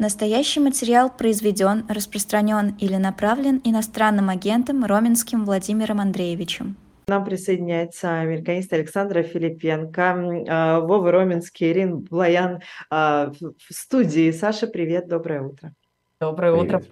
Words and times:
Настоящий 0.00 0.60
материал 0.60 1.10
произведен, 1.14 1.84
распространен 1.86 2.74
или 2.80 2.96
направлен 2.96 3.60
иностранным 3.64 4.30
агентом 4.30 4.82
Роменским 4.86 5.44
Владимиром 5.44 6.00
Андреевичем. 6.00 6.76
К 7.04 7.10
нам 7.10 7.22
присоединяется 7.26 8.20
американист 8.20 8.72
Александра 8.72 9.22
Филипенко, 9.22 10.46
а, 10.48 10.80
Вова 10.80 11.12
Роменский, 11.12 11.70
Ирин 11.70 11.98
Блаян 11.98 12.62
а, 12.88 13.30
в 13.30 13.74
студии. 13.74 14.30
Саша, 14.30 14.68
привет, 14.68 15.06
доброе 15.06 15.42
утро. 15.42 15.74
Доброе 16.18 16.52
привет. 16.54 16.66
утро, 16.66 16.84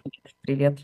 привет. 0.42 0.78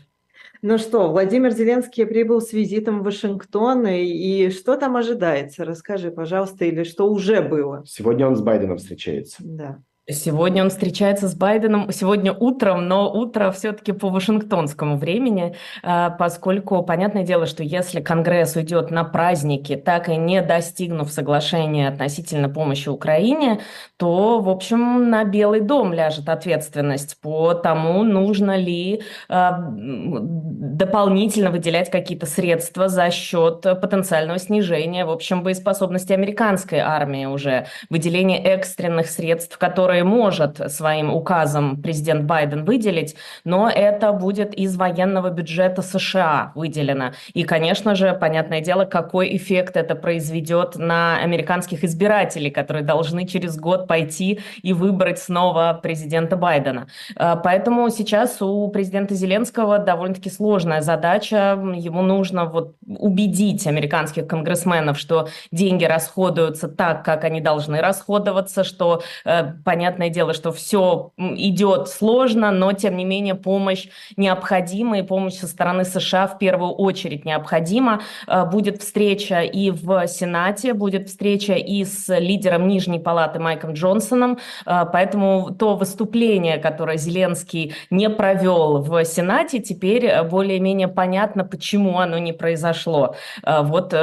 Ну 0.63 0.79
что, 0.79 1.11
Владимир 1.11 1.51
Зеленский 1.51 2.07
прибыл 2.07 2.41
с 2.41 2.53
визитом 2.53 3.01
в 3.01 3.03
Вашингтон, 3.03 3.85
и, 3.85 4.01
и 4.01 4.49
что 4.49 4.77
там 4.77 4.95
ожидается? 4.95 5.63
Расскажи, 5.63 6.09
пожалуйста, 6.09 6.65
или 6.65 6.85
что 6.85 7.07
уже 7.07 7.43
было? 7.43 7.83
Сегодня 7.85 8.25
он 8.25 8.35
с 8.35 8.41
Байденом 8.41 8.77
встречается. 8.77 9.37
Да. 9.41 9.77
Сегодня 10.07 10.61
он 10.61 10.69
встречается 10.69 11.27
с 11.27 11.33
Байденом, 11.33 11.91
сегодня 11.91 12.31
утром, 12.31 12.87
но 12.87 13.11
утро 13.11 13.49
все-таки 13.49 13.91
по 13.91 14.09
вашингтонскому 14.09 14.99
времени, 14.99 15.55
а, 15.81 16.11
поскольку 16.11 16.83
понятное 16.83 17.23
дело, 17.23 17.47
что 17.47 17.63
если 17.63 18.01
Конгресс 18.01 18.55
уйдет 18.55 18.91
на 18.91 19.03
праздники, 19.03 19.75
так 19.75 20.07
и 20.07 20.15
не 20.15 20.43
достигнув 20.43 21.11
соглашения 21.11 21.87
относительно 21.87 22.49
помощи 22.49 22.87
Украине, 22.87 23.61
то, 23.97 24.39
в 24.41 24.47
общем, 24.47 25.09
на 25.09 25.23
Белый 25.23 25.61
дом 25.61 25.91
ляжет 25.91 26.29
ответственность 26.29 27.19
по 27.19 27.55
тому, 27.55 28.03
нужно 28.03 28.57
ли 28.57 29.01
а, 29.27 29.57
дополнительно 29.71 31.49
выделять 31.49 31.89
какие-то 31.89 32.27
средства 32.27 32.89
за 32.89 33.09
счет 33.09 33.61
потенциального 33.61 34.37
снижения, 34.37 35.03
в 35.03 35.09
общем, 35.09 35.41
боеспособности 35.41 36.13
американской 36.13 36.77
армии 36.77 37.25
уже, 37.25 37.65
выделение 37.89 38.37
экстренных 38.43 39.07
средств, 39.07 39.57
которые 39.57 39.94
которые 39.95 40.03
может 40.03 40.71
своим 40.71 41.13
указом 41.13 41.81
президент 41.81 42.25
Байден 42.25 42.65
выделить, 42.65 43.15
но 43.45 43.69
это 43.69 44.11
будет 44.11 44.53
из 44.53 44.75
военного 44.75 45.29
бюджета 45.29 45.81
США 45.81 46.51
выделено. 46.55 47.13
И, 47.33 47.43
конечно 47.43 47.95
же, 47.95 48.13
понятное 48.13 48.59
дело, 48.59 48.83
какой 48.85 49.37
эффект 49.37 49.77
это 49.77 49.95
произведет 49.95 50.75
на 50.75 51.17
американских 51.23 51.85
избирателей, 51.85 52.49
которые 52.49 52.83
должны 52.83 53.25
через 53.25 53.57
год 53.57 53.87
пойти 53.87 54.39
и 54.63 54.73
выбрать 54.73 55.19
снова 55.19 55.79
президента 55.81 56.35
Байдена. 56.35 56.87
Э, 57.15 57.35
поэтому 57.41 57.89
сейчас 57.89 58.41
у 58.41 58.67
президента 58.67 59.15
Зеленского 59.15 59.79
довольно-таки 59.79 60.29
сложная 60.29 60.81
задача. 60.81 61.57
Ему 61.75 62.01
нужно 62.01 62.45
вот 62.45 62.75
убедить 62.85 63.65
американских 63.65 64.27
конгрессменов, 64.27 64.99
что 64.99 65.29
деньги 65.51 65.85
расходуются 65.85 66.67
так, 66.67 67.05
как 67.05 67.23
они 67.23 67.39
должны 67.39 67.79
расходоваться, 67.79 68.65
что 68.65 69.01
э, 69.23 69.53
понятно, 69.63 69.84
понятное 69.85 70.09
дело, 70.09 70.33
что 70.33 70.51
все 70.51 71.11
идет 71.17 71.89
сложно, 71.89 72.49
но 72.51 72.73
тем 72.73 72.97
не 72.97 73.05
менее 73.05 73.35
помощь 73.35 73.87
необходима, 74.17 74.97
и 74.99 75.03
помощь 75.03 75.35
со 75.35 75.47
стороны 75.47 75.85
США 75.85 76.25
в 76.27 76.39
первую 76.39 76.71
очередь 76.71 77.23
необходима. 77.23 78.01
Э, 78.27 78.45
будет 78.45 78.81
встреча 78.81 79.41
и 79.41 79.69
в 79.69 80.07
Сенате, 80.07 80.73
будет 80.73 81.07
встреча 81.07 81.53
и 81.53 81.85
с 81.85 82.19
лидером 82.19 82.67
Нижней 82.67 82.99
Палаты 82.99 83.39
Майком 83.39 83.73
Джонсоном, 83.73 84.39
э, 84.65 84.85
поэтому 84.91 85.51
то 85.51 85.75
выступление, 85.75 86.57
которое 86.57 86.97
Зеленский 86.97 87.75
не 87.91 88.09
провел 88.09 88.79
в 88.79 89.05
Сенате, 89.05 89.59
теперь 89.59 90.05
э, 90.05 90.23
более-менее 90.23 90.87
понятно, 90.87 91.43
почему 91.43 91.99
оно 91.99 92.17
не 92.17 92.33
произошло. 92.33 93.15
Вот, 93.43 93.93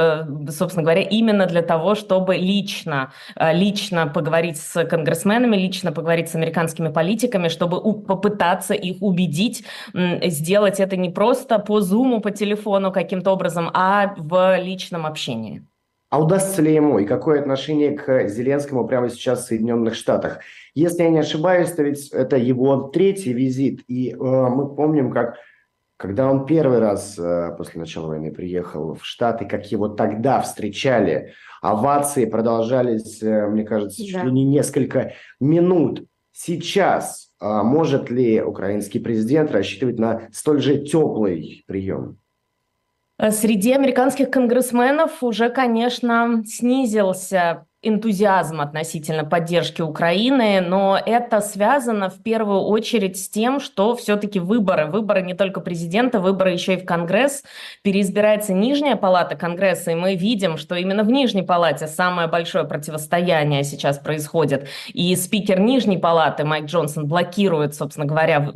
собственно 0.49 0.83
говоря, 0.83 1.01
именно 1.01 1.45
для 1.45 1.61
того, 1.61 1.95
чтобы 1.95 2.35
лично, 2.35 3.11
лично 3.35 4.07
поговорить 4.07 4.57
с 4.57 4.85
конгрессменами, 4.85 5.57
лично 5.73 5.91
поговорить 5.91 6.29
с 6.29 6.35
американскими 6.35 6.89
политиками, 6.89 7.47
чтобы 7.47 7.81
попытаться 8.03 8.75
их 8.75 9.01
убедить 9.01 9.65
сделать 9.93 10.79
это 10.79 10.95
не 10.97 11.09
просто 11.09 11.57
по 11.59 11.81
зуму, 11.81 12.21
по 12.21 12.29
телефону 12.29 12.91
каким-то 12.91 13.31
образом, 13.31 13.71
а 13.73 14.13
в 14.17 14.57
личном 14.61 15.05
общении. 15.05 15.65
А 16.11 16.19
удастся 16.19 16.61
ли 16.61 16.75
ему 16.75 16.99
и 16.99 17.05
какое 17.05 17.41
отношение 17.41 17.97
к 17.97 18.27
Зеленскому 18.27 18.87
прямо 18.87 19.09
сейчас 19.09 19.39
в 19.39 19.47
Соединенных 19.47 19.95
Штатах? 19.95 20.41
Если 20.75 21.01
я 21.01 21.09
не 21.09 21.19
ошибаюсь, 21.19 21.71
то 21.71 21.81
ведь 21.81 22.09
это 22.09 22.37
его 22.37 22.89
третий 22.93 23.33
визит, 23.33 23.81
и 23.87 24.11
э, 24.11 24.15
мы 24.15 24.75
помним, 24.75 25.11
как 25.11 25.37
когда 25.97 26.29
он 26.29 26.45
первый 26.45 26.79
раз 26.79 27.17
э, 27.17 27.55
после 27.57 27.79
начала 27.79 28.07
войны 28.07 28.31
приехал 28.31 28.93
в 28.93 29.05
Штаты, 29.05 29.45
как 29.45 29.71
его 29.71 29.87
тогда 29.87 30.41
встречали, 30.41 31.33
овации 31.63 32.25
продолжались, 32.25 33.23
э, 33.23 33.47
мне 33.47 33.63
кажется, 33.63 34.03
чуть 34.03 34.13
да. 34.13 34.23
ли 34.23 34.31
не 34.31 34.43
несколько 34.43 35.13
минут. 35.39 36.05
Сейчас 36.33 37.29
э, 37.39 37.45
может 37.63 38.09
ли 38.09 38.41
украинский 38.41 38.99
президент 38.99 39.51
рассчитывать 39.51 39.97
на 39.97 40.27
столь 40.33 40.61
же 40.61 40.79
теплый 40.79 41.63
прием? 41.65 42.19
Среди 43.29 43.71
американских 43.71 44.29
конгрессменов 44.29 45.23
уже, 45.23 45.49
конечно, 45.49 46.43
снизился 46.45 47.65
энтузиазм 47.83 48.61
относительно 48.61 49.25
поддержки 49.25 49.81
Украины, 49.81 50.61
но 50.61 50.99
это 51.05 51.41
связано 51.41 52.09
в 52.09 52.23
первую 52.23 52.61
очередь 52.61 53.17
с 53.17 53.29
тем, 53.29 53.59
что 53.59 53.95
все-таки 53.95 54.39
выборы, 54.39 54.87
выборы 54.87 55.21
не 55.21 55.33
только 55.33 55.59
президента, 55.59 56.19
выборы 56.19 56.51
еще 56.51 56.73
и 56.75 56.77
в 56.77 56.85
Конгресс, 56.85 57.43
переизбирается 57.83 58.53
нижняя 58.53 58.95
палата 58.95 59.35
Конгресса, 59.35 59.91
и 59.91 59.95
мы 59.95 60.15
видим, 60.15 60.57
что 60.57 60.75
именно 60.75 61.03
в 61.03 61.09
нижней 61.09 61.43
палате 61.43 61.87
самое 61.87 62.27
большое 62.27 62.63
противостояние 62.63 63.63
сейчас 63.63 63.99
происходит. 63.99 64.67
И 64.93 65.15
спикер 65.15 65.59
нижней 65.59 65.97
палаты 65.97 66.45
Майк 66.45 66.65
Джонсон 66.65 67.07
блокирует, 67.07 67.75
собственно 67.75 68.05
говоря, 68.05 68.53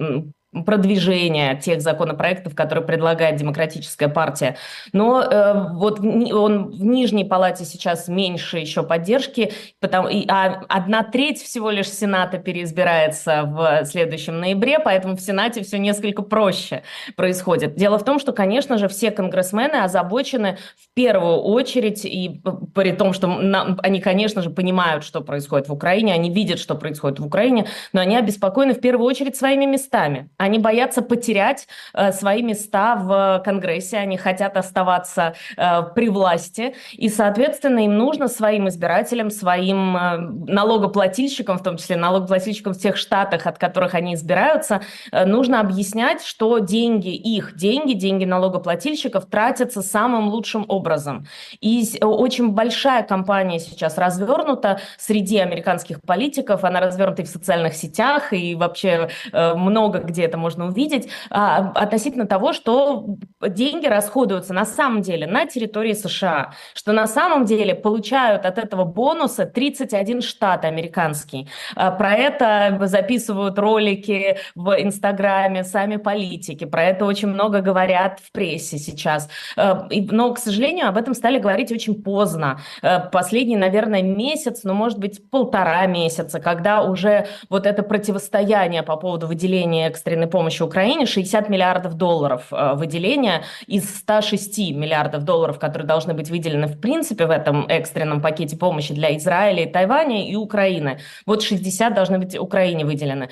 продвижения 0.63 1.55
тех 1.55 1.81
законопроектов, 1.81 2.55
которые 2.55 2.85
предлагает 2.85 3.35
Демократическая 3.35 4.07
партия. 4.07 4.57
Но 4.93 5.21
э, 5.21 5.73
вот 5.73 5.99
он 5.99 6.69
в 6.69 6.83
нижней 6.83 7.25
палате 7.25 7.65
сейчас 7.65 8.07
меньше 8.07 8.57
еще 8.57 8.83
поддержки, 8.83 9.53
потому, 9.79 10.07
и, 10.07 10.25
а 10.27 10.63
одна 10.67 11.03
треть 11.03 11.41
всего 11.41 11.69
лишь 11.69 11.89
Сената 11.91 12.37
переизбирается 12.37 13.43
в 13.43 13.85
следующем 13.85 14.39
ноябре, 14.39 14.79
поэтому 14.79 15.15
в 15.15 15.21
Сенате 15.21 15.63
все 15.63 15.77
несколько 15.77 16.21
проще 16.21 16.83
происходит. 17.15 17.75
Дело 17.75 17.97
в 17.97 18.05
том, 18.05 18.19
что, 18.19 18.31
конечно 18.31 18.77
же, 18.77 18.87
все 18.87 19.11
конгрессмены 19.11 19.77
озабочены 19.83 20.57
в 20.77 20.93
первую 20.93 21.37
очередь, 21.37 22.05
и 22.05 22.41
при 22.73 22.91
том, 22.91 23.13
что 23.13 23.27
на, 23.27 23.77
они, 23.83 23.99
конечно 24.01 24.41
же, 24.41 24.49
понимают, 24.49 25.03
что 25.03 25.21
происходит 25.21 25.67
в 25.67 25.73
Украине, 25.73 26.13
они 26.13 26.29
видят, 26.29 26.59
что 26.59 26.75
происходит 26.75 27.19
в 27.19 27.25
Украине, 27.25 27.67
но 27.93 28.01
они 28.01 28.15
обеспокоены 28.17 28.73
в 28.73 28.81
первую 28.81 29.07
очередь 29.07 29.35
своими 29.35 29.65
местами. 29.65 30.29
Они 30.47 30.59
боятся 30.59 31.01
потерять 31.01 31.67
э, 31.93 32.13
свои 32.13 32.41
места 32.41 32.95
в 32.95 33.41
Конгрессе, 33.43 33.97
они 33.97 34.15
хотят 34.15 34.55
оставаться 34.55 35.33
э, 35.57 35.83
при 35.93 36.07
власти, 36.07 36.73
и, 36.93 37.09
соответственно, 37.09 37.79
им 37.83 37.97
нужно 37.97 38.29
своим 38.29 38.69
избирателям, 38.69 39.29
своим 39.29 39.97
э, 39.97 40.17
налогоплательщикам, 40.47 41.57
в 41.57 41.63
том 41.63 41.75
числе 41.75 41.97
налогоплательщикам 41.97 42.73
в 42.73 42.77
тех 42.77 42.95
штатах, 42.95 43.45
от 43.45 43.57
которых 43.57 43.93
они 43.93 44.13
избираются, 44.13 44.79
э, 45.11 45.25
нужно 45.25 45.59
объяснять, 45.59 46.23
что 46.23 46.59
деньги, 46.59 47.09
их 47.09 47.57
деньги, 47.57 47.91
деньги 47.91 48.23
налогоплательщиков 48.23 49.25
тратятся 49.25 49.81
самым 49.81 50.29
лучшим 50.29 50.63
образом. 50.69 51.27
И 51.59 51.83
очень 52.01 52.51
большая 52.51 53.03
кампания 53.03 53.59
сейчас 53.59 53.97
развернута 53.97 54.79
среди 54.97 55.39
американских 55.39 55.99
политиков, 56.01 56.63
она 56.63 56.79
развернута 56.79 57.23
и 57.23 57.25
в 57.25 57.29
социальных 57.29 57.73
сетях, 57.73 58.31
и 58.31 58.55
вообще 58.55 59.09
э, 59.33 59.53
много 59.55 59.99
где 59.99 60.26
это 60.27 60.37
можно 60.37 60.67
увидеть, 60.67 61.09
а, 61.29 61.71
относительно 61.75 62.27
того, 62.27 62.53
что 62.53 63.05
деньги 63.41 63.87
расходуются 63.87 64.53
на 64.53 64.65
самом 64.65 65.01
деле 65.01 65.27
на 65.27 65.45
территории 65.45 65.93
США, 65.93 66.53
что 66.73 66.93
на 66.93 67.07
самом 67.07 67.45
деле 67.45 67.73
получают 67.75 68.45
от 68.45 68.57
этого 68.57 68.83
бонуса 68.83 69.45
31 69.45 70.21
штат 70.21 70.65
американский. 70.65 71.49
А, 71.75 71.91
про 71.91 72.13
это 72.13 72.77
записывают 72.83 73.57
ролики 73.57 74.37
в 74.55 74.75
Инстаграме 74.81 75.63
сами 75.63 75.97
политики, 75.97 76.65
про 76.65 76.83
это 76.83 77.05
очень 77.05 77.29
много 77.29 77.61
говорят 77.61 78.19
в 78.19 78.31
прессе 78.31 78.77
сейчас. 78.77 79.29
А, 79.55 79.87
но, 79.91 80.33
к 80.33 80.39
сожалению, 80.39 80.87
об 80.87 80.97
этом 80.97 81.13
стали 81.13 81.39
говорить 81.39 81.71
очень 81.71 82.01
поздно. 82.01 82.59
А, 82.81 82.99
последний, 82.99 83.57
наверное, 83.57 84.01
месяц, 84.01 84.61
ну, 84.63 84.73
может 84.73 84.99
быть, 84.99 85.29
полтора 85.29 85.85
месяца, 85.85 86.39
когда 86.39 86.83
уже 86.83 87.27
вот 87.49 87.65
это 87.65 87.83
противостояние 87.83 88.83
по 88.83 88.97
поводу 88.97 89.27
выделения 89.27 89.87
экстренных 89.87 90.16
экстренной 90.17 90.27
помощи 90.27 90.63
Украине 90.63 91.05
60 91.05 91.49
миллиардов 91.49 91.93
долларов 91.93 92.47
э, 92.51 92.73
выделения 92.75 93.43
из 93.67 93.97
106 93.99 94.57
миллиардов 94.73 95.23
долларов, 95.23 95.59
которые 95.59 95.87
должны 95.87 96.13
быть 96.13 96.29
выделены 96.29 96.67
в 96.67 96.79
принципе 96.79 97.25
в 97.25 97.31
этом 97.31 97.65
экстренном 97.67 98.21
пакете 98.21 98.57
помощи 98.57 98.93
для 98.93 99.15
Израиля, 99.17 99.69
Тайваня 99.71 100.27
и 100.27 100.35
Украины. 100.35 100.99
Вот 101.25 101.43
60 101.43 101.93
должны 101.93 102.17
быть 102.19 102.37
Украине 102.37 102.85
выделены. 102.85 103.29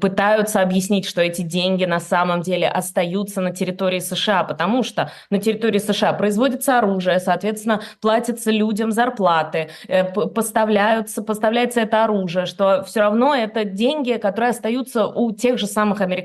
Пытаются 0.00 0.60
объяснить, 0.60 1.06
что 1.06 1.20
эти 1.20 1.42
деньги 1.42 1.84
на 1.84 2.00
самом 2.00 2.42
деле 2.42 2.68
остаются 2.68 3.40
на 3.40 3.50
территории 3.50 4.00
США, 4.00 4.44
потому 4.44 4.82
что 4.82 5.10
на 5.30 5.38
территории 5.38 5.78
США 5.78 6.12
производится 6.12 6.78
оружие, 6.78 7.20
соответственно, 7.20 7.80
платятся 8.00 8.50
людям 8.50 8.92
зарплаты, 8.92 9.68
э, 9.88 10.04
поставляются, 10.04 11.22
поставляется 11.22 11.80
это 11.80 12.04
оружие, 12.04 12.46
что 12.46 12.82
все 12.84 13.00
равно 13.00 13.34
это 13.34 13.64
деньги, 13.64 14.14
которые 14.14 14.50
остаются 14.50 15.06
у 15.06 15.32
тех 15.32 15.58
же 15.58 15.66
самых 15.66 16.00
американцев. 16.00 16.23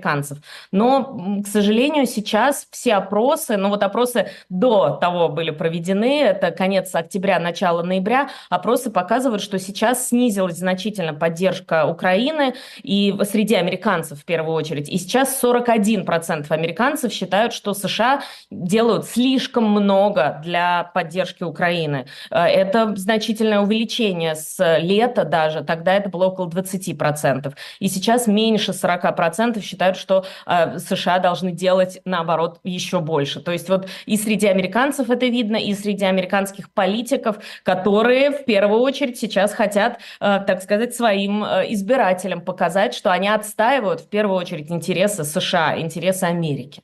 Но, 0.72 1.42
к 1.44 1.48
сожалению, 1.48 2.06
сейчас 2.06 2.68
все 2.72 2.96
опросы, 2.96 3.58
ну 3.58 3.70
вот 3.70 3.84
опросы 3.84 4.30
до 4.50 4.98
того 5.02 5.30
были 5.30 5.52
проведены, 5.52 6.22
это 6.22 6.52
конец 6.52 6.94
октября, 6.94 7.40
начало 7.40 7.84
ноября, 7.84 8.30
опросы 8.50 8.90
показывают, 8.90 9.42
что 9.42 9.60
сейчас 9.60 10.10
снизилась 10.10 10.58
значительно 10.58 11.14
поддержка 11.14 11.86
Украины 11.86 12.56
и 12.82 13.16
среди 13.24 13.56
американцев 13.56 14.20
в 14.20 14.26
первую 14.26 14.56
очередь. 14.56 14.90
И 14.90 14.98
сейчас 14.98 15.42
41% 15.44 16.46
американцев 16.50 17.14
считают, 17.14 17.54
что 17.54 17.74
США 17.74 18.22
делают 18.52 19.06
слишком 19.06 19.66
много 19.66 20.42
для 20.44 20.92
поддержки 20.94 21.44
Украины. 21.44 22.06
Э, 22.32 22.46
это 22.46 22.96
значительное 22.96 23.60
увеличение 23.60 24.36
с 24.36 24.78
лета 24.80 25.24
даже, 25.24 25.64
тогда 25.64 25.94
это 25.94 26.10
было 26.10 26.26
около 26.28 26.48
20%. 26.50 27.54
И 27.80 27.88
сейчас 27.88 28.28
меньше 28.28 28.72
40% 28.72 29.62
считают, 29.62 29.89
что 29.96 30.26
э, 30.46 30.80
США 30.80 31.20
должны 31.20 31.52
делать, 31.52 32.02
наоборот, 32.06 32.60
еще 32.64 33.00
больше. 33.00 33.40
То 33.40 33.52
есть 33.52 33.70
вот 33.70 33.88
и 34.06 34.18
среди 34.18 34.48
американцев 34.48 35.10
это 35.10 35.28
видно, 35.28 35.58
и 35.58 35.74
среди 35.74 36.06
американских 36.06 36.72
политиков, 36.72 37.38
которые 37.64 38.32
в 38.32 38.46
первую 38.46 38.82
очередь 38.82 39.18
сейчас 39.18 39.54
хотят, 39.54 40.00
э, 40.20 40.40
так 40.46 40.62
сказать, 40.62 40.96
своим 40.96 41.44
избирателям 41.44 42.42
показать, 42.42 42.94
что 42.94 43.12
они 43.12 43.28
отстаивают 43.28 44.02
в 44.02 44.10
первую 44.10 44.38
очередь 44.38 44.72
интересы 44.72 45.24
США, 45.24 45.80
интересы 45.80 46.26
Америки. 46.26 46.82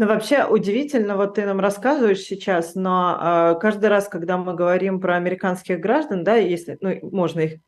Ну, 0.00 0.06
вообще 0.06 0.46
удивительно, 0.46 1.14
вот 1.14 1.34
ты 1.34 1.44
нам 1.44 1.60
рассказываешь 1.60 2.20
сейчас, 2.20 2.74
но 2.74 3.18
э, 3.20 3.60
каждый 3.60 3.90
раз, 3.90 4.08
когда 4.08 4.38
мы 4.38 4.54
говорим 4.54 4.98
про 4.98 5.16
американских 5.16 5.78
граждан, 5.78 6.24
да, 6.24 6.36
если, 6.36 6.78
ну, 6.80 6.98
можно 7.12 7.40
их, 7.40 7.60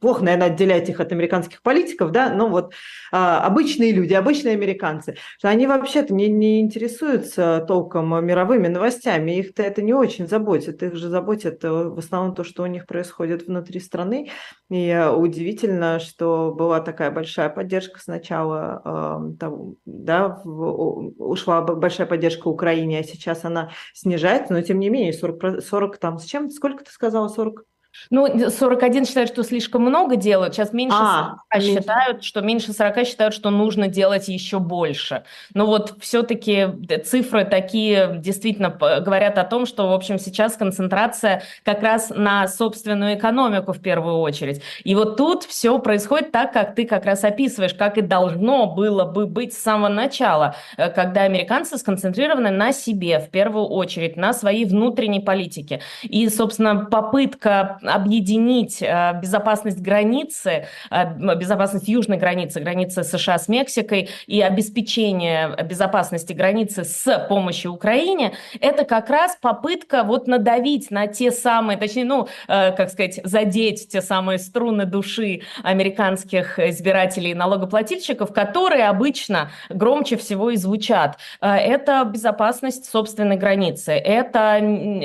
плохо, 0.00 0.22
наверное, 0.22 0.52
отделять 0.52 0.88
их 0.88 1.00
от 1.00 1.10
американских 1.10 1.62
политиков, 1.62 2.12
да, 2.12 2.32
но 2.32 2.48
вот 2.48 2.74
э, 3.12 3.16
обычные 3.16 3.90
люди, 3.90 4.14
обычные 4.14 4.54
американцы, 4.54 5.16
что 5.36 5.48
они 5.48 5.66
вообще-то 5.66 6.14
не, 6.14 6.28
не 6.28 6.60
интересуются 6.60 7.64
толком 7.66 8.24
мировыми 8.24 8.68
новостями, 8.68 9.32
их-то 9.32 9.64
это 9.64 9.82
не 9.82 9.94
очень 9.94 10.28
заботит, 10.28 10.80
их 10.84 10.94
же 10.94 11.08
заботит 11.08 11.64
э, 11.64 11.68
в 11.68 11.98
основном 11.98 12.36
то, 12.36 12.44
что 12.44 12.62
у 12.62 12.66
них 12.66 12.86
происходит 12.86 13.48
внутри 13.48 13.80
страны, 13.80 14.30
и 14.70 15.10
удивительно, 15.12 15.98
что 15.98 16.54
была 16.56 16.78
такая 16.78 17.10
большая 17.10 17.48
поддержка 17.48 17.98
сначала, 17.98 18.80
э, 18.84 19.36
там, 19.40 19.74
да, 19.84 20.40
в, 20.44 21.10
ушла 21.18 21.63
большая 21.64 22.06
поддержка 22.06 22.48
Украине, 22.48 23.00
а 23.00 23.02
сейчас 23.02 23.44
она 23.44 23.70
снижается, 23.92 24.52
но 24.52 24.62
тем 24.62 24.78
не 24.78 24.88
менее 24.88 25.12
40, 25.12 25.62
40 25.62 25.98
там 25.98 26.18
с 26.18 26.24
чем, 26.24 26.50
сколько 26.50 26.84
ты 26.84 26.90
сказала, 26.90 27.28
40? 27.28 27.64
Ну, 28.10 28.50
41 28.50 29.06
считают, 29.06 29.30
что 29.30 29.42
слишком 29.42 29.82
много 29.82 30.16
делают. 30.16 30.54
Сейчас 30.54 30.72
меньше 30.72 30.96
а, 30.98 31.36
40 31.52 31.62
меньше. 31.64 31.80
считают, 31.80 32.24
что 32.24 32.40
меньше 32.40 32.72
40 32.72 33.06
считают, 33.06 33.34
что 33.34 33.50
нужно 33.50 33.88
делать 33.88 34.28
еще 34.28 34.58
больше. 34.58 35.24
Но 35.54 35.66
вот 35.66 35.94
все-таки 36.00 36.66
цифры 37.04 37.44
такие 37.44 38.16
действительно 38.18 38.70
говорят 38.70 39.38
о 39.38 39.44
том, 39.44 39.66
что, 39.66 39.88
в 39.88 39.92
общем, 39.92 40.18
сейчас 40.18 40.56
концентрация 40.56 41.42
как 41.64 41.82
раз 41.82 42.10
на 42.10 42.48
собственную 42.48 43.16
экономику 43.16 43.72
в 43.72 43.80
первую 43.80 44.18
очередь. 44.18 44.62
И 44.84 44.94
вот 44.94 45.16
тут 45.16 45.44
все 45.44 45.78
происходит 45.78 46.32
так, 46.32 46.52
как 46.52 46.74
ты 46.74 46.86
как 46.86 47.04
раз 47.04 47.24
описываешь, 47.24 47.74
как 47.74 47.98
и 47.98 48.02
должно 48.02 48.66
было 48.66 49.04
бы 49.04 49.26
быть 49.26 49.54
с 49.54 49.58
самого 49.58 49.88
начала, 49.88 50.56
э, 50.76 50.90
когда 50.90 51.22
американцы 51.22 51.78
сконцентрированы 51.78 52.50
на 52.50 52.72
себе 52.72 53.18
в 53.18 53.30
первую 53.30 53.66
очередь, 53.66 54.16
на 54.16 54.32
своей 54.32 54.64
внутренней 54.64 55.20
политике. 55.20 55.80
И, 56.02 56.28
собственно, 56.28 56.84
попытка 56.84 57.78
объединить 57.86 58.82
э, 58.82 59.18
безопасность 59.20 59.80
границы, 59.80 60.66
э, 60.90 61.34
безопасность 61.36 61.88
южной 61.88 62.18
границы, 62.18 62.60
границы 62.60 63.04
США 63.04 63.38
с 63.38 63.48
Мексикой 63.48 64.08
и 64.26 64.40
обеспечение 64.40 65.56
безопасности 65.64 66.32
границы 66.32 66.84
с 66.84 67.26
помощью 67.28 67.72
Украине, 67.72 68.32
это 68.60 68.84
как 68.84 69.10
раз 69.10 69.36
попытка 69.40 70.02
вот 70.04 70.26
надавить 70.26 70.90
на 70.90 71.06
те 71.06 71.30
самые, 71.30 71.78
точнее, 71.78 72.04
ну, 72.04 72.28
э, 72.48 72.72
как 72.72 72.90
сказать, 72.90 73.20
задеть 73.24 73.88
те 73.88 74.02
самые 74.02 74.38
струны 74.38 74.84
души 74.84 75.42
американских 75.62 76.58
избирателей 76.58 77.30
и 77.30 77.34
налогоплательщиков, 77.34 78.32
которые 78.32 78.88
обычно 78.88 79.50
громче 79.68 80.16
всего 80.16 80.50
и 80.50 80.56
звучат. 80.56 81.18
Это 81.40 82.04
безопасность 82.04 82.90
собственной 82.90 83.36
границы, 83.36 83.92
это 83.92 84.60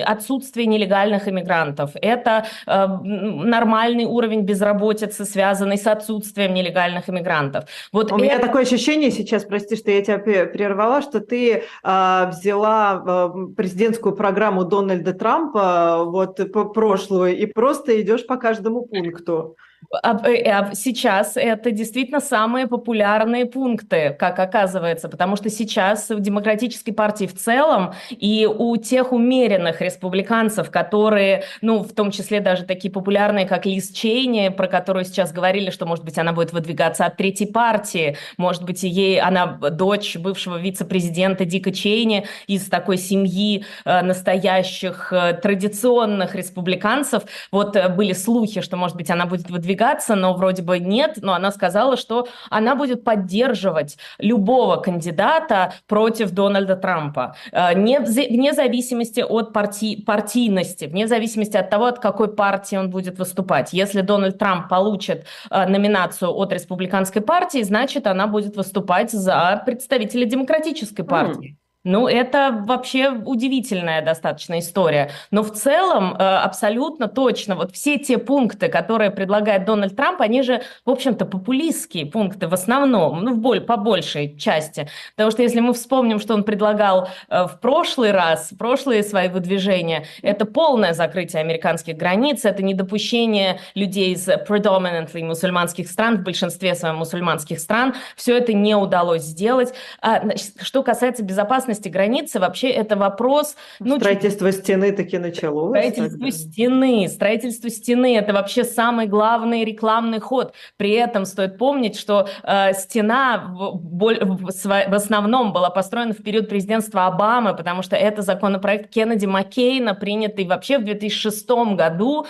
отсутствие 0.05 0.65
нелегальных 0.65 1.27
иммигрантов, 1.27 1.91
это 2.01 2.45
нормальный 2.69 4.05
уровень 4.05 4.41
безработицы, 4.41 5.25
связанный 5.25 5.77
с 5.77 5.87
отсутствием 5.87 6.53
нелегальных 6.53 7.09
иммигрантов. 7.09 7.65
Вот 7.91 8.11
У 8.11 8.15
это... 8.15 8.23
меня 8.23 8.39
такое 8.39 8.63
ощущение 8.63 9.11
сейчас, 9.11 9.43
прости, 9.43 9.75
что 9.75 9.91
я 9.91 10.03
тебя 10.03 10.19
прервала, 10.19 11.01
что 11.01 11.19
ты 11.19 11.63
э, 11.83 12.29
взяла 12.29 13.03
э, 13.05 13.53
президентскую 13.55 14.15
программу 14.15 14.63
Дональда 14.63 15.13
Трампа, 15.13 16.03
вот 16.05 16.39
прошлую, 16.73 17.37
и 17.37 17.45
просто 17.45 18.01
идешь 18.01 18.25
по 18.25 18.37
каждому 18.37 18.85
пункту. 18.85 19.55
Э, 19.91 20.51
а 20.51 20.75
сейчас 20.75 21.35
это 21.35 21.71
действительно 21.71 22.19
самые 22.19 22.67
популярные 22.67 23.45
пункты, 23.45 24.15
как 24.17 24.39
оказывается, 24.39 25.09
потому 25.09 25.35
что 25.35 25.49
сейчас 25.49 26.09
в 26.09 26.19
демократической 26.19 26.91
партии 26.91 27.25
в 27.25 27.35
целом 27.35 27.93
и 28.11 28.45
у 28.45 28.75
тех 28.77 29.11
умеренных 29.11 29.81
республиканцев, 29.81 30.69
которые, 30.69 31.43
ну, 31.61 31.79
в 31.79 31.93
том 31.93 32.11
числе 32.11 32.39
даже 32.39 32.65
такие 32.65 32.91
популярные, 32.91 33.47
как 33.47 33.65
Лиз 33.65 33.91
Чейни, 33.91 34.49
про 34.49 34.67
которую 34.67 35.05
сейчас 35.05 35.31
говорили, 35.31 35.71
что, 35.71 35.85
может 35.85 36.05
быть, 36.05 36.17
она 36.17 36.33
будет 36.33 36.53
выдвигаться 36.53 37.05
от 37.05 37.17
третьей 37.17 37.47
партии, 37.47 38.17
может 38.37 38.63
быть, 38.63 38.83
ей 38.83 39.19
она 39.19 39.47
дочь 39.47 40.17
бывшего 40.17 40.57
вице-президента 40.57 41.45
Дика 41.45 41.71
Чейни 41.71 42.25
из 42.47 42.67
такой 42.67 42.97
семьи 42.97 43.65
э, 43.85 44.01
настоящих 44.01 45.11
э, 45.11 45.33
традиционных 45.33 46.35
республиканцев. 46.35 47.23
Вот 47.51 47.75
были 47.95 48.13
слухи, 48.13 48.61
что, 48.61 48.77
может 48.77 48.95
быть, 48.95 49.09
она 49.09 49.25
будет 49.25 49.49
выдвигаться 49.49 49.68
выдвигаться, 49.69 50.15
но 50.15 50.33
вроде 50.33 50.61
бы 50.63 50.79
нет, 50.79 51.19
но 51.21 51.33
она 51.33 51.51
сказала, 51.51 51.97
что 51.97 52.27
она 52.49 52.75
будет 52.75 53.03
поддерживать 53.03 53.97
любого 54.19 54.77
кандидата 54.77 55.73
против 55.87 56.31
Дональда 56.31 56.75
Трампа, 56.75 57.35
э, 57.51 57.73
не, 57.75 57.99
вне 57.99 58.53
зависимости 58.53 59.21
от 59.21 59.53
парти, 59.53 60.01
партийности, 60.01 60.85
вне 60.85 61.07
зависимости 61.07 61.57
от 61.57 61.69
того, 61.69 61.85
от 61.85 61.99
какой 61.99 62.33
партии 62.35 62.77
он 62.77 62.89
будет 62.89 63.19
выступать. 63.19 63.73
Если 63.73 64.01
Дональд 64.01 64.37
Трамп 64.37 64.69
получит 64.69 65.25
э, 65.51 65.65
номинацию 65.67 66.31
от 66.31 66.53
республиканской 66.53 67.21
партии, 67.21 67.63
значит, 67.63 68.07
она 68.07 68.27
будет 68.27 68.55
выступать 68.57 69.11
за 69.11 69.61
представителя 69.65 70.25
демократической 70.25 71.03
партии. 71.03 71.58
Ну, 71.85 72.09
это 72.09 72.61
вообще 72.67 73.09
удивительная 73.09 74.01
достаточно 74.01 74.59
история. 74.59 75.11
Но 75.31 75.43
в 75.43 75.53
целом 75.53 76.13
э, 76.13 76.17
абсолютно 76.17 77.07
точно 77.07 77.55
вот 77.55 77.71
все 77.71 77.97
те 77.97 78.17
пункты, 78.17 78.67
которые 78.67 79.11
предлагает 79.11 79.63
Дональд 79.63 79.95
Трамп, 79.95 80.19
они 80.19 80.41
же, 80.41 80.61
в 80.85 80.89
общем-то, 80.89 81.25
популистские 81.25 82.05
пункты 82.05 82.49
в 82.49 82.53
основном, 82.53 83.23
ну, 83.23 83.33
в 83.33 83.37
боль, 83.37 83.61
по 83.61 83.77
большей 83.77 84.37
части. 84.37 84.89
Потому 85.15 85.31
что 85.31 85.41
если 85.41 85.61
мы 85.61 85.73
вспомним, 85.73 86.19
что 86.19 86.33
он 86.33 86.43
предлагал 86.43 87.07
э, 87.29 87.43
в 87.45 87.61
прошлый 87.61 88.11
раз, 88.11 88.51
прошлые 88.59 89.01
свои 89.01 89.29
выдвижения, 89.29 90.05
это 90.21 90.43
полное 90.43 90.91
закрытие 90.91 91.39
американских 91.39 91.95
границ, 91.95 92.43
это 92.43 92.61
недопущение 92.61 93.61
людей 93.73 94.15
из 94.15 94.27
predominantly 94.27 95.23
мусульманских 95.23 95.89
стран, 95.89 96.17
в 96.17 96.23
большинстве 96.23 96.75
своем 96.75 96.97
мусульманских 96.97 97.57
стран. 97.57 97.95
Все 98.17 98.37
это 98.37 98.51
не 98.51 98.75
удалось 98.75 99.21
сделать. 99.21 99.73
А, 100.01 100.23
что 100.61 100.83
касается 100.83 101.23
безопасности, 101.23 101.68
безопасности 101.69 101.89
границы 101.89 102.39
вообще 102.39 102.69
это 102.69 102.95
вопрос... 102.95 103.55
Ну, 103.79 103.97
строительство 103.97 104.51
чуть... 104.51 104.61
стены 104.61 104.91
таки 104.91 105.17
началось. 105.17 105.69
Строительство 105.69 106.19
тогда. 106.19 106.31
стены. 106.31 107.07
Строительство 107.07 107.69
стены– 107.69 108.17
это 108.17 108.33
вообще 108.33 108.63
самый 108.63 109.07
главный 109.07 109.63
рекламный 109.63 110.19
ход. 110.19 110.53
При 110.77 110.91
этом 110.91 111.25
стоит 111.25 111.57
помнить, 111.57 111.97
что 111.97 112.27
э, 112.43 112.73
стена 112.73 113.53
в, 113.53 113.77
в, 113.77 114.51
в 114.51 114.93
основном 114.93 115.53
была 115.53 115.69
построена 115.69 116.13
в 116.13 116.23
период 116.23 116.49
президентства 116.49 117.07
Обамы, 117.07 117.55
потому 117.55 117.81
что 117.83 117.95
это 117.95 118.21
законопроект 118.21 118.89
Кеннеди 118.93 119.25
Маккейна, 119.25 119.95
принятый 119.95 120.45
вообще 120.45 120.77
в 120.77 120.85
2006 120.85 121.49
году, 121.75 122.25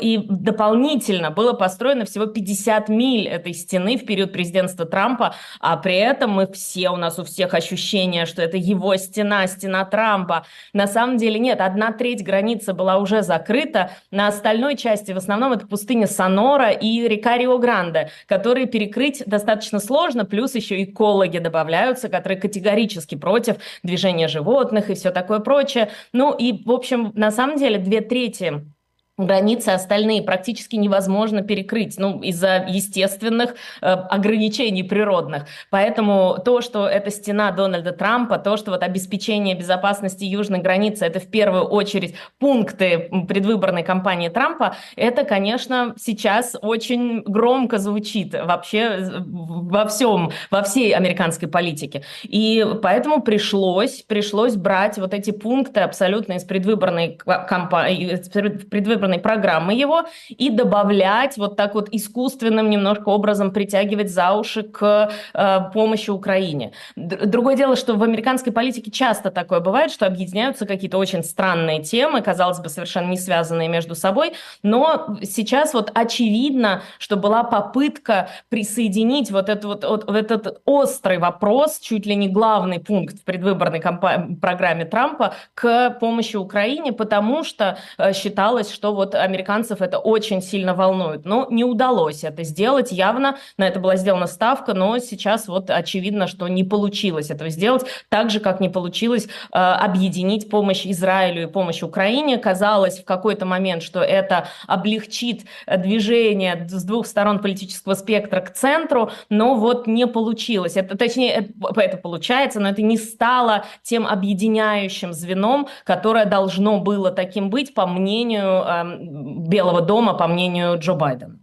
и 0.00 0.18
дополнительно 0.28 1.30
было 1.30 1.52
построено 1.52 2.04
всего 2.04 2.26
50 2.26 2.88
миль 2.88 3.28
этой 3.28 3.54
стены 3.54 3.96
в 3.96 4.06
период 4.06 4.32
президентства 4.32 4.86
Трампа, 4.86 5.34
а 5.60 5.76
при 5.76 5.96
этом 5.96 6.30
мы 6.30 6.46
все, 6.52 6.90
у 6.90 6.96
нас 6.96 7.18
у 7.18 7.24
всех 7.24 7.54
ощущение, 7.54 8.26
что 8.26 8.42
это 8.42 8.56
его 8.72 8.96
стена, 8.96 9.46
стена 9.46 9.84
Трампа. 9.84 10.44
На 10.72 10.86
самом 10.86 11.16
деле 11.16 11.38
нет, 11.38 11.60
одна 11.60 11.92
треть 11.92 12.24
границы 12.24 12.72
была 12.72 12.98
уже 12.98 13.22
закрыта, 13.22 13.92
на 14.10 14.28
остальной 14.28 14.76
части 14.76 15.12
в 15.12 15.16
основном 15.16 15.52
это 15.52 15.66
пустыня 15.66 16.06
Сонора 16.06 16.70
и 16.70 17.06
река 17.06 17.38
Рио-Гранде, 17.38 18.10
которые 18.26 18.66
перекрыть 18.66 19.22
достаточно 19.26 19.78
сложно, 19.78 20.24
плюс 20.24 20.54
еще 20.54 20.82
экологи 20.82 21.38
добавляются, 21.38 22.08
которые 22.08 22.40
категорически 22.40 23.14
против 23.14 23.56
движения 23.82 24.28
животных 24.28 24.90
и 24.90 24.94
все 24.94 25.10
такое 25.10 25.40
прочее. 25.40 25.90
Ну 26.12 26.34
и, 26.34 26.64
в 26.64 26.70
общем, 26.70 27.12
на 27.14 27.30
самом 27.30 27.56
деле 27.56 27.78
две 27.78 28.00
трети 28.00 28.71
границы 29.18 29.68
остальные 29.68 30.22
практически 30.22 30.76
невозможно 30.76 31.42
перекрыть, 31.42 31.96
ну, 31.98 32.20
из-за 32.22 32.64
естественных 32.66 33.54
э, 33.82 33.86
ограничений 33.86 34.82
природных. 34.82 35.46
Поэтому 35.70 36.38
то, 36.42 36.62
что 36.62 36.88
это 36.88 37.10
стена 37.10 37.50
Дональда 37.50 37.92
Трампа, 37.92 38.38
то, 38.38 38.56
что 38.56 38.70
вот 38.70 38.82
обеспечение 38.82 39.54
безопасности 39.54 40.24
южной 40.24 40.60
границы, 40.60 41.04
это 41.04 41.20
в 41.20 41.26
первую 41.26 41.64
очередь 41.64 42.14
пункты 42.38 43.10
предвыборной 43.28 43.82
кампании 43.82 44.30
Трампа, 44.30 44.76
это, 44.96 45.24
конечно, 45.24 45.94
сейчас 45.98 46.56
очень 46.62 47.22
громко 47.22 47.76
звучит 47.78 48.32
вообще 48.32 48.98
во 49.18 49.86
всем, 49.86 50.32
во 50.50 50.62
всей 50.62 50.94
американской 50.94 51.48
политике. 51.48 52.02
И 52.22 52.66
поэтому 52.82 53.20
пришлось, 53.20 54.02
пришлось 54.02 54.56
брать 54.56 54.96
вот 54.96 55.12
эти 55.12 55.32
пункты 55.32 55.80
абсолютно 55.80 56.34
из 56.34 56.44
предвыборной 56.44 57.18
кампании, 57.18 58.12
из 58.12 58.28
предвыборной 58.30 59.01
компьютерной 59.02 59.18
программы 59.18 59.74
его 59.74 60.04
и 60.28 60.50
добавлять 60.50 61.36
вот 61.36 61.56
так 61.56 61.74
вот 61.74 61.88
искусственным 61.92 62.70
немножко 62.70 63.08
образом 63.08 63.50
притягивать 63.50 64.10
за 64.10 64.32
уши 64.32 64.62
к 64.62 65.10
э, 65.34 65.58
помощи 65.72 66.10
Украине. 66.10 66.72
Другое 66.96 67.56
дело, 67.56 67.76
что 67.76 67.94
в 67.94 68.02
американской 68.02 68.52
политике 68.52 68.90
часто 68.90 69.30
такое 69.30 69.60
бывает, 69.60 69.90
что 69.90 70.06
объединяются 70.06 70.66
какие-то 70.66 70.98
очень 70.98 71.24
странные 71.24 71.82
темы, 71.82 72.22
казалось 72.22 72.60
бы, 72.60 72.68
совершенно 72.68 73.10
не 73.10 73.16
связанные 73.16 73.68
между 73.68 73.94
собой, 73.94 74.32
но 74.62 75.16
сейчас 75.22 75.74
вот 75.74 75.90
очевидно, 75.94 76.82
что 76.98 77.16
была 77.16 77.44
попытка 77.44 78.28
присоединить 78.48 79.30
вот 79.30 79.48
этот 79.48 79.64
вот, 79.64 79.84
вот, 79.84 80.30
этот 80.30 80.60
острый 80.64 81.18
вопрос, 81.18 81.80
чуть 81.80 82.06
ли 82.06 82.14
не 82.14 82.28
главный 82.28 82.78
пункт 82.78 83.18
в 83.18 83.24
предвыборной 83.24 83.80
программе 83.80 84.84
Трампа 84.84 85.34
к 85.54 85.90
помощи 86.00 86.36
Украине, 86.36 86.92
потому 86.92 87.44
что 87.44 87.78
э, 87.98 88.12
считалось, 88.12 88.70
что 88.72 88.91
вот 88.94 89.14
американцев 89.14 89.82
это 89.82 89.98
очень 89.98 90.42
сильно 90.42 90.74
волнует. 90.74 91.24
Но 91.24 91.46
не 91.50 91.64
удалось 91.64 92.24
это 92.24 92.44
сделать 92.44 92.92
явно, 92.92 93.38
на 93.56 93.66
это 93.66 93.80
была 93.80 93.96
сделана 93.96 94.26
ставка, 94.26 94.74
но 94.74 94.98
сейчас 94.98 95.48
вот 95.48 95.70
очевидно, 95.70 96.26
что 96.26 96.48
не 96.48 96.64
получилось 96.64 97.30
этого 97.30 97.50
сделать, 97.50 97.84
так 98.08 98.30
же, 98.30 98.40
как 98.40 98.60
не 98.60 98.68
получилось 98.68 99.26
э, 99.52 99.58
объединить 99.58 100.48
помощь 100.50 100.86
Израилю 100.86 101.42
и 101.44 101.46
помощь 101.46 101.82
Украине. 101.82 102.38
Казалось 102.38 103.00
в 103.00 103.04
какой-то 103.04 103.46
момент, 103.46 103.82
что 103.82 104.00
это 104.00 104.48
облегчит 104.66 105.42
движение 105.66 106.66
с 106.68 106.84
двух 106.84 107.06
сторон 107.06 107.38
политического 107.38 107.94
спектра 107.94 108.40
к 108.40 108.52
центру, 108.52 109.10
но 109.28 109.54
вот 109.54 109.86
не 109.86 110.06
получилось. 110.06 110.76
Это, 110.76 110.96
точнее, 110.96 111.32
это, 111.32 111.80
это 111.80 111.96
получается, 111.96 112.60
но 112.60 112.68
это 112.68 112.82
не 112.82 112.96
стало 112.96 113.64
тем 113.82 114.06
объединяющим 114.06 115.12
звеном, 115.12 115.68
которое 115.84 116.26
должно 116.26 116.78
было 116.78 117.10
таким 117.10 117.50
быть, 117.50 117.74
по 117.74 117.86
мнению 117.86 118.64
э, 118.64 118.81
Белого 118.84 119.80
дома, 119.80 120.14
по 120.14 120.26
мнению 120.26 120.78
Джо 120.78 120.94
Байдена. 120.94 121.38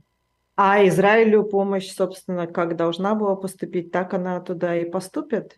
А 0.55 0.85
Израилю 0.87 1.43
помощь, 1.43 1.89
собственно, 1.89 2.45
как 2.45 2.75
должна 2.75 3.15
была 3.15 3.35
поступить, 3.35 3.91
так 3.91 4.13
она 4.13 4.41
туда 4.41 4.75
и 4.75 4.89
поступит? 4.89 5.57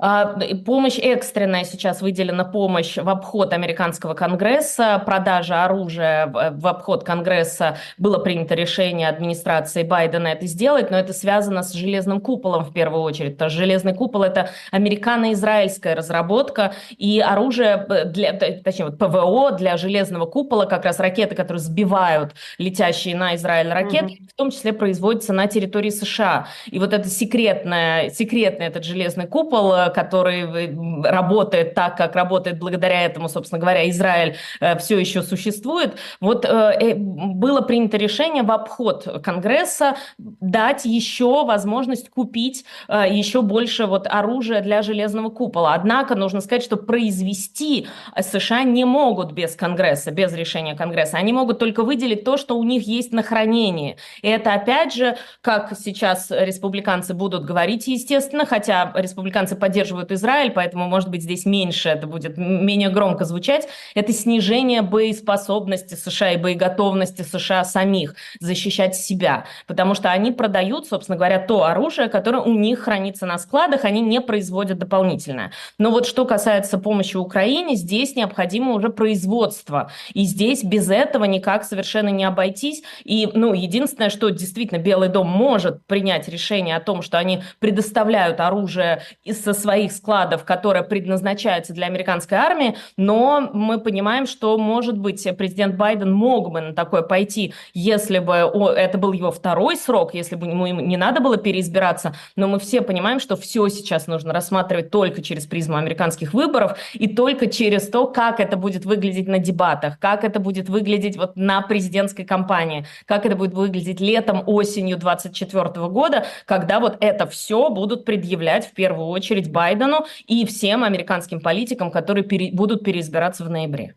А, 0.00 0.36
помощь 0.64 0.98
экстренная 0.98 1.64
сейчас 1.64 2.02
выделена 2.02 2.44
помощь 2.44 2.96
в 2.96 3.08
обход 3.08 3.52
американского 3.52 4.14
конгресса, 4.14 5.02
продажа 5.04 5.64
оружия 5.64 6.26
в 6.26 6.66
обход 6.66 7.04
конгресса. 7.04 7.76
Было 7.98 8.18
принято 8.18 8.54
решение 8.54 9.08
администрации 9.08 9.82
Байдена 9.82 10.28
это 10.28 10.46
сделать, 10.46 10.90
но 10.90 10.98
это 10.98 11.12
связано 11.12 11.62
с 11.62 11.72
железным 11.72 12.20
куполом 12.20 12.64
в 12.64 12.72
первую 12.72 13.02
очередь. 13.02 13.34
Потому 13.34 13.50
что 13.50 13.58
железный 13.58 13.94
купол– 13.94 14.22
это 14.24 14.50
американо-израильская 14.70 15.94
разработка, 15.94 16.74
и 16.96 17.20
оружие, 17.20 17.86
э, 17.88 18.04
для, 18.06 18.32
точнее, 18.32 18.86
вот 18.86 18.98
ПВО 18.98 19.52
для 19.52 19.76
железного 19.76 20.26
купола, 20.26 20.66
как 20.66 20.84
раз 20.84 20.98
ракеты, 20.98 21.34
которые 21.34 21.60
сбивают 21.60 22.34
летящие 22.58 23.16
на 23.16 23.34
Израиль 23.36 23.70
ракеты, 23.70 24.14
mm-hmm. 24.14 24.28
в 24.32 24.34
том 24.34 24.50
числе 24.50 24.72
производится 24.72 25.32
на 25.32 25.46
территории 25.46 25.90
США. 25.90 26.48
И 26.66 26.78
вот 26.78 26.92
это 26.92 27.08
секретное, 27.08 28.10
секретный 28.10 28.66
этот 28.66 28.84
железный 28.84 29.26
купол– 29.26 29.73
который 29.94 30.74
работает 31.04 31.74
так, 31.74 31.96
как 31.96 32.14
работает 32.14 32.58
благодаря 32.58 33.02
этому, 33.02 33.28
собственно 33.28 33.60
говоря, 33.60 33.88
Израиль 33.90 34.36
э, 34.60 34.78
все 34.78 34.98
еще 34.98 35.22
существует. 35.22 35.94
Вот 36.20 36.44
э, 36.44 36.48
э, 36.48 36.94
было 36.94 37.60
принято 37.60 37.96
решение 37.96 38.42
в 38.42 38.50
обход 38.50 39.22
Конгресса 39.22 39.96
дать 40.18 40.84
еще 40.84 41.44
возможность 41.44 42.10
купить 42.10 42.64
еще 42.88 43.42
больше 43.42 43.86
вот 43.86 44.06
оружия 44.06 44.60
для 44.60 44.82
железного 44.82 45.30
купола. 45.30 45.74
Однако 45.74 46.14
нужно 46.14 46.40
сказать, 46.40 46.62
что 46.62 46.76
произвести 46.76 47.86
США 48.18 48.62
не 48.62 48.84
могут 48.84 49.32
без 49.32 49.56
Конгресса, 49.56 50.10
без 50.10 50.32
решения 50.34 50.74
Конгресса. 50.74 51.16
Они 51.16 51.32
могут 51.32 51.58
только 51.58 51.82
выделить 51.82 52.24
то, 52.24 52.36
что 52.36 52.56
у 52.56 52.64
них 52.64 52.86
есть 52.86 53.12
на 53.12 53.22
хранении. 53.22 53.96
И 54.22 54.28
это 54.28 54.54
опять 54.54 54.94
же, 54.94 55.16
как 55.40 55.72
сейчас 55.78 56.30
республиканцы 56.30 57.14
будут 57.14 57.44
говорить, 57.44 57.86
естественно, 57.86 58.46
хотя 58.46 58.92
республиканцы 58.94 59.56
поддерживают 59.64 60.12
Израиль, 60.12 60.50
поэтому, 60.50 60.86
может 60.88 61.08
быть, 61.08 61.22
здесь 61.22 61.46
меньше 61.46 61.88
это 61.88 62.06
будет 62.06 62.36
менее 62.36 62.90
громко 62.90 63.24
звучать, 63.24 63.66
это 63.94 64.12
снижение 64.12 64.82
боеспособности 64.82 65.94
США 65.94 66.32
и 66.32 66.36
боеготовности 66.36 67.22
США 67.22 67.64
самих 67.64 68.14
защищать 68.40 68.94
себя, 68.94 69.46
потому 69.66 69.94
что 69.94 70.10
они 70.10 70.32
продают, 70.32 70.86
собственно 70.86 71.16
говоря, 71.16 71.38
то 71.38 71.64
оружие, 71.64 72.08
которое 72.10 72.42
у 72.42 72.52
них 72.52 72.80
хранится 72.80 73.24
на 73.24 73.38
складах, 73.38 73.86
они 73.86 74.02
не 74.02 74.20
производят 74.20 74.76
дополнительное. 74.76 75.50
Но 75.78 75.90
вот 75.90 76.06
что 76.06 76.26
касается 76.26 76.76
помощи 76.76 77.16
Украине, 77.16 77.74
здесь 77.74 78.16
необходимо 78.16 78.72
уже 78.74 78.90
производство, 78.90 79.90
и 80.12 80.24
здесь 80.24 80.62
без 80.62 80.90
этого 80.90 81.24
никак 81.24 81.64
совершенно 81.64 82.10
не 82.10 82.24
обойтись, 82.24 82.82
и, 83.02 83.30
ну, 83.32 83.54
единственное, 83.54 84.10
что 84.10 84.28
действительно 84.28 84.78
Белый 84.78 85.08
дом 85.08 85.26
может 85.26 85.86
принять 85.86 86.28
решение 86.28 86.76
о 86.76 86.80
том, 86.80 87.00
что 87.00 87.16
они 87.16 87.42
предоставляют 87.60 88.40
оружие 88.40 89.00
со 89.26 89.53
своих 89.54 89.92
складов, 89.92 90.44
которое 90.44 90.82
предназначается 90.82 91.72
для 91.72 91.86
американской 91.86 92.36
армии, 92.36 92.76
но 92.96 93.50
мы 93.52 93.78
понимаем, 93.78 94.26
что, 94.26 94.58
может 94.58 94.98
быть, 94.98 95.26
президент 95.36 95.76
Байден 95.76 96.12
мог 96.12 96.50
бы 96.50 96.60
на 96.60 96.74
такое 96.74 97.02
пойти, 97.02 97.54
если 97.72 98.18
бы 98.18 98.34
это 98.34 98.98
был 98.98 99.12
его 99.12 99.30
второй 99.30 99.76
срок, 99.76 100.14
если 100.14 100.36
бы 100.36 100.46
ему 100.46 100.66
не 100.66 100.96
надо 100.96 101.20
было 101.20 101.36
переизбираться, 101.36 102.14
но 102.36 102.48
мы 102.48 102.58
все 102.58 102.82
понимаем, 102.82 103.20
что 103.20 103.36
все 103.36 103.68
сейчас 103.68 104.06
нужно 104.06 104.32
рассматривать 104.32 104.90
только 104.90 105.22
через 105.22 105.46
призму 105.46 105.76
американских 105.76 106.34
выборов 106.34 106.76
и 106.92 107.08
только 107.08 107.46
через 107.46 107.88
то, 107.88 108.06
как 108.06 108.40
это 108.40 108.56
будет 108.56 108.84
выглядеть 108.84 109.28
на 109.28 109.38
дебатах, 109.38 109.98
как 109.98 110.24
это 110.24 110.40
будет 110.40 110.68
выглядеть 110.68 111.16
вот 111.16 111.36
на 111.36 111.62
президентской 111.62 112.24
кампании, 112.24 112.86
как 113.06 113.26
это 113.26 113.36
будет 113.36 113.54
выглядеть 113.54 114.00
летом, 114.00 114.42
осенью 114.46 114.96
2024 114.96 115.88
года, 115.88 116.26
когда 116.46 116.80
вот 116.80 116.96
это 117.00 117.26
все 117.26 117.70
будут 117.70 118.04
предъявлять 118.04 118.66
в 118.66 118.72
первую 118.72 119.08
очередь 119.08 119.43
очередь 119.44 119.52
Байдену 119.52 120.06
и 120.26 120.44
всем 120.46 120.84
американским 120.84 121.40
политикам, 121.40 121.90
которые 121.90 122.24
пере, 122.24 122.50
будут 122.52 122.84
переизбираться 122.84 123.44
в 123.44 123.50
ноябре. 123.50 123.96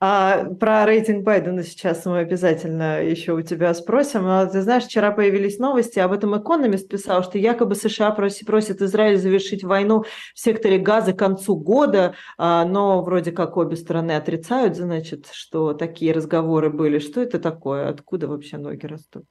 А 0.00 0.44
про 0.60 0.86
рейтинг 0.86 1.24
Байдена 1.24 1.64
сейчас 1.64 2.06
мы 2.06 2.18
обязательно 2.18 3.02
еще 3.02 3.32
у 3.32 3.42
тебя 3.42 3.74
спросим. 3.74 4.22
Но 4.22 4.46
ты 4.46 4.62
знаешь, 4.62 4.84
вчера 4.84 5.10
появились 5.10 5.58
новости, 5.58 5.98
об 5.98 6.12
этом 6.12 6.40
Экономист 6.40 6.88
писал, 6.88 7.24
что 7.24 7.36
якобы 7.36 7.74
США 7.74 8.12
просит, 8.12 8.46
просит 8.46 8.80
Израиль 8.80 9.18
завершить 9.18 9.64
войну 9.64 10.04
в 10.34 10.38
секторе 10.38 10.78
газа 10.78 11.12
к 11.14 11.18
концу 11.18 11.56
года, 11.56 12.14
а, 12.36 12.64
но 12.64 13.02
вроде 13.02 13.32
как 13.32 13.56
обе 13.56 13.74
стороны 13.74 14.12
отрицают, 14.12 14.76
значит, 14.76 15.26
что 15.32 15.74
такие 15.74 16.12
разговоры 16.12 16.70
были. 16.70 17.00
Что 17.00 17.20
это 17.20 17.40
такое? 17.40 17.88
Откуда 17.88 18.28
вообще 18.28 18.56
ноги 18.56 18.86
растут? 18.86 19.24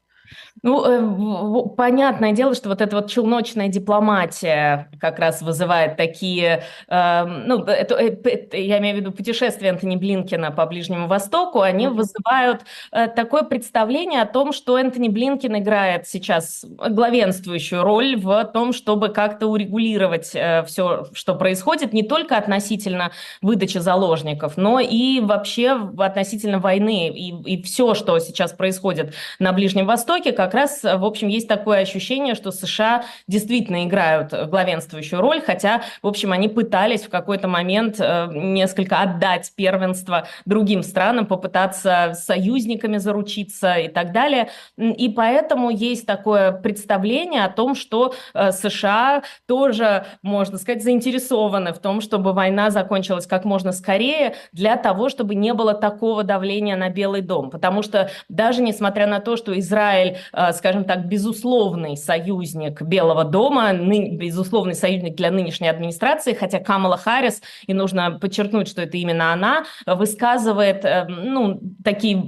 Ну, 0.64 0.84
э, 0.86 1.76
понятное 1.76 2.32
дело, 2.32 2.56
что 2.56 2.70
вот 2.70 2.82
эта 2.82 2.96
вот 2.96 3.10
челночная 3.10 3.68
дипломатия 3.68 4.90
как 5.00 5.20
раз 5.20 5.42
вызывает 5.42 5.98
такие, 5.98 6.64
э, 6.88 7.26
ну, 7.26 7.64
это, 7.64 7.96
это, 7.96 8.58
я 8.58 8.80
имею 8.80 8.98
в 8.98 9.00
виду 9.00 9.12
путешествия 9.12 9.70
Антони 9.70 9.98
Блинкина 9.98 10.52
по 10.52 10.66
Ближнему 10.66 11.08
Востоку, 11.08 11.62
они 11.62 11.88
вызывают 11.88 12.62
э, 12.92 13.08
такое 13.08 13.44
представление 13.44 14.22
о 14.22 14.26
том, 14.26 14.52
что 14.52 14.76
Антони 14.76 15.10
Блинкин 15.10 15.58
играет 15.58 16.08
сейчас 16.08 16.66
главенствующую 16.68 17.84
роль 17.84 18.16
в 18.16 18.46
том, 18.46 18.74
чтобы 18.74 19.10
как-то 19.10 19.48
урегулировать 19.48 20.32
э, 20.34 20.64
все, 20.64 21.08
что 21.14 21.36
происходит, 21.36 21.94
не 21.94 22.04
только 22.04 22.38
относительно 22.38 23.12
выдачи 23.42 23.78
заложников, 23.78 24.58
но 24.58 24.80
и 24.80 25.20
вообще 25.20 25.72
относительно 25.98 26.60
войны 26.60 27.10
и, 27.10 27.54
и 27.54 27.62
все, 27.64 27.94
что 27.94 28.18
сейчас 28.20 28.54
происходит 28.54 29.14
на 29.40 29.54
Ближнем 29.54 29.86
Востоке, 29.86 30.17
как 30.22 30.54
раз, 30.54 30.84
в 30.84 31.06
общем, 31.06 31.28
есть 31.28 31.48
такое 31.48 31.80
ощущение, 31.80 32.36
что 32.36 32.52
США 32.52 33.04
действительно 33.28 33.86
играют 33.86 34.34
главенствующую 34.50 35.22
роль, 35.22 35.42
хотя, 35.42 35.82
в 36.02 36.08
общем, 36.08 36.32
они 36.32 36.48
пытались 36.48 37.04
в 37.04 37.10
какой-то 37.10 37.48
момент 37.48 37.98
э, 38.00 38.28
несколько 38.32 39.02
отдать 39.02 39.52
первенство 39.56 40.28
другим 40.46 40.84
странам, 40.84 41.26
попытаться 41.26 42.14
союзниками 42.16 42.98
заручиться 42.98 43.76
и 43.76 43.88
так 43.88 44.12
далее. 44.12 44.50
И 44.78 45.10
поэтому 45.10 45.70
есть 45.70 46.06
такое 46.06 46.52
представление 46.52 47.44
о 47.44 47.50
том, 47.50 47.76
что 47.76 48.14
э, 48.34 48.52
США 48.52 49.24
тоже, 49.46 50.06
можно 50.22 50.58
сказать, 50.58 50.84
заинтересованы 50.84 51.74
в 51.74 51.80
том, 51.80 52.02
чтобы 52.02 52.34
война 52.34 52.70
закончилась 52.70 53.28
как 53.28 53.46
можно 53.46 53.72
скорее, 53.72 54.36
для 54.52 54.78
того, 54.78 55.10
чтобы 55.10 55.36
не 55.36 55.54
было 55.54 55.74
такого 55.74 56.24
давления 56.24 56.76
на 56.76 56.90
Белый 56.90 57.22
дом. 57.22 57.50
Потому 57.50 57.82
что 57.82 58.10
даже 58.30 58.62
несмотря 58.62 59.08
на 59.08 59.20
то, 59.20 59.36
что 59.36 59.58
Израиль 59.60 60.07
Э, 60.34 60.54
скажем 60.54 60.86
так, 60.86 61.08
безусловный 61.08 61.98
союзник 61.98 62.82
Белого 62.82 63.24
дома, 63.24 63.74
безусловный 63.74 64.76
союзник 64.76 65.16
для 65.16 65.32
нынешней 65.32 65.68
администрации, 65.68 66.34
хотя 66.34 66.60
Камала 66.60 66.98
Харрис, 66.98 67.42
и 67.66 67.74
нужно 67.74 68.12
подчеркнуть, 68.20 68.68
что 68.68 68.82
это 68.82 68.98
именно 68.98 69.34
она, 69.34 69.66
высказывает, 69.86 70.86
э, 70.86 71.06
ну, 71.08 71.60
такие, 71.84 72.24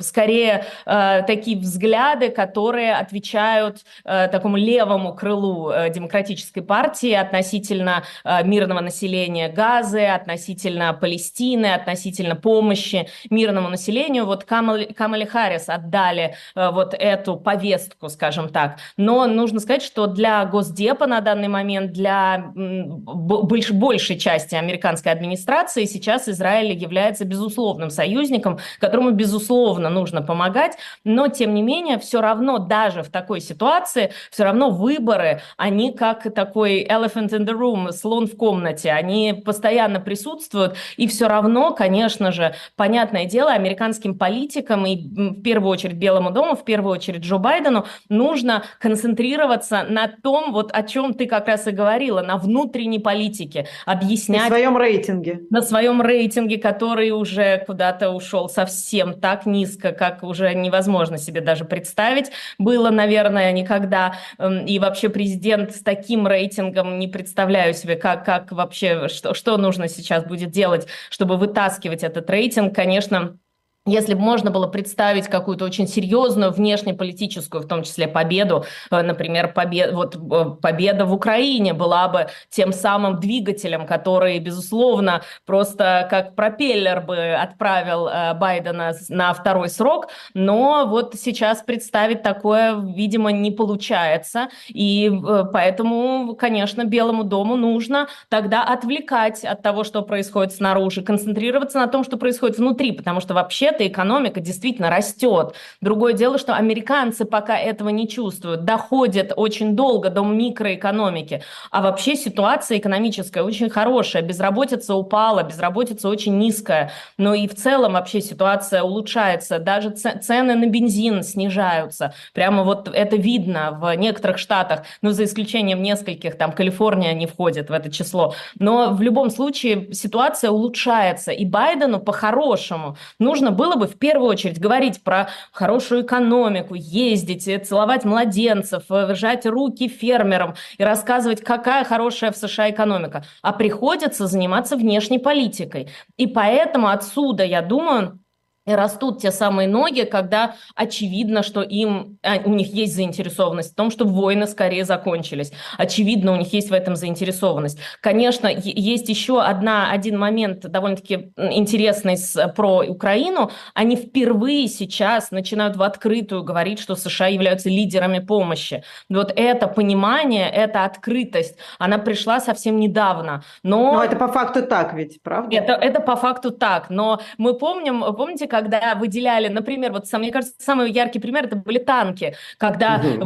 скорее, 0.00 0.64
э, 0.86 1.22
такие 1.26 1.58
взгляды, 1.58 2.30
которые 2.30 2.94
отвечают 2.94 3.84
такому 4.04 4.56
левому 4.56 5.14
крылу 5.14 5.72
демократической 5.90 6.60
партии 6.60 7.12
относительно 7.12 8.04
мирного 8.44 8.80
населения 8.80 9.48
Газы, 9.48 10.04
относительно 10.04 10.92
Палестины, 10.92 11.74
относительно 11.74 12.36
помощи 12.36 13.08
мирному 13.30 13.68
населению. 13.68 14.26
Вот 14.26 14.44
Камале, 14.44 14.86
Камале 14.86 15.26
Харрис 15.26 15.68
отдали 15.68 16.34
вот 16.54 16.94
эту 17.14 17.36
повестку, 17.36 18.08
скажем 18.08 18.48
так. 18.48 18.78
Но 18.96 19.26
нужно 19.26 19.60
сказать, 19.60 19.82
что 19.82 20.06
для 20.06 20.44
Госдепа 20.44 21.06
на 21.06 21.20
данный 21.20 21.48
момент, 21.48 21.92
для 21.92 22.52
больш, 22.54 23.70
большей 23.70 24.18
части 24.18 24.54
американской 24.54 25.12
администрации 25.12 25.84
сейчас 25.84 26.28
Израиль 26.28 26.76
является 26.76 27.24
безусловным 27.24 27.90
союзником, 27.90 28.58
которому, 28.80 29.10
безусловно, 29.10 29.88
нужно 29.90 30.22
помогать. 30.22 30.76
Но, 31.04 31.28
тем 31.28 31.54
не 31.54 31.62
менее, 31.62 31.98
все 31.98 32.20
равно 32.20 32.58
даже 32.58 33.02
в 33.02 33.10
такой 33.10 33.40
ситуации, 33.40 34.12
все 34.30 34.44
равно 34.44 34.70
выборы, 34.70 35.40
они 35.56 35.92
как 35.92 36.34
такой 36.34 36.84
elephant 36.84 37.30
in 37.30 37.46
the 37.46 37.52
room, 37.52 37.92
слон 37.92 38.26
в 38.26 38.36
комнате, 38.36 38.90
они 38.90 39.42
постоянно 39.44 40.00
присутствуют. 40.00 40.76
И 40.96 41.06
все 41.06 41.28
равно, 41.28 41.72
конечно 41.72 42.32
же, 42.32 42.54
понятное 42.76 43.26
дело, 43.26 43.52
американским 43.52 44.18
политикам 44.18 44.86
и 44.86 44.96
в 44.96 45.42
первую 45.42 45.70
очередь 45.70 45.96
Белому 45.96 46.30
дому, 46.30 46.56
в 46.56 46.64
первую 46.64 46.94
очередь 46.94 47.03
Джо 47.12 47.38
Байдену, 47.38 47.86
нужно 48.08 48.64
концентрироваться 48.78 49.84
на 49.88 50.08
том, 50.08 50.52
вот 50.52 50.70
о 50.72 50.82
чем 50.82 51.14
ты 51.14 51.26
как 51.26 51.46
раз 51.46 51.66
и 51.66 51.70
говорила, 51.70 52.22
на 52.22 52.36
внутренней 52.36 52.98
политике, 52.98 53.66
объяснять... 53.86 54.42
На 54.42 54.48
своем 54.48 54.76
рейтинге. 54.76 55.42
На 55.50 55.62
своем 55.62 56.02
рейтинге, 56.02 56.58
который 56.58 57.10
уже 57.10 57.64
куда-то 57.66 58.10
ушел 58.10 58.48
совсем 58.48 59.20
так 59.20 59.46
низко, 59.46 59.92
как 59.92 60.22
уже 60.22 60.54
невозможно 60.54 61.18
себе 61.18 61.40
даже 61.40 61.64
представить. 61.64 62.30
Было, 62.58 62.90
наверное, 62.90 63.52
никогда. 63.52 64.14
Эм, 64.38 64.66
и 64.66 64.78
вообще 64.78 65.08
президент 65.08 65.74
с 65.74 65.80
таким 65.82 66.26
рейтингом 66.26 66.98
не 66.98 67.08
представляю 67.08 67.74
себе, 67.74 67.96
как, 67.96 68.24
как 68.24 68.52
вообще, 68.52 69.08
что, 69.08 69.34
что 69.34 69.56
нужно 69.56 69.88
сейчас 69.88 70.24
будет 70.24 70.50
делать, 70.50 70.86
чтобы 71.10 71.36
вытаскивать 71.36 72.02
этот 72.02 72.28
рейтинг. 72.30 72.74
Конечно, 72.74 73.38
если 73.86 74.14
бы 74.14 74.20
можно 74.20 74.50
было 74.50 74.66
представить 74.66 75.28
какую-то 75.28 75.66
очень 75.66 75.86
серьезную 75.86 76.52
внешнеполитическую, 76.52 77.62
в 77.62 77.68
том 77.68 77.82
числе 77.82 78.08
победу, 78.08 78.64
э, 78.90 79.02
например, 79.02 79.52
побед, 79.52 79.92
вот, 79.92 80.16
э, 80.16 80.44
победа 80.62 81.04
в 81.04 81.12
Украине 81.12 81.74
была 81.74 82.08
бы 82.08 82.28
тем 82.48 82.72
самым 82.72 83.20
двигателем, 83.20 83.86
который, 83.86 84.38
безусловно, 84.38 85.20
просто 85.44 86.06
как 86.10 86.34
пропеллер 86.34 87.02
бы 87.02 87.34
отправил 87.34 88.08
э, 88.08 88.32
Байдена 88.32 88.94
на 89.10 89.34
второй 89.34 89.68
срок, 89.68 90.08
но 90.32 90.86
вот 90.86 91.16
сейчас 91.16 91.62
представить 91.62 92.22
такое, 92.22 92.74
видимо, 92.74 93.32
не 93.32 93.50
получается, 93.50 94.48
и 94.68 95.12
поэтому, 95.52 96.34
конечно, 96.36 96.84
Белому 96.84 97.24
дому 97.24 97.56
нужно 97.56 98.08
тогда 98.30 98.62
отвлекать 98.62 99.44
от 99.44 99.60
того, 99.60 99.84
что 99.84 100.00
происходит 100.00 100.54
снаружи, 100.54 101.02
концентрироваться 101.02 101.78
на 101.78 101.86
том, 101.86 102.02
что 102.02 102.16
происходит 102.16 102.56
внутри, 102.56 102.92
потому 102.92 103.20
что 103.20 103.34
вообще 103.34 103.73
эта 103.74 103.86
экономика 103.86 104.40
действительно 104.40 104.90
растет. 104.90 105.54
Другое 105.80 106.12
дело, 106.12 106.38
что 106.38 106.54
американцы 106.54 107.24
пока 107.24 107.58
этого 107.58 107.88
не 107.88 108.08
чувствуют, 108.08 108.64
доходят 108.64 109.32
очень 109.36 109.74
долго 109.74 110.10
до 110.10 110.22
микроэкономики. 110.22 111.42
А 111.70 111.82
вообще 111.82 112.14
ситуация 112.14 112.78
экономическая 112.78 113.42
очень 113.42 113.68
хорошая, 113.68 114.22
безработица 114.22 114.94
упала, 114.94 115.42
безработица 115.42 116.08
очень 116.08 116.38
низкая, 116.38 116.92
но 117.18 117.34
и 117.34 117.48
в 117.48 117.54
целом 117.54 117.94
вообще 117.94 118.20
ситуация 118.20 118.82
улучшается, 118.82 119.58
даже 119.58 119.90
цены 119.90 120.54
на 120.54 120.66
бензин 120.66 121.22
снижаются. 121.22 122.14
Прямо 122.32 122.62
вот 122.62 122.88
это 122.92 123.16
видно 123.16 123.72
в 123.72 123.94
некоторых 123.96 124.38
штатах, 124.38 124.82
ну 125.02 125.10
за 125.10 125.24
исключением 125.24 125.82
нескольких, 125.82 126.38
там 126.38 126.52
Калифорния 126.52 127.12
не 127.14 127.26
входит 127.26 127.70
в 127.70 127.72
это 127.72 127.90
число. 127.90 128.34
Но 128.58 128.92
в 128.92 129.02
любом 129.02 129.30
случае 129.30 129.92
ситуация 129.92 130.50
улучшается, 130.50 131.32
и 131.32 131.44
Байдену 131.44 131.98
по-хорошему 131.98 132.96
нужно 133.18 133.50
было 133.50 133.63
было 133.64 133.76
бы 133.76 133.86
в 133.86 133.98
первую 133.98 134.28
очередь 134.28 134.60
говорить 134.60 135.02
про 135.02 135.28
хорошую 135.50 136.02
экономику, 136.02 136.74
ездить, 136.74 137.48
э, 137.48 137.58
целовать 137.58 138.04
младенцев, 138.04 138.84
э, 138.90 139.14
жать 139.14 139.46
руки 139.46 139.88
фермерам 139.88 140.54
и 140.76 140.84
рассказывать, 140.84 141.42
какая 141.42 141.84
хорошая 141.84 142.30
в 142.30 142.36
США 142.36 142.70
экономика. 142.70 143.24
А 143.40 143.52
приходится 143.52 144.26
заниматься 144.26 144.76
внешней 144.76 145.18
политикой. 145.18 145.88
И 146.18 146.26
поэтому 146.26 146.88
отсюда, 146.88 147.44
я 147.44 147.62
думаю, 147.62 148.18
растут 148.66 149.20
те 149.20 149.30
самые 149.30 149.68
ноги, 149.68 150.02
когда 150.02 150.54
очевидно, 150.74 151.42
что 151.42 151.62
им, 151.62 152.18
а, 152.22 152.38
у 152.44 152.54
них 152.54 152.72
есть 152.72 152.94
заинтересованность 152.94 153.72
в 153.72 153.74
том, 153.74 153.90
чтобы 153.90 154.12
войны 154.12 154.46
скорее 154.46 154.84
закончились. 154.84 155.52
Очевидно, 155.76 156.32
у 156.32 156.36
них 156.36 156.52
есть 156.52 156.70
в 156.70 156.72
этом 156.72 156.96
заинтересованность. 156.96 157.78
Конечно, 158.00 158.48
есть 158.48 159.08
еще 159.08 159.42
одна, 159.42 159.90
один 159.90 160.18
момент 160.18 160.60
довольно-таки 160.60 161.32
интересный 161.36 162.16
с, 162.16 162.48
про 162.56 162.84
Украину. 162.86 163.50
Они 163.74 163.96
впервые 163.96 164.68
сейчас 164.68 165.30
начинают 165.30 165.76
в 165.76 165.82
открытую 165.82 166.42
говорить, 166.42 166.78
что 166.78 166.96
США 166.96 167.26
являются 167.26 167.68
лидерами 167.68 168.20
помощи. 168.20 168.82
Вот 169.10 169.32
это 169.36 169.66
понимание, 169.68 170.48
эта 170.48 170.84
открытость, 170.84 171.58
она 171.78 171.98
пришла 171.98 172.40
совсем 172.40 172.80
недавно. 172.80 173.42
Но, 173.62 173.94
но 173.94 174.04
это 174.04 174.16
по 174.16 174.28
факту 174.28 174.62
так 174.62 174.94
ведь, 174.94 175.22
правда? 175.22 175.54
Это, 175.54 175.72
это 175.72 176.00
по 176.00 176.16
факту 176.16 176.50
так. 176.50 176.88
Но 176.88 177.20
мы 177.36 177.54
помним, 177.54 178.02
помните, 178.14 178.46
когда 178.54 178.94
выделяли, 178.94 179.48
например, 179.48 179.90
вот 179.90 180.06
мне 180.12 180.30
кажется, 180.30 180.54
самый 180.60 180.92
яркий 180.92 181.18
пример 181.18 181.46
это 181.46 181.56
были 181.56 181.78
танки, 181.78 182.36
когда 182.56 183.02
угу. 183.02 183.24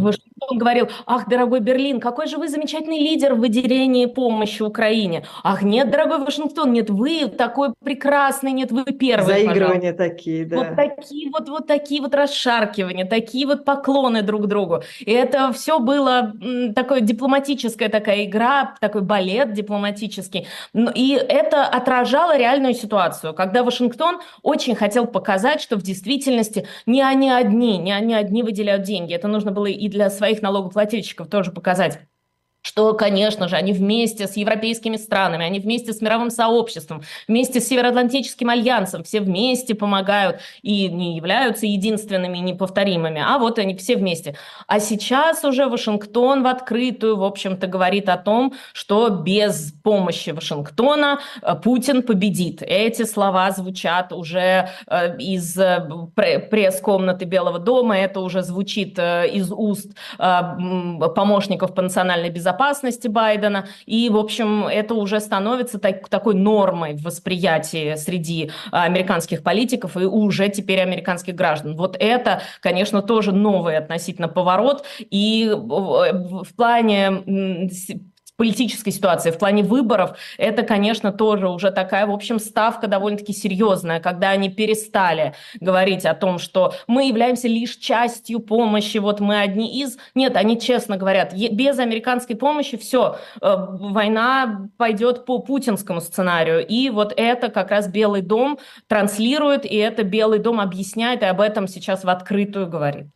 Вашингтон 0.49 0.59
говорил, 0.59 0.89
ах, 1.07 1.29
дорогой 1.29 1.61
Берлин, 1.61 2.01
какой 2.01 2.27
же 2.27 2.39
вы 2.39 2.49
замечательный 2.49 2.99
лидер 2.99 3.35
в 3.35 3.39
выделении 3.39 4.07
помощи 4.07 4.63
Украине. 4.63 5.25
Ах, 5.45 5.63
нет, 5.63 5.91
дорогой 5.91 6.19
Вашингтон, 6.19 6.73
нет, 6.73 6.91
вы 6.91 7.29
такой 7.29 7.71
прекрасный, 7.83 8.53
нет, 8.53 8.73
вы 8.73 8.85
первый. 8.85 9.27
Заигрывания 9.27 9.93
пожалуйста. 9.93 10.09
такие, 10.09 10.45
да. 10.47 10.57
Вот 10.57 10.77
такие 10.77 11.31
вот, 11.31 11.49
вот 11.49 11.67
такие 11.67 12.01
вот 12.01 12.15
расшаркивания, 12.15 13.05
такие 13.05 13.47
вот 13.47 13.65
поклоны 13.65 14.23
друг 14.23 14.47
другу. 14.47 14.83
И 15.01 15.13
это 15.13 15.53
все 15.53 15.79
было 15.79 16.33
такое 16.75 17.01
дипломатическая 17.01 17.89
такая 17.89 18.25
игра, 18.25 18.75
такой 18.81 19.03
балет 19.03 19.53
дипломатический. 19.53 20.47
И 20.95 21.13
это 21.29 21.65
отражало 21.65 22.37
реальную 22.37 22.75
ситуацию, 22.75 23.35
когда 23.35 23.63
Вашингтон 23.63 24.19
очень 24.43 24.75
хотел 24.75 25.07
показать, 25.07 25.61
что 25.61 25.77
в 25.77 25.83
действительности 25.83 26.67
не 26.87 27.03
они 27.03 27.31
одни, 27.31 27.79
не 27.79 27.93
они 27.93 28.15
одни 28.15 28.43
выделяют 28.43 28.83
деньги. 28.83 29.15
Это 29.15 29.29
нужно 29.29 29.53
было 29.53 29.67
и 29.67 29.89
для 29.89 30.11
своих 30.11 30.38
налогоплательщиков 30.43 31.29
тоже 31.29 31.53
показать 31.53 32.08
что 32.63 32.93
конечно 32.95 33.49
же, 33.49 33.57
они 33.57 33.73
вместе 33.73 34.27
с 34.27 34.37
европейскими 34.37 34.97
странами, 34.97 35.45
они 35.45 35.61
вместе 35.61 35.93
с 35.93 36.01
мировым 36.01 36.31
сообществом, 36.31 37.03
вместе 37.27 37.61
с 37.61 37.69
Североатлантическим 37.69 38.51
альянсом, 38.51 39.05
все 39.05 39.21
вместе 39.21 39.75
помогают 39.75 40.41
и 40.63 40.89
не 40.89 41.17
являются 41.17 41.67
единственными 41.67 42.39
неповторимыми, 42.39 43.23
а 43.25 43.39
вот 43.39 43.59
они 43.59 43.75
все 43.77 43.97
вместе. 43.97 44.37
А 44.67 44.81
сейчас 44.81 45.45
уже 45.45 45.67
Вашингтон 45.67 46.43
в 46.43 46.47
открытую, 46.47 47.17
в 47.17 47.25
общем-то, 47.25 47.67
говорит 47.67 48.09
о 48.09 48.17
том, 48.17 48.55
что 48.73 49.09
без 49.09 49.73
помощи 49.83 50.31
Вашингтона 50.31 51.21
э, 51.43 51.55
Путин 51.57 52.03
победит. 52.03 52.63
Эти 52.63 53.05
слова 53.05 53.51
звучат 53.51 54.13
уже 54.13 54.69
э, 54.87 55.17
из 55.19 55.59
э, 55.59 55.89
пресс-комнаты 56.15 57.25
Белого 57.25 57.59
дома, 57.59 57.97
это 57.99 58.21
уже 58.21 58.43
звучит 58.43 58.99
из 58.99 59.53
уст 59.53 59.93
помощников 60.19 61.75
по 61.75 61.83
национальной 61.83 62.31
безопасности, 62.31 62.48
безопасности 62.49 63.09
Байдена. 63.09 63.67
И, 63.87 64.09
в 64.09 64.17
общем, 64.17 64.67
это 64.67 64.95
уже 64.95 65.21
становится 65.21 65.79
так, 65.79 66.09
такой 66.09 66.35
нормой 66.35 66.95
в 66.95 67.03
восприятии 67.03 67.95
среди 67.97 68.51
американских 68.71 69.43
политиков 69.43 69.97
и 69.97 70.05
уже 70.05 70.49
теперь 70.49 70.81
американских 70.81 71.35
граждан. 71.35 71.77
Вот 71.77 71.97
это, 71.99 72.41
конечно, 72.61 73.03
тоже 73.03 73.33
новый 73.33 73.77
относительно 73.77 74.29
поворот. 74.29 74.85
И 74.99 75.51
в 75.55 76.49
плане 76.57 77.71
политической 78.39 78.93
ситуации, 78.93 79.33
в 79.33 79.39
плане 79.39 79.65
выборов, 79.65 80.17
это, 80.39 80.63
конечно, 80.63 81.13
тоже 81.13 81.49
уже 81.49 81.73
такая, 81.73 82.07
в 82.07 82.13
общем, 82.13 82.39
ставка 82.39 82.87
довольно-таки 82.87 83.33
серьезная, 83.33 83.99
когда 83.99 84.31
они 84.31 84.49
перестали 84.49 85.35
говорить 85.61 86.07
о 86.07 86.15
том, 86.15 86.39
что 86.39 86.73
мы 86.87 87.09
являемся 87.09 87.49
лишь 87.49 87.77
частью 87.77 88.39
помощи, 88.39 88.99
вот 88.99 89.19
мы 89.19 89.41
одни 89.41 89.83
из. 89.83 89.99
Нет, 90.15 90.37
они 90.37 90.59
честно 90.61 90.97
говорят, 90.97 91.35
без 91.35 91.81
американской 91.81 92.37
помощи 92.37 92.77
все, 92.77 93.19
э, 93.41 93.57
война 93.69 94.69
пойдет 94.77 95.25
по 95.27 95.41
путинскому 95.41 96.01
сценарию. 96.01 96.65
И 96.65 96.91
вот 96.91 97.13
это 97.17 97.49
как 97.49 97.73
раз 97.73 97.89
Белый 97.89 98.23
дом 98.23 98.61
транслирует, 98.87 99.65
и 99.65 99.75
это 99.75 100.05
Белый 100.05 100.39
дом 100.39 100.61
объясняет, 100.61 101.23
и 101.23 101.27
об 101.27 101.41
этом 101.41 101.67
сейчас 101.67 102.05
в 102.05 102.09
открытую 102.09 102.69
говорит. 102.69 103.09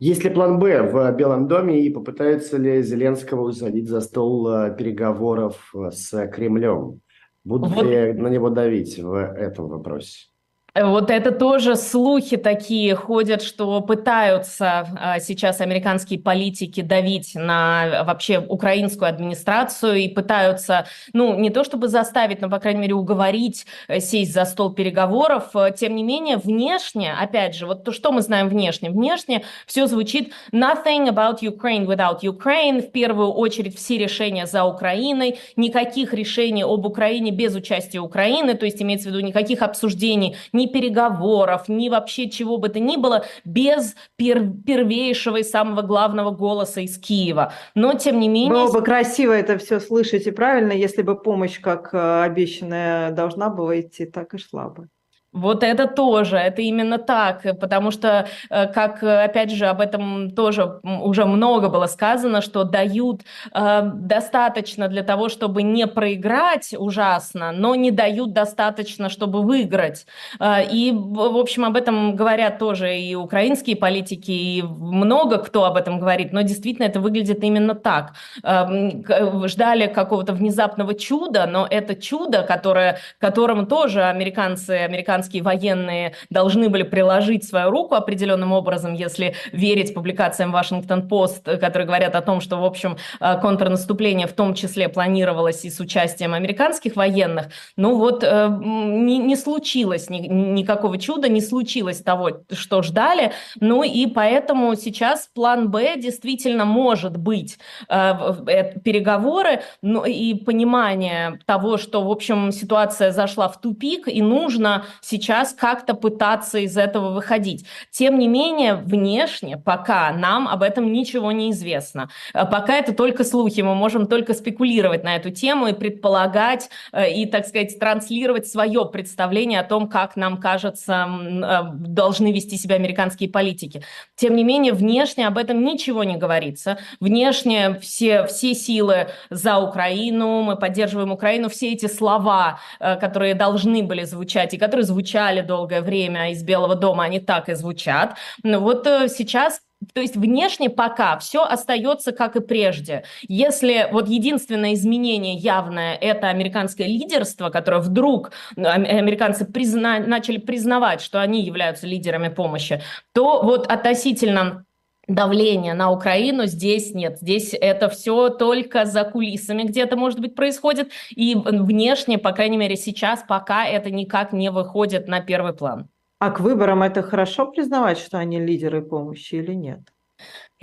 Есть 0.00 0.24
ли 0.24 0.30
план 0.30 0.58
«Б» 0.58 0.82
в 0.82 1.16
Белом 1.16 1.46
доме 1.46 1.80
и 1.80 1.90
попытаются 1.90 2.56
ли 2.56 2.82
Зеленского 2.82 3.42
усадить 3.42 3.88
за 3.88 4.00
стол 4.00 4.48
э, 4.48 4.76
переговоров 4.76 5.72
э, 5.74 5.90
с 5.92 6.26
Кремлем? 6.28 7.00
Будут 7.44 7.74
вот. 7.74 7.84
ли 7.84 8.12
на 8.12 8.28
него 8.28 8.50
давить 8.50 8.98
в 8.98 9.14
этом 9.14 9.68
вопросе? 9.68 10.33
Вот 10.76 11.08
это 11.12 11.30
тоже 11.30 11.76
слухи 11.76 12.36
такие 12.36 12.96
ходят, 12.96 13.42
что 13.42 13.80
пытаются 13.80 14.88
а, 14.98 15.20
сейчас 15.20 15.60
американские 15.60 16.18
политики 16.18 16.80
давить 16.80 17.36
на 17.36 18.02
вообще 18.04 18.40
украинскую 18.40 19.08
администрацию 19.08 19.94
и 19.94 20.08
пытаются, 20.08 20.86
ну, 21.12 21.38
не 21.38 21.50
то 21.50 21.62
чтобы 21.62 21.86
заставить, 21.86 22.40
но, 22.40 22.50
по 22.50 22.58
крайней 22.58 22.80
мере, 22.80 22.94
уговорить 22.94 23.66
э, 23.86 24.00
сесть 24.00 24.32
за 24.32 24.44
стол 24.46 24.72
переговоров. 24.74 25.52
Тем 25.76 25.94
не 25.94 26.02
менее, 26.02 26.38
внешне, 26.38 27.12
опять 27.12 27.54
же, 27.54 27.66
вот 27.66 27.84
то, 27.84 27.92
что 27.92 28.10
мы 28.10 28.20
знаем 28.20 28.48
внешне, 28.48 28.90
внешне 28.90 29.44
все 29.66 29.86
звучит 29.86 30.32
nothing 30.50 31.08
about 31.08 31.38
Ukraine 31.40 31.86
without 31.86 32.22
Ukraine, 32.22 32.80
в 32.80 32.90
первую 32.90 33.30
очередь 33.30 33.76
все 33.76 33.96
решения 33.96 34.46
за 34.46 34.64
Украиной, 34.64 35.38
никаких 35.54 36.12
решений 36.12 36.64
об 36.64 36.84
Украине 36.84 37.30
без 37.30 37.54
участия 37.54 38.00
Украины, 38.00 38.54
то 38.54 38.64
есть 38.64 38.82
имеется 38.82 39.08
в 39.08 39.12
виду 39.12 39.24
никаких 39.24 39.62
обсуждений, 39.62 40.36
ни 40.52 40.63
ни 40.64 40.72
переговоров, 40.72 41.68
ни 41.68 41.88
вообще 41.88 42.28
чего 42.28 42.58
бы 42.58 42.68
то 42.68 42.80
ни 42.80 42.96
было 42.96 43.24
без 43.44 43.94
пер 44.16 44.50
первейшего 44.66 45.38
и 45.38 45.42
самого 45.42 45.82
главного 45.82 46.30
голоса 46.30 46.80
из 46.80 46.98
Киева. 46.98 47.52
Но, 47.74 47.94
тем 47.94 48.20
не 48.20 48.28
менее... 48.28 48.50
Было 48.50 48.72
бы 48.72 48.82
красиво 48.82 49.32
это 49.32 49.58
все 49.58 49.80
слышать 49.80 50.26
и 50.26 50.30
правильно, 50.30 50.72
если 50.72 51.02
бы 51.02 51.20
помощь, 51.20 51.60
как 51.60 51.92
э, 51.92 52.22
обещанная, 52.24 53.10
должна 53.10 53.50
была 53.50 53.80
идти, 53.80 54.06
так 54.06 54.34
и 54.34 54.38
шла 54.38 54.68
бы. 54.68 54.88
Вот 55.34 55.64
это 55.64 55.88
тоже, 55.88 56.36
это 56.36 56.62
именно 56.62 56.98
так, 56.98 57.42
потому 57.60 57.90
что, 57.90 58.28
э, 58.50 58.66
как, 58.68 59.02
опять 59.02 59.50
же, 59.50 59.66
об 59.66 59.80
этом 59.80 60.30
тоже 60.30 60.78
уже 60.84 61.24
много 61.24 61.68
было 61.68 61.86
сказано, 61.86 62.40
что 62.40 62.62
дают 62.62 63.22
э, 63.52 63.82
достаточно 63.94 64.86
для 64.86 65.02
того, 65.02 65.28
чтобы 65.28 65.64
не 65.64 65.88
проиграть 65.88 66.72
ужасно, 66.78 67.50
но 67.50 67.74
не 67.74 67.90
дают 67.90 68.32
достаточно, 68.32 69.08
чтобы 69.08 69.42
выиграть. 69.42 70.06
Э, 70.38 70.64
и, 70.64 70.92
в 70.92 71.36
общем, 71.36 71.64
об 71.64 71.76
этом 71.76 72.14
говорят 72.14 72.60
тоже 72.60 72.96
и 72.96 73.16
украинские 73.16 73.74
политики, 73.74 74.30
и 74.30 74.62
много 74.62 75.38
кто 75.38 75.64
об 75.64 75.76
этом 75.76 75.98
говорит, 75.98 76.32
но 76.32 76.42
действительно 76.42 76.86
это 76.86 77.00
выглядит 77.00 77.42
именно 77.42 77.74
так. 77.74 78.12
Э, 78.44 79.48
ждали 79.48 79.88
какого-то 79.88 80.32
внезапного 80.32 80.94
чуда, 80.94 81.46
но 81.46 81.66
это 81.68 81.96
чудо, 81.96 82.42
которое, 82.42 82.98
которому 83.18 83.66
тоже 83.66 84.04
американцы, 84.04 84.70
американцы 84.70 85.23
американские 85.24 85.42
военные 85.42 86.12
должны 86.30 86.68
были 86.68 86.82
приложить 86.82 87.44
свою 87.44 87.70
руку 87.70 87.94
определенным 87.94 88.52
образом, 88.52 88.94
если 88.94 89.34
верить 89.52 89.94
публикациям 89.94 90.52
Вашингтон-Пост, 90.52 91.44
которые 91.44 91.86
говорят 91.86 92.14
о 92.14 92.20
том, 92.20 92.40
что, 92.40 92.56
в 92.56 92.64
общем, 92.64 92.96
э, 93.20 93.40
контрнаступление 93.40 94.26
в 94.26 94.32
том 94.32 94.54
числе 94.54 94.88
планировалось 94.88 95.64
и 95.64 95.70
с 95.70 95.80
участием 95.80 96.34
американских 96.34 96.96
военных. 96.96 97.46
Ну 97.76 97.96
вот 97.96 98.22
э, 98.22 98.48
не, 98.60 99.18
не 99.18 99.36
случилось 99.36 100.10
ни, 100.10 100.18
никакого 100.28 100.98
чуда, 100.98 101.28
не 101.28 101.40
случилось 101.40 102.02
того, 102.02 102.30
что 102.52 102.82
ждали. 102.82 103.32
Ну 103.60 103.82
и 103.82 104.06
поэтому 104.06 104.76
сейчас 104.76 105.28
план 105.34 105.70
«Б» 105.70 105.96
действительно 105.96 106.64
может 106.64 107.16
быть 107.16 107.58
э, 107.88 108.74
переговоры 108.84 109.62
ну, 109.82 110.04
и 110.04 110.34
понимание 110.34 111.38
того, 111.46 111.78
что, 111.78 112.02
в 112.02 112.10
общем, 112.10 112.52
ситуация 112.52 113.10
зашла 113.12 113.48
в 113.48 113.60
тупик, 113.60 114.08
и 114.08 114.22
нужно 114.22 114.84
сейчас 115.00 115.13
как-то 115.54 115.94
пытаться 115.94 116.58
из 116.58 116.76
этого 116.76 117.10
выходить. 117.10 117.66
Тем 117.90 118.18
не 118.18 118.28
менее, 118.28 118.74
внешне 118.74 119.56
пока 119.56 120.12
нам 120.12 120.48
об 120.48 120.62
этом 120.62 120.92
ничего 120.92 121.32
не 121.32 121.50
известно. 121.50 122.08
Э, 122.32 122.44
пока 122.44 122.76
это 122.76 122.92
только 122.94 123.24
слухи, 123.24 123.60
мы 123.60 123.74
можем 123.74 124.06
только 124.06 124.34
спекулировать 124.34 125.04
на 125.04 125.16
эту 125.16 125.30
тему 125.30 125.68
и 125.68 125.72
предполагать, 125.72 126.68
э, 126.92 127.12
и, 127.12 127.26
так 127.26 127.46
сказать, 127.46 127.78
транслировать 127.78 128.46
свое 128.46 128.84
представление 128.86 129.60
о 129.60 129.64
том, 129.64 129.88
как 129.88 130.16
нам 130.16 130.38
кажется, 130.38 131.06
э, 131.08 131.62
должны 131.72 132.32
вести 132.32 132.56
себя 132.56 132.76
американские 132.76 133.28
политики. 133.28 133.82
Тем 134.16 134.36
не 134.36 134.44
менее, 134.44 134.72
внешне 134.72 135.26
об 135.26 135.38
этом 135.38 135.64
ничего 135.64 136.04
не 136.04 136.16
говорится. 136.16 136.78
Внешне 137.00 137.78
все, 137.80 138.26
все 138.26 138.54
силы 138.54 139.08
за 139.30 139.58
Украину, 139.58 140.42
мы 140.42 140.56
поддерживаем 140.56 141.12
Украину, 141.12 141.48
все 141.48 141.72
эти 141.72 141.86
слова, 141.86 142.58
которые 142.78 143.34
должны 143.34 143.82
были 143.82 144.04
звучать 144.04 144.54
и 144.54 144.58
которые 144.58 144.84
звучат 144.84 144.93
звучали 144.94 145.40
долгое 145.40 145.82
время 145.82 146.30
из 146.30 146.44
Белого 146.44 146.76
дома, 146.76 147.04
они 147.04 147.18
так 147.18 147.48
и 147.48 147.54
звучат. 147.54 148.16
Но 148.44 148.60
вот 148.60 148.86
э, 148.86 149.08
сейчас 149.08 149.60
то 149.92 150.00
есть 150.00 150.16
внешне 150.16 150.70
пока 150.70 151.18
все 151.18 151.42
остается 151.42 152.12
как 152.12 152.36
и 152.36 152.40
прежде. 152.40 153.04
Если 153.22 153.86
вот 153.92 154.08
единственное 154.08 154.72
изменение 154.72 155.34
явное– 155.34 155.94
это 156.00 156.28
американское 156.28 156.86
лидерство, 156.86 157.50
которое 157.50 157.82
вдруг 157.82 158.32
американцы 158.56 159.44
призна, 159.44 159.98
начали 159.98 160.38
признавать, 160.38 161.02
что 161.02 161.20
они 161.20 161.42
являются 161.42 161.86
лидерами 161.86 162.28
помощи, 162.28 162.80
то 163.12 163.42
вот 163.42 163.66
относительно 163.66 164.64
давления 165.08 165.74
на 165.74 165.90
Украину 165.90 166.46
здесь 166.46 166.94
нет. 166.94 167.18
Здесь 167.20 167.54
это 167.54 167.88
все 167.88 168.28
только 168.28 168.84
за 168.84 169.04
кулисами 169.04 169.62
где-то, 169.62 169.96
может 169.96 170.20
быть, 170.20 170.34
происходит. 170.34 170.90
И 171.10 171.34
внешне, 171.34 172.18
по 172.18 172.32
крайней 172.32 172.56
мере, 172.56 172.76
сейчас 172.76 173.24
пока 173.26 173.66
это 173.66 173.90
никак 173.90 174.32
не 174.32 174.50
выходит 174.50 175.08
на 175.08 175.20
первый 175.20 175.52
план. 175.52 175.88
А 176.18 176.30
к 176.30 176.40
выборам 176.40 176.82
это 176.82 177.02
хорошо 177.02 177.46
признавать, 177.46 177.98
что 177.98 178.18
они 178.18 178.40
лидеры 178.40 178.82
помощи 178.82 179.34
или 179.34 179.52
нет? 179.52 179.80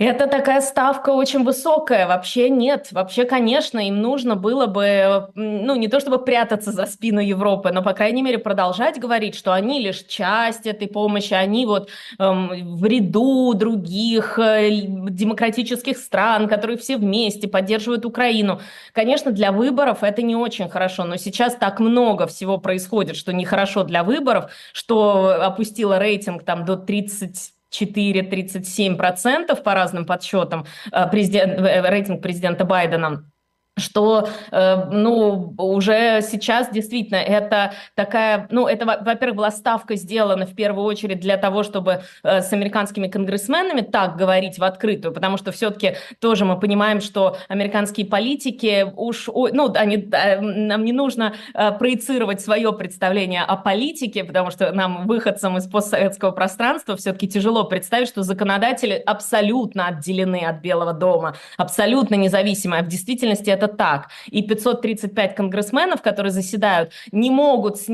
Это 0.04 0.26
такая 0.26 0.60
ставка 0.60 1.10
очень 1.10 1.44
высокая. 1.44 2.08
Вообще 2.08 2.50
нет. 2.50 2.88
Вообще, 2.90 3.24
конечно, 3.24 3.78
им 3.78 4.00
нужно 4.00 4.34
было 4.34 4.66
бы, 4.66 5.28
ну, 5.36 5.76
не 5.76 5.86
то 5.86 6.00
чтобы 6.00 6.18
прятаться 6.18 6.72
за 6.72 6.86
спину 6.86 7.20
Европы, 7.20 7.70
но, 7.70 7.82
по 7.84 7.92
крайней 7.92 8.22
мере, 8.22 8.38
продолжать 8.38 8.98
говорить, 8.98 9.36
что 9.36 9.52
они 9.52 9.80
лишь 9.80 10.02
часть 10.02 10.66
этой 10.66 10.88
помощи, 10.88 11.34
они 11.34 11.66
вот 11.66 11.88
эм, 12.18 12.76
в 12.76 12.84
ряду 12.84 13.54
других 13.54 14.40
э, 14.40 14.70
демократических 14.72 15.96
стран, 15.96 16.48
которые 16.48 16.78
все 16.78 16.96
вместе 16.96 17.46
поддерживают 17.46 18.04
Украину. 18.04 18.60
Конечно, 18.92 19.30
для 19.30 19.52
выборов 19.52 20.02
это 20.02 20.20
не 20.22 20.34
очень 20.34 20.68
хорошо, 20.68 21.04
но 21.04 21.16
сейчас 21.16 21.54
так 21.54 21.78
много 21.78 22.26
всего 22.26 22.58
происходит, 22.58 23.14
что 23.14 23.32
нехорошо 23.32 23.84
для 23.84 24.02
выборов, 24.02 24.50
что 24.72 25.44
опустило 25.44 26.00
рейтинг 26.00 26.42
там 26.42 26.64
до 26.64 26.76
30 26.76 27.52
4-37% 27.72 29.62
по 29.62 29.74
разным 29.74 30.06
подсчетам 30.06 30.66
э, 30.92 31.08
президент, 31.10 31.58
э, 31.58 31.88
рейтинг 31.88 32.22
президента 32.22 32.64
Байдена 32.64 33.31
что, 33.78 34.28
э, 34.50 34.84
ну, 34.90 35.54
уже 35.56 36.20
сейчас 36.22 36.70
действительно 36.70 37.16
это 37.16 37.72
такая, 37.94 38.46
ну, 38.50 38.66
это, 38.66 38.84
во-первых, 38.84 39.36
была 39.36 39.50
ставка 39.50 39.96
сделана 39.96 40.44
в 40.44 40.54
первую 40.54 40.84
очередь 40.84 41.20
для 41.20 41.38
того, 41.38 41.62
чтобы 41.62 42.02
э, 42.22 42.42
с 42.42 42.52
американскими 42.52 43.08
конгрессменами 43.08 43.80
так 43.80 44.16
говорить 44.16 44.58
в 44.58 44.64
открытую, 44.64 45.14
потому 45.14 45.38
что 45.38 45.52
все-таки 45.52 45.96
тоже 46.20 46.44
мы 46.44 46.60
понимаем, 46.60 47.00
что 47.00 47.38
американские 47.48 48.04
политики 48.04 48.86
уж, 48.94 49.28
ну, 49.28 49.72
они, 49.74 50.06
э, 50.12 50.40
нам 50.40 50.84
не 50.84 50.92
нужно 50.92 51.34
проецировать 51.78 52.40
свое 52.40 52.72
представление 52.72 53.42
о 53.42 53.56
политике, 53.56 54.24
потому 54.24 54.50
что 54.50 54.72
нам, 54.72 55.06
выходцам 55.06 55.56
из 55.56 55.66
постсоветского 55.66 56.32
пространства, 56.32 56.96
все-таки 56.96 57.26
тяжело 57.26 57.64
представить, 57.64 58.08
что 58.08 58.22
законодатели 58.22 59.02
абсолютно 59.06 59.86
отделены 59.86 60.44
от 60.44 60.60
Белого 60.60 60.92
дома, 60.92 61.36
абсолютно 61.56 62.16
независимы, 62.16 62.78
а 62.78 62.82
в 62.82 62.88
действительности 62.88 63.48
это 63.48 63.61
это 63.62 63.74
так. 63.74 64.08
И 64.26 64.42
535 64.42 65.34
конгрессменов, 65.34 66.02
которые 66.02 66.32
заседают, 66.32 66.92
не 67.12 67.30
могут 67.30 67.78
с, 67.78 67.86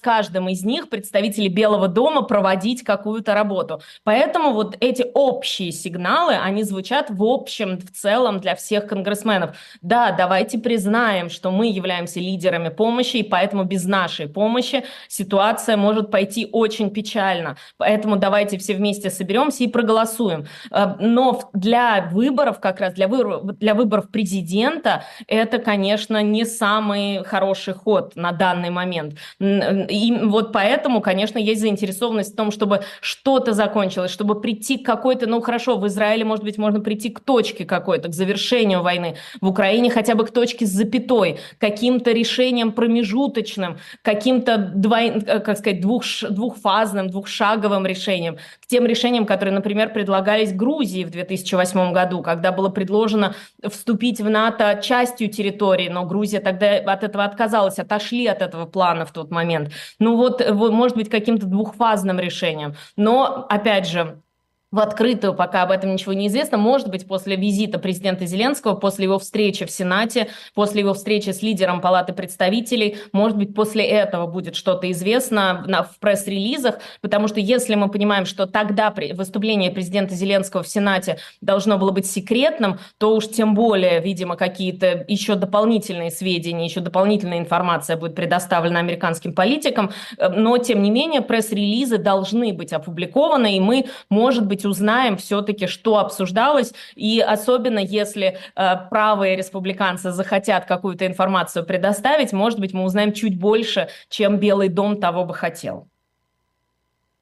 каждым 0.00 0.48
из 0.48 0.64
них 0.64 0.88
представители 0.88 1.48
Белого 1.48 1.88
дома 1.88 2.22
проводить 2.22 2.84
какую-то 2.84 3.34
работу. 3.34 3.80
Поэтому 4.04 4.52
вот 4.52 4.76
эти 4.80 5.04
общие 5.14 5.72
сигналы, 5.72 6.34
они 6.34 6.62
звучат 6.62 7.10
в 7.10 7.22
общем, 7.24 7.78
в 7.78 7.90
целом 7.90 8.40
для 8.40 8.54
всех 8.54 8.86
конгрессменов. 8.86 9.56
Да, 9.82 10.12
давайте 10.12 10.58
признаем, 10.58 11.30
что 11.30 11.50
мы 11.50 11.66
являемся 11.68 12.20
лидерами 12.20 12.68
помощи, 12.68 13.18
и 13.18 13.22
поэтому 13.22 13.64
без 13.64 13.84
нашей 13.84 14.28
помощи 14.28 14.84
ситуация 15.08 15.76
может 15.76 16.10
пойти 16.10 16.48
очень 16.52 16.90
печально. 16.90 17.56
Поэтому 17.76 18.16
давайте 18.16 18.58
все 18.58 18.74
вместе 18.74 19.10
соберемся 19.10 19.64
и 19.64 19.68
проголосуем. 19.68 20.46
Э, 20.70 20.94
но 20.98 21.50
для 21.52 22.08
выборов, 22.12 22.60
как 22.60 22.80
раз 22.80 22.94
для 22.94 23.08
выборов 23.08 24.10
президента, 24.10 24.99
это, 25.26 25.58
конечно, 25.58 26.22
не 26.22 26.44
самый 26.44 27.24
хороший 27.24 27.74
ход 27.74 28.16
на 28.16 28.32
данный 28.32 28.70
момент. 28.70 29.14
И 29.40 30.18
вот 30.22 30.52
поэтому, 30.52 31.00
конечно, 31.00 31.38
есть 31.38 31.60
заинтересованность 31.60 32.32
в 32.32 32.36
том, 32.36 32.50
чтобы 32.50 32.82
что-то 33.00 33.52
закончилось, 33.52 34.10
чтобы 34.10 34.40
прийти 34.40 34.78
к 34.78 34.86
какой-то, 34.86 35.26
ну 35.26 35.40
хорошо, 35.40 35.76
в 35.76 35.86
Израиле, 35.86 36.24
может 36.24 36.44
быть, 36.44 36.58
можно 36.58 36.80
прийти 36.80 37.10
к 37.10 37.20
точке 37.20 37.64
какой-то, 37.64 38.08
к 38.08 38.14
завершению 38.14 38.82
войны, 38.82 39.16
в 39.40 39.48
Украине 39.48 39.90
хотя 39.90 40.14
бы 40.14 40.24
к 40.24 40.30
точке 40.30 40.66
с 40.66 40.70
запятой, 40.70 41.38
каким-то 41.58 42.12
решением 42.12 42.72
промежуточным, 42.72 43.78
каким-то, 44.02 44.56
двой, 44.58 45.08
э, 45.08 45.40
как 45.40 45.58
сказать, 45.58 45.80
двух, 45.80 46.04
двухфазным, 46.28 47.08
двухшаговым 47.08 47.86
решением, 47.86 48.36
к 48.62 48.66
тем 48.66 48.86
решениям, 48.86 49.26
которые, 49.26 49.54
например, 49.54 49.92
предлагались 49.92 50.52
Грузии 50.52 51.04
в 51.04 51.10
2008 51.10 51.92
году, 51.92 52.22
когда 52.22 52.52
было 52.52 52.68
предложено 52.68 53.34
вступить 53.68 54.20
в 54.20 54.28
НАТО 54.28 54.80
частью 54.90 55.30
территории, 55.30 55.88
но 55.88 56.04
Грузия 56.04 56.40
тогда 56.40 56.78
от 56.78 57.04
этого 57.04 57.22
отказалась, 57.22 57.78
отошли 57.78 58.26
от 58.26 58.42
этого 58.42 58.66
плана 58.66 59.06
в 59.06 59.12
тот 59.12 59.30
момент. 59.30 59.70
Ну 60.00 60.16
вот, 60.16 60.42
может 60.50 60.96
быть, 60.96 61.08
каким-то 61.08 61.46
двухфазным 61.46 62.18
решением. 62.18 62.74
Но, 62.96 63.46
опять 63.48 63.86
же, 63.86 64.20
в 64.72 64.78
открытую, 64.78 65.34
пока 65.34 65.62
об 65.62 65.72
этом 65.72 65.92
ничего 65.92 66.12
не 66.12 66.28
известно. 66.28 66.56
Может 66.56 66.88
быть, 66.88 67.06
после 67.06 67.34
визита 67.34 67.78
президента 67.78 68.24
Зеленского, 68.26 68.74
после 68.74 69.04
его 69.04 69.18
встречи 69.18 69.66
в 69.66 69.70
Сенате, 69.70 70.28
после 70.54 70.80
его 70.80 70.94
встречи 70.94 71.30
с 71.30 71.42
лидером 71.42 71.80
Палаты 71.80 72.12
представителей, 72.12 72.98
может 73.12 73.36
быть, 73.36 73.54
после 73.54 73.84
этого 73.84 74.26
будет 74.26 74.54
что-то 74.54 74.90
известно 74.92 75.64
на, 75.66 75.82
в 75.82 75.98
пресс-релизах, 75.98 76.78
потому 77.00 77.26
что 77.26 77.40
если 77.40 77.74
мы 77.74 77.88
понимаем, 77.90 78.26
что 78.26 78.46
тогда 78.46 78.94
выступление 79.14 79.72
президента 79.72 80.14
Зеленского 80.14 80.62
в 80.62 80.68
Сенате 80.68 81.18
должно 81.40 81.76
было 81.76 81.90
быть 81.90 82.06
секретным, 82.06 82.78
то 82.98 83.16
уж 83.16 83.28
тем 83.28 83.54
более, 83.54 84.00
видимо, 84.00 84.36
какие-то 84.36 85.04
еще 85.08 85.34
дополнительные 85.34 86.12
сведения, 86.12 86.64
еще 86.64 86.80
дополнительная 86.80 87.38
информация 87.38 87.96
будет 87.96 88.14
предоставлена 88.14 88.78
американским 88.78 89.34
политикам, 89.34 89.90
но, 90.18 90.58
тем 90.58 90.82
не 90.82 90.90
менее, 90.90 91.22
пресс-релизы 91.22 91.98
должны 91.98 92.52
быть 92.52 92.72
опубликованы, 92.72 93.56
и 93.56 93.60
мы, 93.60 93.86
может 94.08 94.46
быть, 94.46 94.59
быть, 94.60 94.66
узнаем 94.66 95.16
все-таки, 95.16 95.66
что 95.66 95.98
обсуждалось, 95.98 96.72
и 96.94 97.20
особенно 97.20 97.78
если 97.78 98.36
э, 98.56 98.76
правые 98.90 99.36
республиканцы 99.36 100.12
захотят 100.12 100.66
какую-то 100.66 101.06
информацию 101.06 101.64
предоставить, 101.64 102.32
может 102.32 102.60
быть, 102.60 102.72
мы 102.72 102.84
узнаем 102.84 103.12
чуть 103.12 103.38
больше, 103.38 103.88
чем 104.08 104.38
Белый 104.38 104.68
дом 104.68 105.00
того 105.00 105.24
бы 105.24 105.34
хотел. 105.34 105.88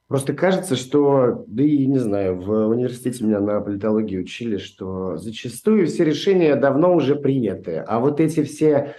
Просто 0.08 0.32
кажется, 0.32 0.74
что, 0.74 1.44
да 1.46 1.62
и 1.62 1.86
не 1.86 1.98
знаю, 1.98 2.40
в 2.40 2.68
университете 2.68 3.24
меня 3.24 3.40
на 3.40 3.60
политологии 3.60 4.16
учили, 4.16 4.56
что 4.56 5.18
зачастую 5.18 5.86
все 5.86 6.04
решения 6.04 6.56
давно 6.56 6.94
уже 6.94 7.14
приняты, 7.14 7.84
а 7.86 8.00
вот 8.00 8.18
эти 8.18 8.42
все 8.42 8.94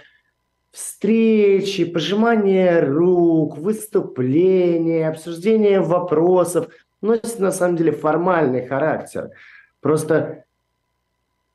встречи, 0.70 1.84
пожимание 1.84 2.78
рук, 2.78 3.58
выступления, 3.58 5.08
обсуждение 5.08 5.80
вопросов, 5.80 6.68
носит 7.00 7.38
на 7.38 7.50
самом 7.52 7.76
деле 7.76 7.92
формальный 7.92 8.66
характер. 8.66 9.30
Просто 9.80 10.44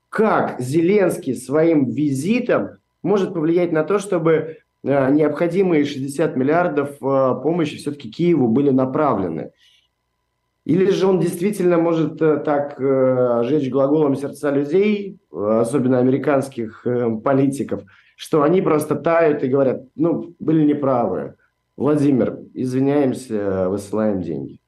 как 0.09 0.59
Зеленский 0.61 1.35
своим 1.35 1.89
визитом 1.89 2.77
может 3.03 3.33
повлиять 3.33 3.71
на 3.71 3.83
то, 3.83 3.99
чтобы 3.99 4.59
э, 4.83 5.11
необходимые 5.11 5.83
60 5.83 6.35
миллиардов 6.37 6.91
э, 7.01 7.41
помощи 7.43 7.77
все-таки 7.77 8.09
Киеву 8.09 8.47
были 8.47 8.69
направлены? 8.69 9.51
Или 10.63 10.89
же 10.89 11.05
он 11.05 11.19
действительно 11.19 11.77
может 11.77 12.21
э, 12.21 12.37
так 12.37 12.79
жечь 13.45 13.69
глаголом 13.69 14.15
сердца 14.15 14.51
людей, 14.51 15.19
особенно 15.31 15.99
американских 15.99 16.87
политиков, 17.23 17.83
что 18.15 18.41
они 18.41 18.61
просто 18.61 18.95
тают 18.95 19.43
и 19.43 19.49
говорят, 19.49 19.83
ну, 19.95 20.33
были 20.39 20.63
неправы. 20.65 21.35
Владимир, 21.75 22.39
извиняемся, 22.53 23.67
высылаем 23.67 24.21
деньги. 24.21 24.59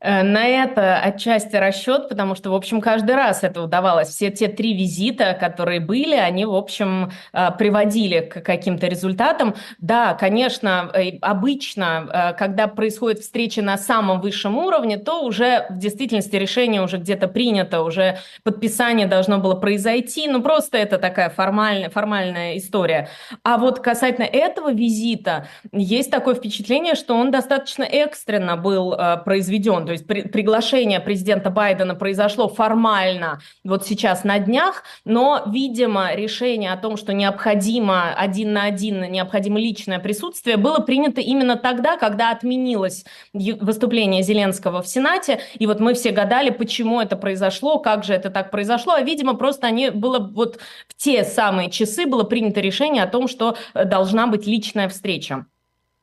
Э, 0.00 0.22
на 0.22 0.46
это 0.46 0.98
отчасти 0.98 1.56
расчет, 1.56 2.08
потому 2.08 2.34
что, 2.34 2.50
в 2.50 2.54
общем, 2.54 2.80
каждый 2.80 3.14
раз 3.14 3.42
это 3.42 3.62
удавалось. 3.62 4.08
Все 4.08 4.30
те 4.30 4.48
три 4.48 4.74
визита, 4.74 5.34
которые 5.34 5.80
были, 5.80 6.14
они, 6.14 6.46
в 6.46 6.54
общем, 6.54 7.12
э, 7.32 7.50
приводили 7.58 8.20
к 8.20 8.40
каким-то 8.40 8.86
результатам. 8.86 9.54
Да, 9.78 10.14
конечно, 10.14 10.90
э, 10.94 11.18
обычно, 11.20 12.34
когда 12.38 12.66
происходит 12.66 13.20
встреча 13.20 13.62
на 13.62 13.76
самом 13.76 14.20
высшем 14.20 14.56
уровне, 14.56 14.96
то 14.96 15.22
уже 15.22 15.66
в 15.70 15.78
действительности 15.78 16.36
решение 16.36 16.82
уже 16.82 16.96
где-то 16.96 17.28
принято, 17.28 17.82
уже 17.82 18.18
подписание 18.42 19.06
должно 19.06 19.38
было 19.38 19.54
произойти, 19.54 20.28
ну 20.28 20.42
просто 20.42 20.78
это 20.78 20.98
такая 20.98 21.28
формальная, 21.30 21.90
формальная 21.90 22.56
история. 22.56 23.08
А 23.42 23.58
вот 23.58 23.80
касательно 23.80 24.24
этого 24.24 24.72
визита, 24.72 25.48
есть 25.72 26.10
такое 26.10 26.34
впечатление, 26.34 26.94
что 26.94 27.14
он 27.14 27.30
достаточно 27.30 27.84
экстренно 27.84 28.56
был 28.56 28.96
произведен 29.24 29.89
то 29.90 29.94
есть 29.94 30.06
при, 30.06 30.22
приглашение 30.22 31.00
президента 31.00 31.50
Байдена 31.50 31.96
произошло 31.96 32.46
формально 32.46 33.40
вот 33.64 33.84
сейчас 33.84 34.22
на 34.22 34.38
днях, 34.38 34.84
но, 35.04 35.42
видимо, 35.46 36.14
решение 36.14 36.72
о 36.72 36.76
том, 36.76 36.96
что 36.96 37.12
необходимо 37.12 38.14
один 38.14 38.52
на 38.52 38.66
один, 38.66 39.10
необходимо 39.10 39.58
личное 39.58 39.98
присутствие, 39.98 40.58
было 40.58 40.78
принято 40.78 41.20
именно 41.20 41.56
тогда, 41.56 41.96
когда 41.96 42.30
отменилось 42.30 43.04
выступление 43.32 44.22
Зеленского 44.22 44.80
в 44.80 44.86
Сенате, 44.86 45.40
и 45.58 45.66
вот 45.66 45.80
мы 45.80 45.94
все 45.94 46.12
гадали, 46.12 46.50
почему 46.50 47.00
это 47.00 47.16
произошло, 47.16 47.80
как 47.80 48.04
же 48.04 48.14
это 48.14 48.30
так 48.30 48.52
произошло, 48.52 48.92
а, 48.92 49.02
видимо, 49.02 49.34
просто 49.34 49.66
они 49.66 49.90
было 49.90 50.20
вот 50.20 50.60
в 50.86 50.94
те 50.94 51.24
самые 51.24 51.68
часы 51.68 52.06
было 52.06 52.22
принято 52.22 52.60
решение 52.60 53.02
о 53.02 53.08
том, 53.08 53.26
что 53.26 53.56
э, 53.74 53.84
должна 53.84 54.28
быть 54.28 54.46
личная 54.46 54.88
встреча. 54.88 55.46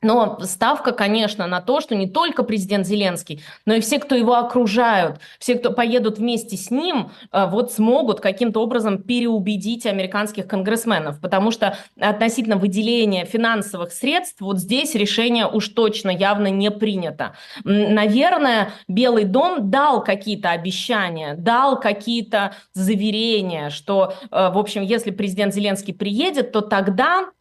Но 0.03 0.37
ставка, 0.41 0.91
конечно, 0.91 1.47
на 1.47 1.59
то, 1.59 1.81
что 1.81 1.95
не 1.95 2.07
только 2.07 2.43
президент 2.43 2.85
Зеленский, 2.85 3.41
но 3.65 3.73
и 3.73 3.81
все, 3.81 3.97
кто 3.97 4.13
его 4.13 4.35
окружают, 4.35 5.19
все, 5.39 5.55
кто 5.55 5.71
поедут 5.71 6.19
вместе 6.19 6.55
с 6.55 6.69
ним, 6.69 7.09
э, 7.31 7.47
вот 7.47 7.71
смогут 7.71 8.19
каким-то 8.19 8.61
образом 8.61 9.01
переубедить 9.01 9.87
американских 9.87 10.47
конгрессменов. 10.47 11.19
Потому 11.19 11.49
что 11.49 11.77
относительно 11.99 12.57
выделения 12.57 13.25
финансовых 13.25 13.91
средств, 13.91 14.41
вот 14.41 14.59
здесь 14.59 14.93
решение 14.93 15.47
уж 15.47 15.69
точно 15.69 16.11
явно 16.11 16.47
не 16.47 16.69
принято. 16.69 17.35
Наверное, 17.63 18.73
Белый 18.87 19.23
дом 19.23 19.71
дал 19.71 20.03
какие-то 20.03 20.51
обещания, 20.51 21.33
дал 21.33 21.79
какие-то 21.79 22.53
заверения, 22.73 23.71
что, 23.71 24.13
э, 24.29 24.49
в 24.51 24.59
общем, 24.59 24.83
если 24.83 25.09
президент 25.09 25.55
Зеленский 25.55 25.95
приедет, 25.95 26.51
то 26.51 26.61
тогда 26.61 27.31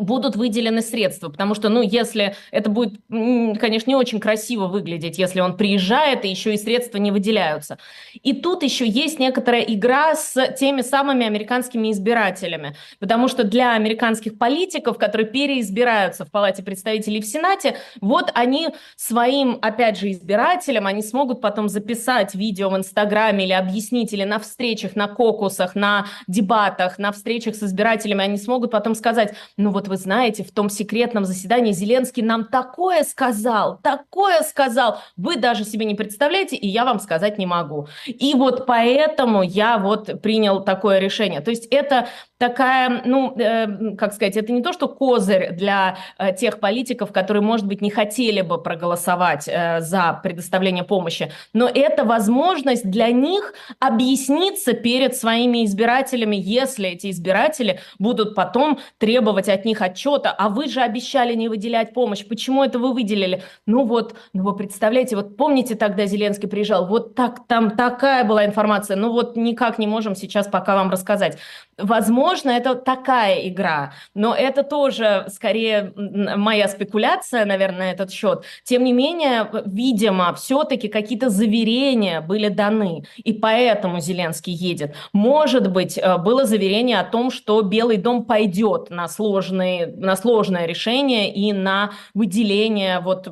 будут 0.00 0.36
выделены 0.36 0.82
средства, 0.82 1.28
потому 1.28 1.54
что, 1.54 1.68
ну, 1.68 1.82
если 1.82 2.34
это 2.50 2.70
будет, 2.70 3.00
конечно, 3.08 3.90
не 3.90 3.96
очень 3.96 4.20
красиво 4.20 4.66
выглядеть, 4.66 5.18
если 5.18 5.40
он 5.40 5.56
приезжает, 5.56 6.24
и 6.24 6.28
еще 6.28 6.54
и 6.54 6.56
средства 6.56 6.98
не 6.98 7.10
выделяются. 7.10 7.78
И 8.22 8.32
тут 8.32 8.62
еще 8.62 8.86
есть 8.86 9.18
некоторая 9.18 9.62
игра 9.62 10.14
с 10.14 10.34
теми 10.58 10.82
самыми 10.82 11.26
американскими 11.26 11.90
избирателями, 11.92 12.76
потому 12.98 13.28
что 13.28 13.44
для 13.44 13.74
американских 13.74 14.38
политиков, 14.38 14.98
которые 14.98 15.28
переизбираются 15.28 16.24
в 16.24 16.30
Палате 16.30 16.62
представителей 16.62 17.20
в 17.20 17.26
Сенате, 17.26 17.76
вот 18.00 18.30
они 18.34 18.68
своим, 18.96 19.58
опять 19.62 19.98
же, 19.98 20.10
избирателям, 20.10 20.86
они 20.86 21.02
смогут 21.02 21.40
потом 21.40 21.68
записать 21.68 22.34
видео 22.34 22.70
в 22.70 22.76
Инстаграме 22.76 23.44
или 23.44 23.52
объяснить, 23.52 24.12
или 24.12 24.24
на 24.24 24.38
встречах, 24.38 24.96
на 24.96 25.08
кокусах, 25.08 25.74
на 25.74 26.06
дебатах, 26.26 26.98
на 26.98 27.12
встречах 27.12 27.54
с 27.54 27.62
избирателями, 27.62 28.24
они 28.24 28.36
смогут 28.36 28.70
потом 28.70 28.94
сказать, 28.94 29.34
ну, 29.56 29.70
вот 29.76 29.88
вы 29.88 29.98
знаете, 29.98 30.42
в 30.42 30.52
том 30.52 30.70
секретном 30.70 31.26
заседании 31.26 31.72
Зеленский 31.72 32.22
нам 32.22 32.46
такое 32.46 33.04
сказал, 33.04 33.78
такое 33.82 34.40
сказал, 34.40 35.00
вы 35.18 35.36
даже 35.36 35.64
себе 35.64 35.84
не 35.84 35.94
представляете, 35.94 36.56
и 36.56 36.66
я 36.66 36.86
вам 36.86 36.98
сказать 36.98 37.36
не 37.36 37.44
могу. 37.44 37.86
И 38.06 38.32
вот 38.32 38.64
поэтому 38.64 39.42
я 39.42 39.76
вот 39.76 40.22
принял 40.22 40.64
такое 40.64 40.98
решение. 40.98 41.42
То 41.42 41.50
есть 41.50 41.66
это 41.66 42.08
такая, 42.38 43.02
ну, 43.04 43.36
э, 43.38 43.96
как 43.96 44.14
сказать, 44.14 44.38
это 44.38 44.50
не 44.50 44.62
то, 44.62 44.72
что 44.72 44.88
козырь 44.88 45.52
для 45.52 45.98
э, 46.18 46.34
тех 46.34 46.58
политиков, 46.58 47.12
которые, 47.12 47.42
может 47.42 47.66
быть, 47.66 47.82
не 47.82 47.90
хотели 47.90 48.40
бы 48.40 48.62
проголосовать 48.62 49.46
э, 49.46 49.80
за 49.80 50.18
предоставление 50.22 50.84
помощи, 50.84 51.30
но 51.52 51.68
это 51.68 52.04
возможность 52.04 52.90
для 52.90 53.08
них 53.08 53.52
объясниться 53.78 54.72
перед 54.72 55.14
своими 55.16 55.66
избирателями, 55.66 56.36
если 56.36 56.88
эти 56.88 57.10
избиратели 57.10 57.80
будут 57.98 58.34
потом 58.34 58.78
требовать 58.96 59.50
от 59.50 59.65
них 59.66 59.82
отчета, 59.82 60.30
а 60.30 60.48
вы 60.48 60.68
же 60.68 60.80
обещали 60.80 61.34
не 61.34 61.48
выделять 61.48 61.92
помощь, 61.92 62.24
почему 62.26 62.64
это 62.64 62.78
вы 62.78 62.92
выделили? 62.92 63.42
Ну 63.66 63.84
вот, 63.84 64.14
ну 64.32 64.44
вы 64.44 64.56
представляете, 64.56 65.16
вот 65.16 65.36
помните 65.36 65.74
тогда 65.74 66.06
Зеленский 66.06 66.48
приезжал, 66.48 66.86
вот 66.86 67.14
так, 67.14 67.46
там 67.46 67.76
такая 67.76 68.24
была 68.24 68.44
информация, 68.44 68.96
ну 68.96 69.12
вот 69.12 69.36
никак 69.36 69.78
не 69.78 69.86
можем 69.86 70.14
сейчас 70.14 70.46
пока 70.46 70.74
вам 70.76 70.90
рассказать. 70.90 71.38
Возможно, 71.78 72.50
это 72.50 72.74
такая 72.74 73.48
игра, 73.48 73.92
но 74.14 74.34
это 74.34 74.62
тоже 74.62 75.26
скорее 75.28 75.92
моя 75.94 76.68
спекуляция, 76.68 77.44
наверное, 77.44 77.76
на 77.76 77.90
этот 77.90 78.10
счет. 78.10 78.44
Тем 78.64 78.84
не 78.84 78.92
менее, 78.92 79.48
видимо, 79.66 80.32
все-таки 80.34 80.88
какие-то 80.88 81.28
заверения 81.28 82.20
были 82.20 82.48
даны, 82.48 83.04
и 83.16 83.32
поэтому 83.32 84.00
Зеленский 84.00 84.52
едет. 84.52 84.94
Может 85.12 85.70
быть, 85.70 85.98
э, 85.98 86.16
было 86.18 86.44
заверение 86.44 87.00
о 87.00 87.04
том, 87.04 87.30
что 87.30 87.60
Белый 87.62 87.96
дом 87.96 88.24
пойдет 88.24 88.90
на, 88.90 89.08
сложные, 89.08 89.55
на 89.56 90.16
сложное 90.16 90.66
решение 90.66 91.32
и 91.32 91.52
на 91.52 91.92
выделение 92.14 93.00
вот 93.00 93.28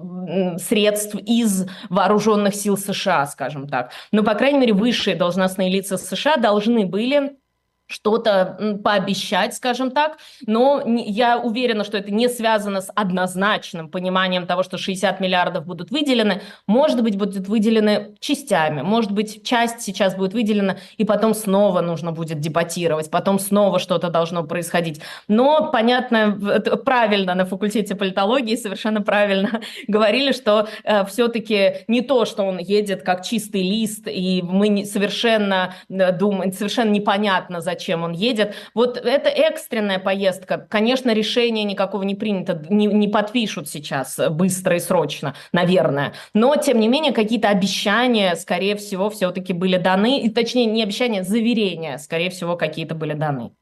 средств 0.58 1.14
из 1.14 1.66
вооруженных 1.88 2.54
сил 2.54 2.76
США, 2.76 3.26
скажем 3.26 3.68
так. 3.68 3.92
Но, 4.12 4.22
по 4.22 4.34
крайней 4.34 4.58
мере, 4.58 4.72
высшие 4.72 5.16
должностные 5.16 5.70
лица 5.70 5.96
США 5.96 6.36
должны 6.36 6.86
были 6.86 7.36
что-то 7.86 8.78
пообещать, 8.82 9.54
скажем 9.54 9.90
так, 9.90 10.16
но 10.46 10.82
я 10.86 11.38
уверена, 11.38 11.84
что 11.84 11.98
это 11.98 12.10
не 12.10 12.28
связано 12.28 12.80
с 12.80 12.90
однозначным 12.94 13.88
пониманием 13.88 14.46
того, 14.46 14.62
что 14.62 14.78
60 14.78 15.20
миллиардов 15.20 15.66
будут 15.66 15.90
выделены. 15.90 16.42
Может 16.66 17.02
быть, 17.02 17.16
будут 17.16 17.46
выделены 17.46 18.16
частями, 18.20 18.80
может 18.80 19.12
быть, 19.12 19.46
часть 19.46 19.82
сейчас 19.82 20.16
будет 20.16 20.32
выделена, 20.32 20.78
и 20.96 21.04
потом 21.04 21.34
снова 21.34 21.82
нужно 21.82 22.12
будет 22.12 22.40
дебатировать, 22.40 23.10
потом 23.10 23.38
снова 23.38 23.78
что-то 23.78 24.08
должно 24.08 24.44
происходить. 24.44 25.00
Но, 25.28 25.70
понятно, 25.70 26.38
правильно 26.84 27.34
на 27.34 27.44
факультете 27.44 27.94
политологии, 27.94 28.56
совершенно 28.56 29.02
правильно 29.02 29.60
говорили, 29.88 30.32
что 30.32 30.68
э, 30.84 31.04
все-таки 31.06 31.84
не 31.86 32.00
то, 32.00 32.24
что 32.24 32.44
он 32.44 32.58
едет 32.58 33.02
как 33.02 33.24
чистый 33.24 33.62
лист, 33.62 34.08
и 34.08 34.42
мы 34.42 34.68
не, 34.68 34.84
совершенно 34.84 35.74
э, 35.88 36.12
думаем, 36.12 36.52
совершенно 36.52 36.90
непонятно, 36.90 37.60
зачем 37.60 37.73
зачем 37.74 38.04
он 38.04 38.12
едет. 38.12 38.54
Вот 38.74 38.96
это 38.96 39.28
экстренная 39.28 39.98
поездка. 39.98 40.66
Конечно, 40.70 41.12
решение 41.12 41.64
никакого 41.64 42.02
не 42.04 42.14
принято, 42.14 42.64
не, 42.70 42.86
не 42.86 43.08
подпишут 43.08 43.68
сейчас 43.68 44.20
быстро 44.30 44.76
и 44.76 44.80
срочно, 44.80 45.34
наверное. 45.52 46.14
Но, 46.34 46.54
тем 46.56 46.78
не 46.78 46.88
менее, 46.88 47.12
какие-то 47.12 47.48
обещания, 47.48 48.36
скорее 48.36 48.76
всего, 48.76 49.10
все-таки 49.10 49.52
были 49.52 49.76
даны. 49.76 50.20
И, 50.20 50.30
точнее, 50.30 50.66
не 50.66 50.82
обещания, 50.82 51.24
заверения, 51.24 51.98
скорее 51.98 52.30
всего, 52.30 52.56
какие-то 52.56 52.94
были 52.94 53.14
даны. 53.14 53.52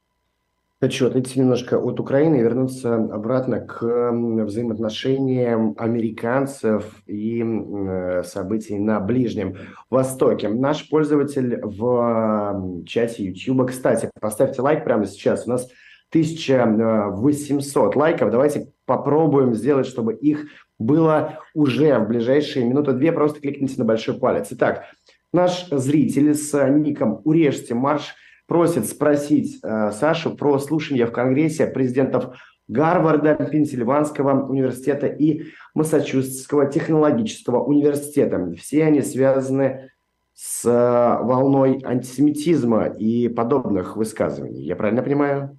Хочу 0.83 1.07
отойти 1.07 1.39
немножко 1.39 1.79
от 1.79 2.01
Украины 2.01 2.41
и 2.41 2.43
вернуться 2.43 2.97
обратно 2.97 3.61
к 3.61 4.11
взаимоотношениям 4.11 5.77
американцев 5.79 7.05
и 7.07 7.41
э, 7.41 8.25
событий 8.25 8.81
на 8.81 8.99
Ближнем 8.99 9.55
Востоке. 9.91 10.49
Наш 10.49 10.89
пользователь 10.89 11.61
в 11.63 12.83
чате 12.85 13.27
YouTube, 13.27 13.69
кстати, 13.69 14.11
поставьте 14.21 14.61
лайк 14.61 14.83
прямо 14.83 15.07
сейчас. 15.07 15.47
У 15.47 15.51
нас 15.51 15.71
1800 16.11 17.95
лайков. 17.95 18.33
Давайте 18.33 18.73
попробуем 18.85 19.55
сделать, 19.55 19.87
чтобы 19.87 20.15
их 20.15 20.49
было 20.81 21.39
уже 21.55 21.97
в 22.01 22.09
ближайшие 22.09 22.65
минуты 22.65 22.93
две. 22.95 23.13
Просто 23.13 23.39
кликните 23.39 23.77
на 23.79 23.85
большой 23.85 24.19
палец. 24.19 24.49
Итак, 24.51 24.87
наш 25.33 25.69
зритель 25.71 26.35
с 26.35 26.69
ником 26.71 27.21
«Урежьте 27.23 27.77
марш» 27.77 28.17
просит 28.53 28.85
спросить 28.85 29.61
э, 29.63 29.93
Сашу 29.93 30.37
про 30.37 30.59
слушания 30.59 31.07
в 31.07 31.11
Конгрессе 31.11 31.67
президентов 31.67 32.37
Гарварда, 32.69 33.35
Пенсильванского 33.51 34.47
университета 34.47 35.07
и 35.07 35.45
Массачусетского 35.73 36.67
технологического 36.67 37.65
университета. 37.65 38.53
Все 38.59 38.85
они 38.85 39.01
связаны 39.01 39.89
с 40.35 40.67
э, 40.67 41.25
волной 41.25 41.81
антисемитизма 41.83 42.89
и 42.89 43.29
подобных 43.29 43.97
высказываний. 43.97 44.67
Я 44.67 44.77
правильно 44.77 45.03
понимаю? 45.03 45.59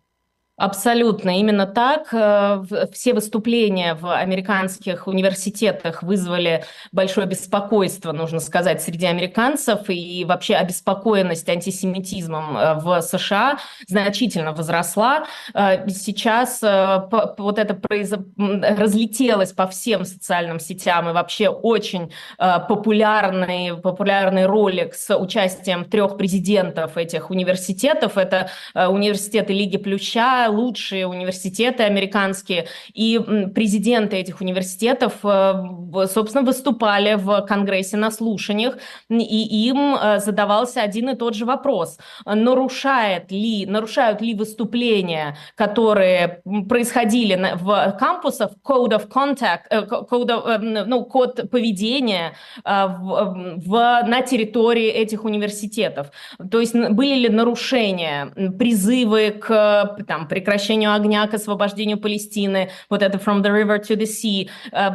Абсолютно, 0.56 1.40
именно 1.40 1.66
так. 1.66 2.10
Э, 2.12 2.64
все 2.92 3.16
выступления 3.16 3.96
в 3.96 4.16
американских 4.16 5.08
университетах 5.08 6.04
вызвали 6.04 6.64
большое 6.92 7.26
беспокойство, 7.26 8.12
нужно 8.12 8.40
сказать, 8.40 8.80
среди 8.80 9.08
американцев, 9.08 9.90
и 9.90 10.24
вообще 10.26 10.54
обеспокоенность 10.54 11.50
антисемитизмом 11.50 12.56
э, 12.56 12.74
в 12.76 13.02
США 13.02 13.58
значительно 13.88 14.52
возросла. 14.52 15.26
Э, 15.56 15.90
сейчас 15.90 16.62
вот 16.62 17.58
это 17.58 17.74
произ... 17.74 18.14
разлетелось 18.38 19.54
по 19.54 19.66
всем 19.68 20.06
социальным 20.06 20.60
сетям, 20.60 21.10
и 21.10 21.14
вообще 21.14 21.50
очень 21.50 22.12
популярный, 22.38 23.76
популярный 23.76 24.46
ролик 24.46 24.94
с 24.94 25.16
участием 25.18 25.86
трех 25.86 26.18
президентов 26.18 26.98
этих 26.98 27.32
университетов. 27.32 28.18
Это 28.18 28.50
университеты 28.76 29.54
Лиги 29.54 29.78
Плюща, 29.78 30.43
лучшие 30.50 31.08
университеты 31.08 31.84
американские, 31.84 32.68
и 32.94 33.20
президенты 33.54 34.18
этих 34.18 34.42
университетов, 34.42 35.14
э, 35.24 36.08
собственно, 36.08 36.46
выступали 36.46 37.16
в 37.16 37.42
Конгрессе 37.48 37.98
на 37.98 38.12
слушаниях, 38.12 38.78
и 39.10 39.68
им 39.68 39.96
э, 39.96 40.20
задавался 40.20 40.82
один 40.82 41.10
и 41.10 41.16
тот 41.16 41.36
же 41.36 41.46
вопрос. 41.46 41.98
Нарушает 42.26 43.32
ли, 43.32 43.66
нарушают 43.66 44.22
ли 44.22 44.34
выступления, 44.34 45.38
которые 45.56 46.42
происходили 46.70 47.54
в 47.56 47.98
кампусах, 48.00 48.52
code 48.64 48.92
of 48.92 49.08
contact, 49.10 49.64
э, 49.70 49.82
code 49.82 50.30
of, 50.30 50.84
ну, 50.86 51.06
код 51.06 51.50
поведения 51.50 52.34
в, 52.64 53.56
в, 53.58 54.04
на 54.08 54.22
территории 54.22 54.88
этих 54.88 55.24
университетов? 55.24 56.12
То 56.52 56.60
есть 56.60 56.74
были 56.74 57.16
ли 57.16 57.30
нарушения, 57.30 58.32
призывы 58.58 59.32
к 59.32 59.98
там, 60.08 60.28
прекращению 60.34 60.96
огня, 60.96 61.28
к 61.28 61.36
освобождению 61.36 62.00
Палестины, 62.00 62.72
вот 62.90 63.04
это 63.04 63.20
«From 63.20 63.44
the 63.44 63.52
river 63.52 63.80
to 63.80 63.96
the 63.96 64.08
sea». 64.08 64.50
Э, 64.72 64.88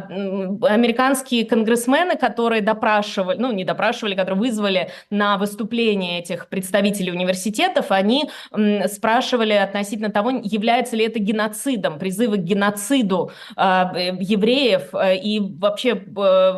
американские 0.67 1.45
конгрессмены, 1.45 2.17
которые 2.17 2.61
допрашивали, 2.61 3.37
ну, 3.37 3.53
не 3.53 3.63
допрашивали, 3.63 4.15
которые 4.15 4.37
вызвали 4.37 4.91
на 5.09 5.37
выступление 5.37 6.19
этих 6.19 6.49
представителей 6.49 7.13
университетов, 7.13 7.91
они 7.91 8.29
спрашивали 8.87 9.53
относительно 9.53 10.09
того, 10.09 10.31
является 10.43 10.97
ли 10.97 11.05
это 11.05 11.19
геноцидом, 11.19 11.99
призывы 11.99 12.35
к 12.35 12.41
геноциду 12.41 13.31
э, 13.55 13.61
евреев, 14.19 14.93
э, 14.93 15.15
и 15.15 15.39
вообще 15.39 15.91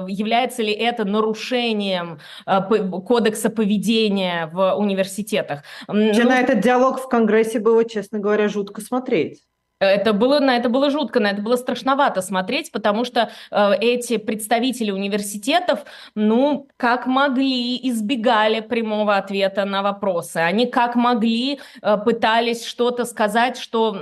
является 0.08 0.64
ли 0.64 0.72
это 0.72 1.06
нарушением 1.06 2.20
кодекса 3.06 3.52
поведения 3.52 4.50
в 4.52 4.74
университетах. 4.74 5.62
Вообще, 5.88 6.24
ну, 6.24 6.32
этот 6.32 6.62
диалог 6.62 7.00
в 7.00 7.08
Конгрессе 7.10 7.60
было, 7.60 7.86
честно 7.86 8.18
говоря, 8.20 8.48
жутко 8.48 8.71
жутко 8.72 8.82
смотреть. 8.82 9.42
Это 9.80 10.14
было, 10.14 10.40
на 10.40 10.58
это 10.58 10.70
было 10.70 10.92
жутко, 10.92 11.20
на 11.20 11.32
это 11.32 11.42
было 11.42 11.56
страшновато 11.56 12.22
смотреть, 12.22 12.72
потому 12.72 13.04
что 13.04 13.32
э, 13.52 13.74
эти 13.82 14.18
представители 14.18 14.92
университетов, 14.92 15.80
ну, 16.14 16.68
как 16.78 17.08
могли, 17.08 17.80
избегали 17.90 18.60
прямого 18.60 19.18
ответа 19.18 19.66
на 19.66 19.82
вопросы. 19.82 20.38
Они 20.38 20.68
как 20.68 20.96
могли 20.96 21.60
э, 21.82 21.98
пытались 22.06 22.64
что-то 22.66 23.06
сказать, 23.06 23.58
что 23.58 23.98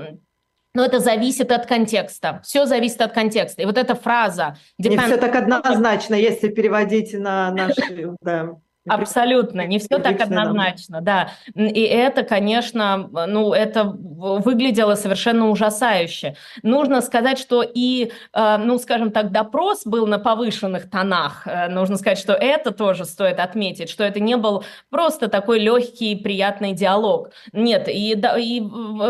Но 0.76 0.84
это 0.84 1.00
зависит 1.00 1.52
от 1.52 1.66
контекста. 1.66 2.42
Все 2.44 2.66
зависит 2.66 3.02
от 3.02 3.14
контекста. 3.14 3.62
И 3.62 3.66
вот 3.66 3.78
эта 3.78 3.96
фраза... 3.96 4.58
Не 4.78 4.98
все 4.98 5.18
так 5.18 5.36
однозначно, 5.36 6.16
если 6.16 6.50
переводить 6.50 7.14
на 7.14 7.52
наши... 7.52 8.16
Да. 8.22 8.58
Абсолютно, 8.90 9.66
не 9.66 9.80
все 9.80 10.00
так 10.00 10.22
однозначно, 10.22 11.02
да. 11.02 11.32
И 11.56 11.82
это, 11.82 12.24
конечно, 12.24 13.10
ну, 13.28 13.54
это 13.54 13.84
выглядело 13.84 14.96
совершенно 14.96 15.50
ужасающе. 15.50 16.36
Нужно 16.64 17.02
сказать, 17.02 17.40
что 17.40 17.64
и, 17.64 18.12
э, 18.34 18.58
ну, 18.58 18.78
скажем 18.78 19.12
так, 19.12 19.32
допрос 19.32 19.86
был 19.86 20.08
на 20.08 20.20
повышенных 20.20 20.90
тонах. 20.90 21.44
Э, 21.46 21.70
нужно 21.70 21.98
сказать, 21.98 22.18
что 22.18 22.34
это 22.34 22.72
тоже 22.72 23.06
стоит 23.06 23.40
отметить, 23.40 23.90
что 23.90 24.04
это 24.04 24.20
не 24.20 24.38
был 24.38 24.64
просто 24.90 25.28
такой 25.28 25.60
легкий, 25.60 26.16
приятный 26.16 26.74
диалог. 26.74 27.32
Нет, 27.54 27.88
и, 27.88 28.14
и 28.14 28.60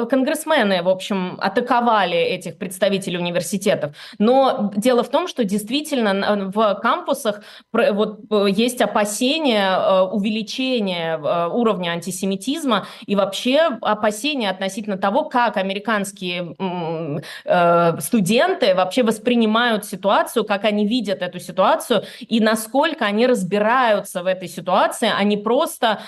конгрессмены, 0.09 0.83
в 0.83 0.89
общем, 0.89 1.37
атаковали 1.39 2.17
этих 2.17 2.57
представителей 2.57 3.17
университетов. 3.17 3.95
Но 4.17 4.71
дело 4.75 5.03
в 5.03 5.09
том, 5.09 5.27
что 5.27 5.43
действительно 5.43 6.49
в 6.53 6.79
кампусах 6.81 7.41
вот 7.71 8.19
э, 8.29 8.45
есть 8.49 8.81
опасения 8.81 9.68
Э, 9.69 10.01
увеличение 10.01 11.19
э, 11.21 11.47
уровня 11.51 11.91
антисемитизма 11.91 12.87
и 13.05 13.15
вообще 13.15 13.61
опасения 13.81 14.49
относительно 14.49 14.97
того, 14.97 15.25
как 15.25 15.57
американские 15.57 16.55
э, 17.45 17.99
студенты 17.99 18.75
вообще 18.75 19.03
воспринимают 19.03 19.85
ситуацию, 19.85 20.45
как 20.45 20.65
они 20.65 20.87
видят 20.87 21.21
эту 21.21 21.39
ситуацию 21.39 22.03
и 22.19 22.39
насколько 22.39 23.05
они 23.05 23.27
разбираются 23.27 24.23
в 24.23 24.25
этой 24.25 24.47
ситуации, 24.47 25.11
они 25.15 25.37
просто 25.37 26.01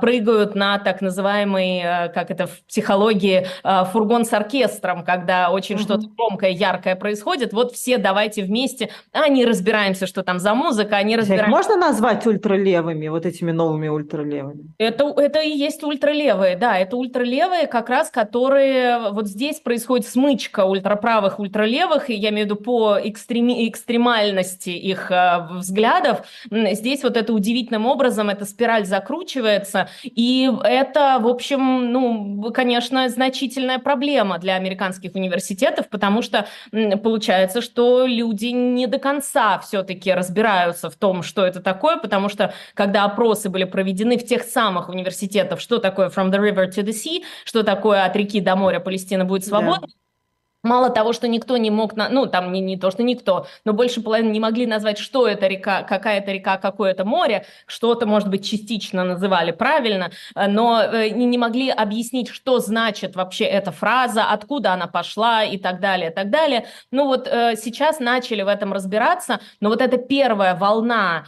прыгают 0.00 0.54
на 0.54 0.78
так 0.78 1.00
называемый, 1.00 1.82
как 2.14 2.30
это 2.30 2.46
в 2.46 2.60
психологии, 2.66 3.46
фургон 3.92 4.24
с 4.24 4.32
оркестром, 4.32 5.04
когда 5.04 5.50
очень 5.50 5.76
mm-hmm. 5.76 5.82
что-то 5.82 6.08
громкое, 6.16 6.50
яркое 6.50 6.96
происходит, 6.96 7.52
вот 7.52 7.72
все 7.72 7.98
давайте 7.98 8.42
вместе, 8.42 8.90
а 9.12 9.28
не 9.28 9.44
разбираемся, 9.44 10.06
что 10.06 10.22
там 10.22 10.38
за 10.38 10.54
музыка, 10.54 10.96
они 10.96 11.16
разбираемся. 11.16 11.50
Можно 11.50 11.76
назвать 11.76 12.26
ультралевыми? 12.26 12.97
Вот 13.06 13.24
этими 13.24 13.52
новыми 13.52 13.86
ультралевыми? 13.86 14.72
Это, 14.78 15.04
это 15.16 15.40
и 15.40 15.50
есть 15.50 15.84
ультралевые, 15.84 16.56
да, 16.56 16.76
это 16.76 16.96
ультралевые 16.96 17.68
как 17.68 17.88
раз, 17.88 18.10
которые, 18.10 19.12
вот 19.12 19.28
здесь 19.28 19.60
происходит 19.60 20.08
смычка 20.08 20.64
ультраправых, 20.64 21.38
ультралевых, 21.38 22.10
и 22.10 22.14
я 22.14 22.30
имею 22.30 22.46
в 22.46 22.50
виду 22.50 22.56
по 22.56 22.96
экстреми, 22.96 23.68
экстремальности 23.68 24.70
их 24.70 25.10
э, 25.10 25.46
взглядов, 25.52 26.26
здесь 26.50 27.04
вот 27.04 27.16
это 27.16 27.32
удивительным 27.32 27.86
образом, 27.86 28.30
эта 28.30 28.44
спираль 28.44 28.86
закручивается, 28.86 29.88
и 30.02 30.50
это, 30.64 31.18
в 31.20 31.28
общем, 31.28 31.92
ну, 31.92 32.50
конечно, 32.52 33.08
значительная 33.08 33.78
проблема 33.78 34.38
для 34.38 34.56
американских 34.56 35.14
университетов, 35.14 35.88
потому 35.88 36.22
что 36.22 36.46
получается, 37.02 37.60
что 37.60 38.06
люди 38.06 38.46
не 38.46 38.86
до 38.86 38.98
конца 38.98 39.58
все-таки 39.58 40.12
разбираются 40.12 40.90
в 40.90 40.96
том, 40.96 41.22
что 41.22 41.44
это 41.44 41.60
такое, 41.60 41.96
потому 41.96 42.28
что 42.28 42.54
когда 42.74 42.87
когда 42.88 43.04
опросы 43.04 43.50
были 43.50 43.64
проведены 43.64 44.16
в 44.16 44.24
тех 44.24 44.42
самых 44.42 44.88
университетах, 44.88 45.60
что 45.60 45.78
такое 45.78 46.08
From 46.08 46.30
the 46.30 46.38
River 46.38 46.70
to 46.70 46.82
the 46.82 46.92
Sea, 46.92 47.22
что 47.44 47.62
такое 47.62 48.06
от 48.06 48.16
реки 48.16 48.40
до 48.40 48.56
моря 48.56 48.80
Палестина 48.80 49.26
будет 49.26 49.44
свободна, 49.44 49.88
да. 49.88 49.92
Мало 50.64 50.90
того, 50.90 51.12
что 51.12 51.28
никто 51.28 51.56
не 51.56 51.70
мог, 51.70 51.92
ну, 51.94 52.26
там 52.26 52.52
не, 52.52 52.60
не 52.60 52.76
то, 52.76 52.90
что 52.90 53.04
никто, 53.04 53.46
но 53.64 53.72
больше 53.72 54.00
половины 54.00 54.32
не 54.32 54.40
могли 54.40 54.66
назвать, 54.66 54.98
что 54.98 55.28
это 55.28 55.46
река, 55.46 55.84
какая 55.84 56.18
это 56.18 56.32
река, 56.32 56.56
какое 56.56 56.90
это 56.90 57.04
море, 57.04 57.46
что-то, 57.66 58.06
может 58.06 58.28
быть, 58.28 58.44
частично 58.44 59.04
называли 59.04 59.52
правильно, 59.52 60.10
э, 60.34 60.48
но 60.48 60.82
э, 60.82 61.10
не, 61.10 61.26
не 61.26 61.38
могли 61.38 61.70
объяснить, 61.70 62.28
что 62.28 62.58
значит 62.58 63.14
вообще 63.14 63.44
эта 63.44 63.70
фраза, 63.70 64.24
откуда 64.24 64.72
она 64.72 64.88
пошла 64.88 65.44
и 65.44 65.58
так 65.58 65.78
далее, 65.78 66.10
и 66.10 66.12
так 66.12 66.28
далее. 66.30 66.66
Ну 66.90 67.06
вот 67.06 67.28
э, 67.28 67.54
сейчас 67.56 68.00
начали 68.00 68.42
в 68.42 68.48
этом 68.48 68.72
разбираться, 68.72 69.38
но 69.60 69.68
вот 69.68 69.80
эта 69.80 69.96
первая 69.96 70.56
волна 70.56 71.26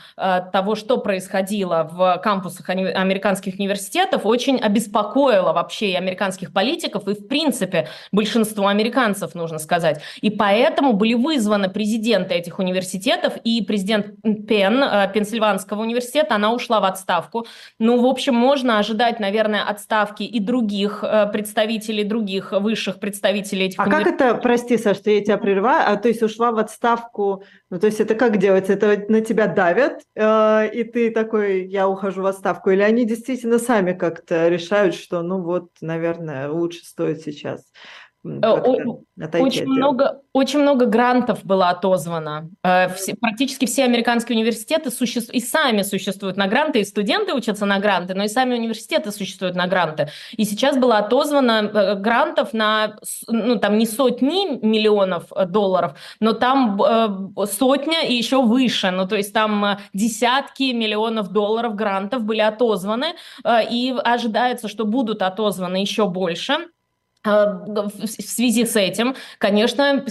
того, 0.53 0.75
что 0.75 0.99
происходило 0.99 1.89
в 1.91 2.21
кампусах 2.23 2.69
американских 2.69 3.55
университетов, 3.59 4.27
очень 4.27 4.59
обеспокоила 4.59 5.53
вообще 5.53 5.91
и 5.91 5.95
американских 5.95 6.53
политиков, 6.53 7.07
и, 7.07 7.15
в 7.15 7.29
принципе, 7.29 7.89
большинство 8.13 8.67
американцев 8.67 9.20
американцев, 9.21 9.35
нужно 9.35 9.59
сказать. 9.59 10.01
И 10.23 10.31
поэтому 10.31 10.93
были 10.93 11.15
вызваны 11.15 11.69
президенты 11.69 12.35
этих 12.35 12.59
университетов, 12.59 13.35
и 13.45 13.63
президент 13.63 14.07
Пен, 14.49 14.83
э, 14.83 15.11
Пенсильванского 15.13 15.83
университета, 15.83 16.35
она 16.35 16.53
ушла 16.53 16.81
в 16.81 16.85
отставку. 16.85 17.47
Ну, 17.79 18.01
в 18.01 18.07
общем, 18.07 18.35
можно 18.35 18.79
ожидать, 18.79 19.21
наверное, 19.21 19.63
отставки 19.63 20.23
и 20.23 20.41
других 20.41 21.05
э, 21.05 21.27
представителей, 21.33 22.05
других 22.05 22.53
высших 22.53 23.01
представителей 23.01 23.67
этих 23.67 23.81
А 23.81 23.85
как 23.85 24.07
это, 24.07 24.35
прости, 24.35 24.77
Саш, 24.77 24.97
что 24.97 25.11
я 25.11 25.21
тебя 25.21 25.39
прерываю, 25.39 25.85
а 25.87 25.97
то 25.97 26.09
есть 26.09 26.23
ушла 26.23 26.51
в 26.51 26.59
отставку, 26.59 27.43
ну, 27.71 27.79
то 27.79 27.87
есть 27.87 28.01
это 28.01 28.15
как 28.15 28.39
делается? 28.39 28.73
Это 28.73 29.05
на 29.09 29.21
тебя 29.21 29.47
давят, 29.47 30.01
э, 30.17 30.71
и 30.73 30.85
ты 30.85 31.11
такой, 31.11 31.67
я 31.67 31.89
ухожу 31.89 32.23
в 32.23 32.27
отставку, 32.27 32.71
или 32.71 32.83
они 32.83 33.05
действительно 33.07 33.59
сами 33.59 33.93
как-то 33.93 34.49
решают, 34.49 34.95
что, 34.95 35.23
ну 35.23 35.43
вот, 35.43 35.69
наверное, 35.81 36.49
лучше 36.49 36.85
стоит 36.85 37.21
сейчас 37.21 37.61
очень 38.23 39.67
много, 39.67 40.21
очень 40.35 40.61
много 40.61 40.85
грантов 40.85 41.45
было 41.45 41.71
отозвано. 41.71 42.51
Э, 42.63 42.89
все, 42.91 43.15
практически 43.15 43.65
все 43.65 43.85
американские 43.85 44.37
университеты 44.37 44.91
существуют, 44.91 45.43
и 45.43 45.47
сами 45.47 45.83
существуют 45.83 46.37
на 46.37 46.47
гранты, 46.47 46.81
и 46.81 46.85
студенты 46.85 47.33
учатся 47.33 47.65
на 47.65 47.79
гранты, 47.79 48.15
но 48.15 48.25
и 48.25 48.29
сами 48.29 48.55
университеты 48.55 49.11
существуют 49.11 49.57
на 49.57 49.67
гранты. 49.67 50.09
И 50.37 50.45
сейчас 50.45 50.77
было 50.77 50.99
отозвано 50.99 51.71
э, 51.73 51.95
грантов 51.95 52.53
на, 52.53 52.97
ну, 53.27 53.59
там 53.59 53.79
не 53.79 53.87
сотни 53.87 54.65
миллионов 54.65 55.33
э, 55.35 55.47
долларов, 55.47 55.95
но 56.21 56.33
там 56.35 56.81
э, 56.83 57.47
сотня 57.47 58.07
и 58.07 58.15
еще 58.15 58.43
выше. 58.43 58.91
Ну, 58.91 59.09
то 59.09 59.17
есть 59.17 59.33
там 59.33 59.79
десятки 59.95 60.73
миллионов 60.73 61.29
долларов 61.29 61.75
грантов 61.75 62.25
были 62.25 62.41
отозваны, 62.41 63.15
э, 63.45 63.69
и 63.71 63.95
ожидается, 64.05 64.69
что 64.69 64.85
будут 64.85 65.23
отозваны 65.23 65.77
еще 65.77 66.07
больше. 66.07 66.69
А, 67.23 67.47
в 67.67 68.07
связи 68.07 68.65
с 68.65 68.77
этим, 68.77 69.15
конечно, 69.37 70.03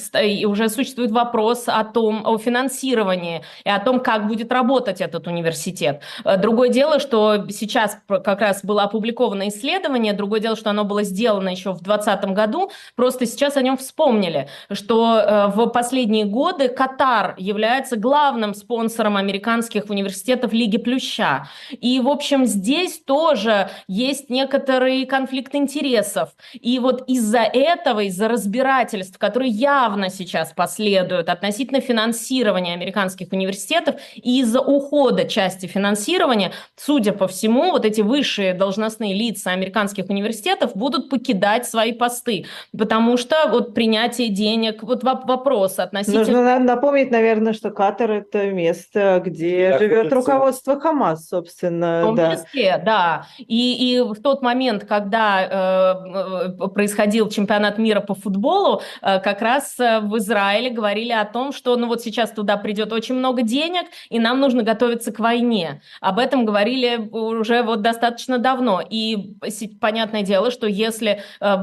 уже 0.45 0.69
существует 0.69 1.09
вопрос 1.09 1.63
о 1.65 1.83
том, 1.83 2.21
о 2.23 2.37
финансировании 2.37 3.41
и 3.65 3.69
о 3.69 3.79
том, 3.79 3.99
как 3.99 4.27
будет 4.27 4.51
работать 4.51 5.01
этот 5.01 5.25
университет. 5.25 6.03
А, 6.23 6.37
другое 6.37 6.69
дело, 6.69 6.99
что 6.99 7.47
сейчас 7.49 7.97
как 8.07 8.41
раз 8.41 8.63
было 8.63 8.83
опубликовано 8.83 9.47
исследование, 9.49 10.13
другое 10.13 10.39
дело, 10.39 10.55
что 10.55 10.69
оно 10.69 10.83
было 10.83 11.01
сделано 11.01 11.49
еще 11.49 11.71
в 11.71 11.81
2020 11.81 12.25
году, 12.35 12.71
просто 12.95 13.25
сейчас 13.25 13.57
о 13.57 13.63
нем 13.63 13.77
вспомнили, 13.77 14.47
что 14.71 15.17
э, 15.17 15.47
в 15.47 15.67
последние 15.67 16.25
годы 16.25 16.69
Катар 16.69 17.33
является 17.37 17.97
главным 17.97 18.53
спонсором 18.53 19.17
американских 19.17 19.89
университетов 19.89 20.53
Лиги 20.53 20.77
Плюща. 20.77 21.47
И, 21.71 21.99
в 21.99 22.07
общем, 22.07 22.45
здесь 22.45 23.01
тоже 23.03 23.69
есть 23.87 24.29
некоторый 24.29 25.05
конфликт 25.07 25.55
интересов. 25.55 26.29
И 26.53 26.77
вот 26.77 26.98
из-за 27.07 27.39
этого, 27.39 28.01
из-за 28.01 28.27
разбирательств, 28.27 29.17
которые 29.17 29.51
явно 29.51 30.09
сейчас 30.09 30.53
последуют 30.53 31.29
относительно 31.29 31.81
финансирования 31.81 32.73
американских 32.73 33.31
университетов, 33.31 33.95
и 34.15 34.41
из-за 34.41 34.61
ухода 34.61 35.25
части 35.25 35.65
финансирования, 35.65 36.51
судя 36.75 37.13
по 37.13 37.27
всему, 37.27 37.71
вот 37.71 37.85
эти 37.85 38.01
высшие 38.01 38.53
должностные 38.53 39.13
лица 39.13 39.51
американских 39.51 40.09
университетов 40.09 40.75
будут 40.75 41.09
покидать 41.09 41.65
свои 41.65 41.93
посты, 41.93 42.45
потому 42.77 43.17
что 43.17 43.35
вот 43.49 43.73
принятие 43.73 44.29
денег, 44.29 44.83
вот 44.83 45.03
вопрос 45.03 45.79
относительно... 45.79 46.23
Нужно 46.25 46.59
напомнить, 46.59 47.11
наверное, 47.11 47.53
что 47.53 47.71
Катар– 47.71 48.11
это 48.11 48.47
место, 48.51 49.21
где 49.23 49.71
да, 49.71 49.79
живет 49.79 50.13
руководство 50.13 50.79
Хамас, 50.79 51.27
собственно. 51.27 52.01
В 52.01 52.05
том 52.05 52.15
да. 52.15 52.35
числе, 52.35 52.81
да. 52.83 53.25
И, 53.37 53.95
и 53.95 54.01
в 54.01 54.21
тот 54.21 54.41
момент, 54.41 54.85
когда 54.85 55.41
э, 55.41 56.49
э 56.49 56.67
происходил 56.89 57.29
чемпионат 57.29 57.77
мира 57.77 57.99
по 57.99 58.15
футболу, 58.15 58.81
э, 59.01 59.19
как 59.19 59.41
раз 59.41 59.79
э, 59.79 59.99
в 59.99 60.17
Израиле 60.17 60.71
говорили 60.71 61.11
о 61.11 61.23
том, 61.25 61.53
что 61.53 61.75
ну 61.77 61.87
вот 61.87 62.01
сейчас 62.01 62.31
туда 62.31 62.57
придет 62.57 62.91
очень 62.91 63.15
много 63.15 63.43
денег, 63.43 63.85
и 64.09 64.19
нам 64.19 64.39
нужно 64.39 64.63
готовиться 64.63 65.11
к 65.11 65.19
войне. 65.19 65.81
Об 66.01 66.17
этом 66.17 66.45
говорили 66.45 66.97
уже 67.11 67.61
вот 67.61 67.81
достаточно 67.81 68.39
давно. 68.39 68.81
И 68.89 69.35
понятное 69.79 70.23
дело, 70.23 70.49
что 70.49 70.67
если 70.67 71.21
э, 71.39 71.55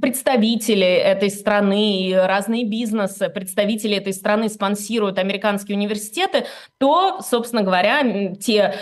представители 0.00 0.86
этой 0.86 1.30
страны, 1.30 2.14
разные 2.14 2.64
бизнесы, 2.64 3.28
представители 3.28 3.96
этой 3.96 4.12
страны 4.12 4.48
спонсируют 4.48 5.18
американские 5.18 5.76
университеты, 5.76 6.46
то, 6.78 7.20
собственно 7.20 7.62
говоря, 7.62 8.34
те 8.36 8.74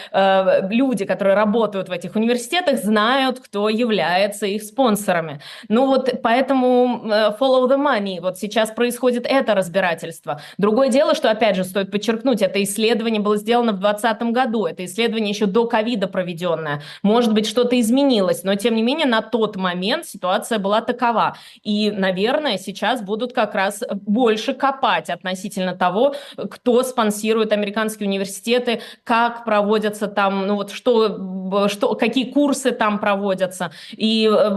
люди, 0.70 1.04
которые 1.04 1.34
работают 1.34 1.88
в 1.88 1.92
этих 1.92 2.16
университетах, 2.16 2.78
знают, 2.78 3.40
кто 3.40 3.68
является 3.68 4.46
их 4.46 4.62
спонсорами. 4.62 5.40
Ну 5.68 5.86
вот 5.86 6.11
поэтому 6.22 7.02
э, 7.05 7.36
follow 7.38 7.68
the 7.68 7.76
money. 7.76 8.20
Вот 8.20 8.38
сейчас 8.38 8.70
происходит 8.70 9.26
это 9.26 9.55
разбирательство. 9.55 10.40
Другое 10.59 10.88
дело, 10.88 11.14
что, 11.14 11.30
опять 11.30 11.57
же, 11.57 11.64
стоит 11.64 11.90
подчеркнуть, 11.90 12.42
это 12.42 12.62
исследование 12.62 13.20
было 13.20 13.36
сделано 13.36 13.72
в 13.72 13.80
2020 13.80 14.22
году. 14.32 14.66
Это 14.66 14.84
исследование 14.84 15.30
еще 15.30 15.46
до 15.46 15.66
ковида 15.66 16.09
проведенное. 16.09 16.82
Может 17.02 17.32
быть, 17.32 17.46
что-то 17.46 17.78
изменилось, 17.80 18.44
но, 18.44 18.55
тем 18.55 18.74
не 18.74 18.82
менее, 18.82 19.07
на 19.07 19.22
тот 19.22 19.57
момент 19.57 20.07
ситуация 20.07 20.59
была 20.59 20.80
такова. 20.80 21.36
И, 21.62 21.90
наверное, 21.90 22.59
сейчас 22.59 23.02
будут 23.02 23.32
как 23.32 23.55
раз 23.55 23.82
больше 23.90 24.55
копать 24.55 25.11
относительно 25.11 25.74
того, 25.74 26.14
кто 26.50 26.82
спонсирует 26.82 27.52
американские 27.52 28.09
университеты, 28.09 28.80
как 29.05 29.44
проводятся 29.44 30.07
там, 30.09 30.46
ну 30.46 30.57
вот 30.57 30.70
что, 30.70 31.68
что 31.68 31.94
какие 31.94 32.30
курсы 32.30 32.70
там 32.70 32.98
проводятся. 32.98 33.70
И, 33.92 34.26
э, 34.26 34.50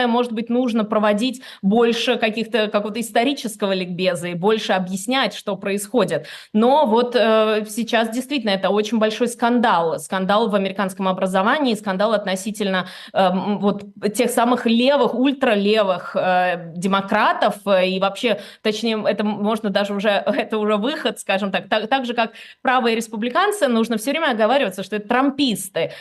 наверное, 0.00 0.12
может 0.12 0.32
быть, 0.32 0.48
нужно 0.48 0.84
проводить 0.84 1.42
больше 1.62 2.16
каких-то 2.16 2.68
какого-то 2.68 3.00
исторического 3.00 3.72
ликбеза 3.72 4.28
и 4.28 4.34
больше 4.34 4.72
объяснять, 4.72 5.34
что 5.34 5.56
происходит. 5.56 6.26
Но 6.52 6.86
вот 6.86 7.14
э, 7.16 7.64
сейчас 7.68 8.10
действительно 8.10 8.50
это 8.50 8.70
очень 8.70 8.98
большой 8.98 9.28
скандал. 9.28 9.98
Скандал 9.98 10.48
в 10.48 10.54
американском 10.54 11.08
образовании, 11.08 11.74
скандал 11.74 12.12
относительно 12.12 12.86
э, 13.12 13.28
вот 13.32 13.84
тех 14.14 14.30
самых 14.30 14.66
левых, 14.66 15.14
ультралевых 15.14 16.16
э, 16.16 16.72
демократов 16.76 17.56
и 17.66 17.98
вообще, 18.00 18.40
точнее, 18.62 19.02
это 19.06 19.24
можно 19.24 19.70
даже 19.70 19.94
уже, 19.94 20.08
это 20.26 20.58
уже 20.58 20.76
выход, 20.76 21.18
скажем 21.18 21.50
так, 21.50 21.68
так, 21.68 21.88
так 21.88 22.04
же, 22.06 22.14
как 22.14 22.32
правые 22.62 22.96
республиканцы, 22.96 23.68
нужно 23.68 23.98
все 23.98 24.10
время 24.10 24.30
оговариваться, 24.30 24.82
что 24.82 24.96
это 24.96 25.08
трамписты. 25.08 25.92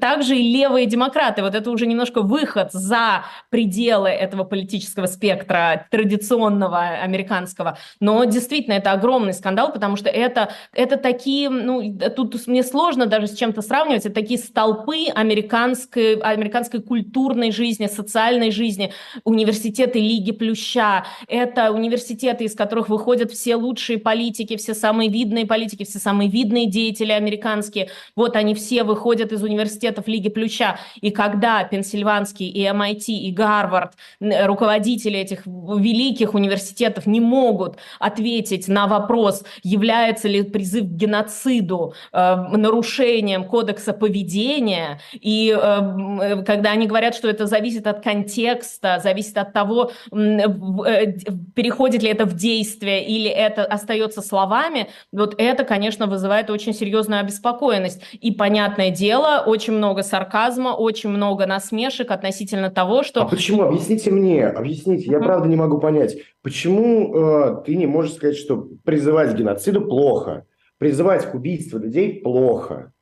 Также 0.00 0.36
и 0.36 0.52
левые 0.52 0.86
демократы, 0.86 1.42
вот 1.42 1.54
это 1.54 1.70
уже 1.70 1.86
немножко 1.86 2.22
выход 2.22 2.72
за 2.72 3.24
пределы 3.50 4.08
этого 4.08 4.44
политического 4.44 5.06
спектра 5.06 5.86
традиционного 5.90 6.80
американского. 6.80 7.78
Но 8.00 8.24
действительно, 8.24 8.74
это 8.74 8.92
огромный 8.92 9.34
скандал, 9.34 9.72
потому 9.72 9.96
что 9.96 10.08
это, 10.08 10.52
это 10.72 10.96
такие, 10.96 11.50
ну, 11.50 11.98
тут 12.16 12.46
мне 12.46 12.62
сложно 12.62 13.06
даже 13.06 13.26
с 13.26 13.36
чем-то 13.36 13.62
сравнивать, 13.62 14.06
это 14.06 14.14
такие 14.14 14.38
столпы 14.38 15.06
американской, 15.14 16.14
американской 16.14 16.80
культурной 16.80 17.52
жизни, 17.52 17.86
социальной 17.86 18.50
жизни, 18.50 18.92
университеты 19.24 19.98
Лиги 19.98 20.32
Плюща, 20.32 21.04
это 21.28 21.72
университеты, 21.72 22.44
из 22.44 22.54
которых 22.54 22.88
выходят 22.88 23.32
все 23.32 23.56
лучшие 23.56 23.98
политики, 23.98 24.56
все 24.56 24.74
самые 24.74 25.10
видные 25.10 25.46
политики, 25.46 25.84
все 25.84 25.98
самые 25.98 26.30
видные 26.30 26.66
деятели 26.66 27.12
американские, 27.12 27.90
вот 28.16 28.36
они 28.36 28.54
все 28.54 28.84
выходят 28.84 29.32
из 29.32 29.42
университетов 29.42 30.06
Лиги 30.06 30.28
Плюща, 30.28 30.78
и 31.00 31.10
когда 31.10 31.64
Пенсильванский 31.64 32.48
и 32.48 32.62
MIT 32.64 33.06
и 33.08 33.31
Гарвард, 33.32 33.92
руководители 34.20 35.18
этих 35.18 35.46
великих 35.46 36.34
университетов 36.34 37.06
не 37.06 37.20
могут 37.20 37.76
ответить 37.98 38.68
на 38.68 38.86
вопрос, 38.86 39.44
является 39.62 40.28
ли 40.28 40.42
призыв 40.42 40.84
к 40.84 40.90
геноциду 40.90 41.94
э, 42.12 42.34
нарушением 42.56 43.44
кодекса 43.44 43.92
поведения, 43.92 45.00
и 45.12 45.56
э, 45.56 45.80
э, 46.20 46.42
когда 46.42 46.72
они 46.72 46.86
говорят, 46.86 47.14
что 47.14 47.28
это 47.28 47.46
зависит 47.46 47.86
от 47.86 48.02
контекста, 48.02 49.00
зависит 49.02 49.36
от 49.38 49.52
того, 49.52 49.92
э, 50.12 51.12
переходит 51.54 52.02
ли 52.02 52.10
это 52.10 52.24
в 52.24 52.34
действие 52.34 53.06
или 53.06 53.28
это 53.28 53.64
остается 53.64 54.22
словами, 54.22 54.88
вот 55.12 55.34
это, 55.38 55.64
конечно, 55.64 56.06
вызывает 56.06 56.50
очень 56.50 56.74
серьезную 56.74 57.20
обеспокоенность. 57.20 58.02
И, 58.20 58.32
понятное 58.32 58.90
дело, 58.90 59.42
очень 59.46 59.72
много 59.74 60.02
сарказма, 60.02 60.70
очень 60.70 61.10
много 61.10 61.46
насмешек 61.46 62.10
относительно 62.10 62.70
того, 62.70 63.02
что... 63.02 63.21
А 63.22 63.24
почему? 63.24 63.62
Объясните 63.62 64.10
мне, 64.10 64.48
объясните, 64.48 65.08
я 65.08 65.20
правда 65.20 65.48
не 65.48 65.54
могу 65.54 65.78
понять, 65.78 66.16
почему 66.42 67.14
э, 67.14 67.62
ты 67.64 67.76
не 67.76 67.86
можешь 67.86 68.14
сказать, 68.14 68.36
что 68.36 68.68
призывать 68.84 69.32
к 69.32 69.36
геноциду 69.36 69.82
плохо, 69.82 70.44
призывать 70.78 71.30
к 71.30 71.34
убийству 71.34 71.78
людей 71.78 72.20
плохо? 72.20 72.92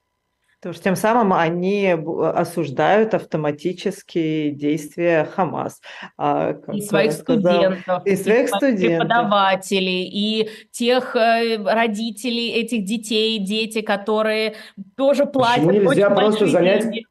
Потому 0.60 0.74
что 0.74 0.84
тем 0.84 0.96
самым 0.96 1.32
они 1.32 1.88
осуждают 1.88 3.14
автоматически 3.14 4.50
действия 4.50 5.24
Хамас. 5.24 5.80
А, 6.18 6.54
и 6.70 6.82
своих 6.82 7.12
сказал, 7.12 7.54
студентов, 7.54 8.06
и 8.06 8.14
своих 8.14 8.48
студентов. 8.48 9.08
преподавателей, 9.08 10.04
и 10.04 10.50
тех 10.70 11.16
э, 11.16 11.56
родителей 11.64 12.50
этих 12.50 12.84
детей, 12.84 13.38
дети, 13.38 13.80
которые 13.80 14.56
тоже 14.98 15.24
платят 15.24 15.64
Почему 15.64 15.90
нельзя 15.92 16.10
просто 16.10 16.46
занять 16.46 16.82
деньги? 16.82 17.06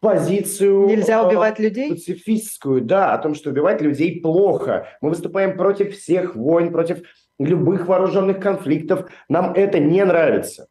Позицию... 0.00 0.86
Нельзя 0.86 1.26
убивать 1.26 1.58
людей? 1.58 1.90
Пацифистскую, 1.90 2.80
да, 2.80 3.14
о 3.14 3.18
том, 3.18 3.34
что 3.34 3.50
убивать 3.50 3.80
людей 3.80 4.20
плохо. 4.20 4.88
Мы 5.00 5.10
выступаем 5.10 5.56
против 5.56 5.96
всех 5.96 6.34
войн, 6.34 6.72
против 6.72 7.02
любых 7.38 7.86
вооруженных 7.86 8.40
конфликтов. 8.40 9.10
Нам 9.28 9.52
это 9.54 9.78
не 9.78 10.04
нравится. 10.04 10.68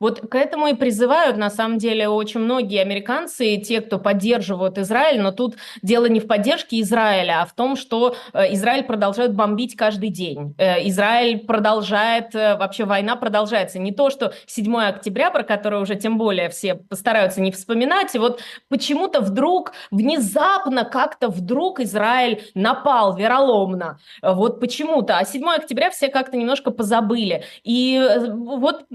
Вот 0.00 0.20
к 0.20 0.34
этому 0.34 0.68
и 0.68 0.74
призывают, 0.74 1.36
на 1.36 1.50
самом 1.50 1.78
деле, 1.78 2.08
очень 2.08 2.40
многие 2.40 2.80
американцы, 2.80 3.56
те, 3.56 3.80
кто 3.80 3.98
поддерживают 3.98 4.78
Израиль, 4.78 5.20
но 5.20 5.32
тут 5.32 5.56
дело 5.82 6.06
не 6.06 6.20
в 6.20 6.26
поддержке 6.26 6.80
Израиля, 6.80 7.42
а 7.42 7.46
в 7.46 7.52
том, 7.54 7.76
что 7.76 8.16
э, 8.32 8.52
Израиль 8.54 8.84
продолжает 8.84 9.34
бомбить 9.34 9.76
каждый 9.76 10.10
день. 10.10 10.54
Э, 10.58 10.86
Израиль 10.88 11.40
продолжает, 11.40 12.34
э, 12.34 12.56
вообще 12.56 12.84
война 12.84 13.16
продолжается. 13.16 13.78
Не 13.78 13.92
то, 13.92 14.10
что 14.10 14.32
7 14.46 14.76
октября, 14.76 15.30
про 15.30 15.42
который 15.42 15.80
уже 15.80 15.96
тем 15.96 16.18
более 16.18 16.48
все 16.48 16.74
постараются 16.74 17.40
не 17.40 17.52
вспоминать, 17.52 18.14
и 18.14 18.18
вот 18.18 18.40
почему-то 18.68 19.20
вдруг, 19.20 19.72
внезапно, 19.90 20.84
как-то 20.84 21.28
вдруг 21.28 21.80
Израиль 21.80 22.42
напал 22.54 23.16
вероломно. 23.16 23.98
Вот 24.22 24.60
почему-то. 24.60 25.18
А 25.18 25.24
7 25.24 25.44
октября 25.48 25.90
все 25.90 26.08
как-то 26.08 26.36
немножко 26.36 26.70
позабыли. 26.70 27.44
И 27.64 28.00
вот 28.32 28.86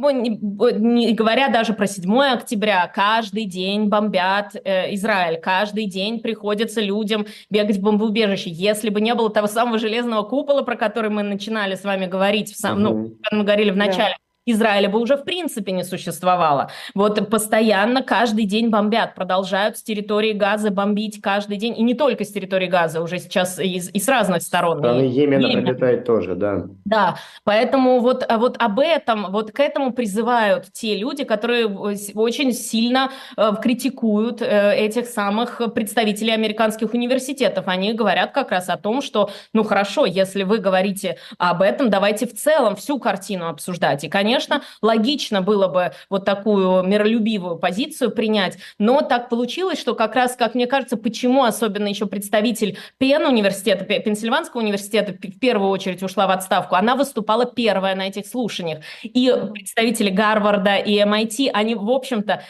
не 0.80 1.14
говоря 1.14 1.50
даже 1.50 1.74
про 1.74 1.88
7 1.88 2.20
октября, 2.22 2.92
каждый 2.94 3.46
день 3.46 3.86
бомбят 3.86 4.56
э, 4.56 4.94
Израиль, 4.96 5.40
каждый 5.40 5.86
день 5.86 6.20
приходится 6.20 6.82
людям 6.82 7.26
бегать 7.50 7.78
в 7.78 7.82
бомбоубежище. 7.82 8.50
Если 8.50 8.90
бы 8.90 9.02
не 9.02 9.14
было 9.14 9.30
того 9.30 9.48
самого 9.48 9.80
железного 9.80 10.24
купола, 10.24 10.64
про 10.64 10.76
который 10.76 11.10
мы 11.10 11.24
начинали 11.24 11.76
с 11.76 11.84
вами 11.84 12.06
говорить, 12.06 12.54
в 12.54 12.58
сам, 12.58 12.78
uh-huh. 12.78 12.82
ну, 12.82 13.18
мы 13.32 13.44
говорили 13.44 13.72
в 13.72 13.78
начале, 13.78 14.16
Израиля 14.46 14.90
бы 14.90 15.00
уже 15.00 15.16
в 15.16 15.24
принципе 15.24 15.72
не 15.72 15.84
существовало. 15.84 16.70
Вот 16.94 17.30
постоянно 17.30 18.04
каждый 18.04 18.46
день 18.46 18.70
бомбят, 18.70 19.16
продолжают 19.16 19.78
с 19.78 19.84
территории 19.84 20.34
Газа 20.34 20.70
бомбить 20.70 21.22
каждый 21.22 21.58
день, 21.58 21.78
и 21.78 21.84
не 21.84 21.94
только 21.94 22.26
с 22.26 22.32
территории 22.32 22.68
Газа, 22.68 23.02
уже 23.02 23.20
сейчас 23.20 23.60
и, 23.60 23.78
и 23.78 24.00
с 24.00 24.08
разных 24.08 24.42
сторон. 24.42 24.80
Страны 24.80 25.04
Йемена 25.04 25.48
Йемен. 25.48 25.66
прилетает 25.66 26.06
тоже, 26.06 26.36
да. 26.36 26.66
Да, 26.86 27.16
поэтому 27.44 28.00
вот, 28.00 28.26
а 28.28 28.38
вот 28.38 28.58
об 28.60 28.80
этом, 28.80 29.32
вот 29.32 29.52
к 29.52 29.60
этому 29.60 29.94
призывают 29.94 30.72
те 30.74 30.98
люди, 30.98 31.24
которые 31.24 31.68
очень 31.68 32.52
сильно 32.52 33.12
э, 33.38 33.52
критикуют 33.62 34.42
э, 34.42 34.76
этих 34.76 35.08
самых 35.08 35.62
представителей 35.74 36.34
американских 36.34 36.94
университетов. 36.94 37.68
Они 37.68 37.94
говорят 37.94 38.34
как 38.34 38.52
раз 38.52 38.70
о 38.70 38.78
том, 38.78 39.02
что, 39.02 39.30
ну 39.54 39.64
хорошо, 39.64 40.06
если 40.06 40.44
вы 40.44 40.58
говорите 40.58 41.18
об 41.38 41.62
этом, 41.62 41.90
давайте 41.90 42.28
в 42.28 42.36
целом 42.36 42.76
всю 42.76 43.00
картину 43.00 43.48
обсуждать. 43.48 44.04
И, 44.04 44.10
конечно, 44.10 44.33
конечно, 44.34 44.64
логично 44.82 45.42
было 45.42 45.68
бы 45.68 45.92
вот 46.10 46.26
такую 46.26 46.82
миролюбивую 46.84 47.58
позицию 47.58 48.12
принять, 48.12 48.58
но 48.80 49.02
так 49.02 49.30
получилось, 49.30 49.80
что 49.80 49.94
как 49.94 50.16
раз, 50.16 50.36
как 50.36 50.56
мне 50.56 50.66
кажется, 50.66 50.98
почему 50.98 51.44
особенно 51.44 51.88
еще 51.88 52.08
представитель 52.08 52.78
Пен 52.98 53.26
университета, 53.26 53.86
Пенсильванского 53.86 54.62
университета 54.62 55.14
в 55.14 55.40
первую 55.40 55.70
очередь 55.70 56.02
ушла 56.02 56.26
в 56.26 56.32
отставку, 56.32 56.76
она 56.76 56.96
выступала 56.96 57.46
первая 57.46 57.96
на 57.96 58.08
этих 58.08 58.26
слушаниях. 58.26 58.80
И 59.04 59.32
представители 59.54 60.10
Гарварда 60.10 60.78
и 60.78 60.98
MIT, 60.98 61.52
они, 61.54 61.76
в 61.76 61.90
общем-то, 61.92 62.42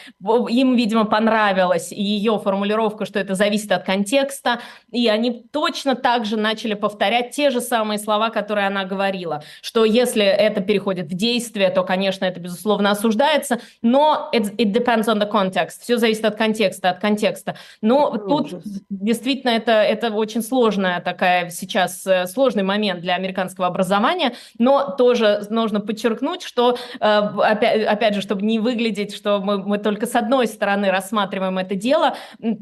им, 0.48 0.76
видимо, 0.76 1.04
понравилась 1.04 1.92
ее 1.92 2.40
формулировка, 2.42 3.04
что 3.04 3.18
это 3.18 3.34
зависит 3.34 3.72
от 3.72 3.84
контекста, 3.84 4.60
и 4.90 5.06
они 5.08 5.44
точно 5.52 5.96
так 5.96 6.24
же 6.24 6.38
начали 6.38 6.72
повторять 6.72 7.32
те 7.32 7.50
же 7.50 7.60
самые 7.60 7.98
слова, 7.98 8.30
которые 8.30 8.68
она 8.68 8.84
говорила, 8.84 9.42
что 9.60 9.84
если 9.84 10.24
это 10.24 10.62
переходит 10.62 11.06
в 11.06 11.14
действие, 11.14 11.73
то, 11.74 11.82
конечно, 11.82 12.24
это, 12.24 12.40
безусловно, 12.40 12.90
осуждается, 12.90 13.58
но 13.82 14.30
it, 14.32 14.56
it 14.56 14.72
depends 14.72 15.04
on 15.04 15.20
the 15.20 15.30
context. 15.30 15.80
Все 15.82 15.96
зависит 15.98 16.24
от 16.24 16.36
контекста, 16.36 16.90
от 16.90 17.00
контекста. 17.00 17.56
Но 17.82 18.10
ну, 18.10 18.28
тут 18.28 18.52
ужас. 18.52 18.62
действительно 18.88 19.50
это, 19.50 19.72
это 19.72 20.10
очень 20.10 20.42
сложная 20.42 21.00
такая 21.00 21.50
сейчас, 21.50 22.06
э, 22.06 22.26
сложный 22.26 22.62
момент 22.62 23.00
для 23.00 23.14
американского 23.14 23.66
образования, 23.66 24.34
но 24.58 24.90
тоже 24.96 25.46
нужно 25.50 25.80
подчеркнуть, 25.80 26.42
что, 26.42 26.76
э, 27.00 27.06
опять, 27.06 27.84
опять 27.84 28.14
же, 28.14 28.20
чтобы 28.20 28.42
не 28.42 28.58
выглядеть, 28.58 29.14
что 29.14 29.40
мы, 29.40 29.58
мы 29.58 29.78
только 29.78 30.06
с 30.06 30.14
одной 30.14 30.46
стороны 30.46 30.90
рассматриваем 30.90 31.58
это 31.58 31.74
дело, 31.74 32.16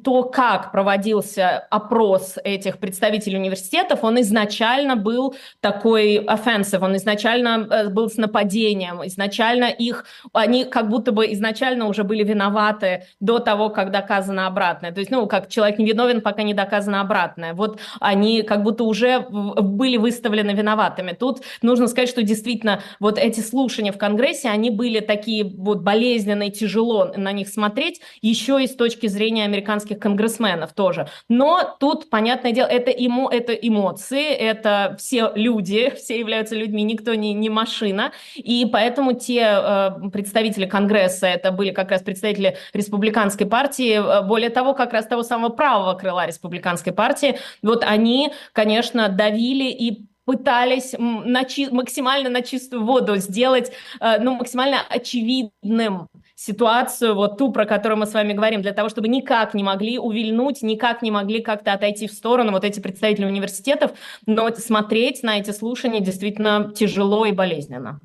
то, 0.05 0.25
как 0.25 0.73
проводился 0.73 1.67
опрос 1.71 2.39
этих 2.43 2.79
представителей 2.79 3.39
университетов, 3.39 4.05
он 4.05 4.21
изначально 4.21 4.97
был 4.97 5.35
такой 5.61 6.19
offensive, 6.19 6.85
он 6.85 6.97
изначально 6.97 7.67
э, 7.71 7.89
был 7.89 8.09
с 8.09 8.17
нападением, 8.17 9.02
изначально 9.07 9.67
их, 9.67 10.05
они 10.33 10.65
как 10.65 10.89
будто 10.89 11.13
бы 11.13 11.33
изначально 11.33 11.87
уже 11.87 12.05
были 12.05 12.25
виноваты 12.25 13.05
до 13.21 13.39
того, 13.39 13.71
как 13.71 13.91
доказано 13.91 14.47
обратное. 14.47 14.93
То 14.93 15.01
есть, 15.01 15.11
ну, 15.11 15.27
как 15.27 15.49
человек 15.49 15.79
не 15.79 15.87
виновен, 15.87 16.21
пока 16.21 16.43
не 16.43 16.55
доказано 16.55 17.01
обратное. 17.01 17.55
Вот 17.55 17.81
они 18.01 18.43
как 18.43 18.63
будто 18.63 18.85
уже 18.85 19.21
были 19.21 19.97
выставлены 19.97 20.51
виноватыми. 20.51 21.13
Тут 21.13 21.43
нужно 21.63 21.89
сказать, 21.89 22.09
что 22.09 22.23
действительно 22.23 22.83
вот 23.01 23.19
эти 23.19 23.41
слушания 23.41 23.93
в 23.93 23.99
Конгрессе, 23.99 24.49
они 24.49 24.71
были 24.71 25.01
такие 25.01 25.45
вот 25.45 25.81
болезненные, 25.81 26.51
тяжело 26.51 27.13
на 27.17 27.33
них 27.33 27.49
смотреть, 27.49 28.01
еще 28.21 28.63
и 28.63 28.67
с 28.67 28.75
точки 28.75 29.07
зрения 29.07 29.45
американских 29.45 29.99
конгрессменов 29.99 30.73
тоже. 30.73 31.09
Но 31.29 31.77
тут, 31.79 32.11
понятное 32.11 32.53
дело, 32.53 32.67
это, 32.67 32.91
эмо, 32.91 33.29
это 33.31 33.53
эмоции, 33.53 34.31
это 34.31 34.97
все 34.99 35.33
люди, 35.35 35.93
все 35.97 36.19
являются 36.19 36.55
людьми, 36.55 36.83
никто 36.83 37.15
не, 37.15 37.33
не 37.33 37.51
машина, 37.51 38.13
и 38.35 38.67
поэтому 38.71 38.92
те 39.15 39.41
э, 39.41 39.91
представители 40.13 40.67
Конгресса, 40.67 41.27
это 41.27 41.51
были 41.53 41.71
как 41.71 41.91
раз 41.91 42.03
представители 42.03 42.57
республиканской 42.73 43.47
партии, 43.47 43.95
э, 43.95 44.23
более 44.23 44.51
того, 44.51 44.75
как 44.75 44.93
раз 44.93 45.07
того 45.07 45.23
самого 45.23 45.51
правого 45.51 45.95
крыла 45.95 46.27
республиканской 46.27 46.93
партии, 46.93 47.39
вот 47.63 47.85
они, 47.85 48.33
конечно, 48.53 49.09
давили 49.09 49.71
и 49.71 50.07
пытались 50.25 50.95
на 50.99 51.45
чи- 51.45 51.71
максимально 51.71 52.31
на 52.31 52.43
чистую 52.43 52.85
воду 52.85 53.17
сделать, 53.17 53.73
э, 54.01 54.19
ну, 54.21 54.35
максимально 54.35 54.79
очевидным 54.89 56.09
ситуацию, 56.35 57.15
вот 57.15 57.39
ту, 57.39 57.53
про 57.53 57.67
которую 57.67 57.99
мы 57.99 58.07
с 58.07 58.15
вами 58.15 58.33
говорим, 58.33 58.63
для 58.63 58.73
того, 58.73 58.89
чтобы 58.89 59.09
никак 59.09 59.55
не 59.55 59.63
могли 59.63 59.99
увильнуть, 59.99 60.63
никак 60.63 61.03
не 61.03 61.11
могли 61.11 61.41
как-то 61.41 61.73
отойти 61.73 62.07
в 62.07 62.13
сторону 62.13 62.53
вот 62.53 62.65
эти 62.65 62.81
представители 62.81 63.25
университетов, 63.25 63.93
но 64.27 64.49
смотреть 64.51 65.23
на 65.23 65.39
эти 65.39 65.51
слушания 65.51 66.01
действительно 66.01 66.73
тяжело 66.75 67.27
и 67.27 67.33
болезненно. 67.33 68.01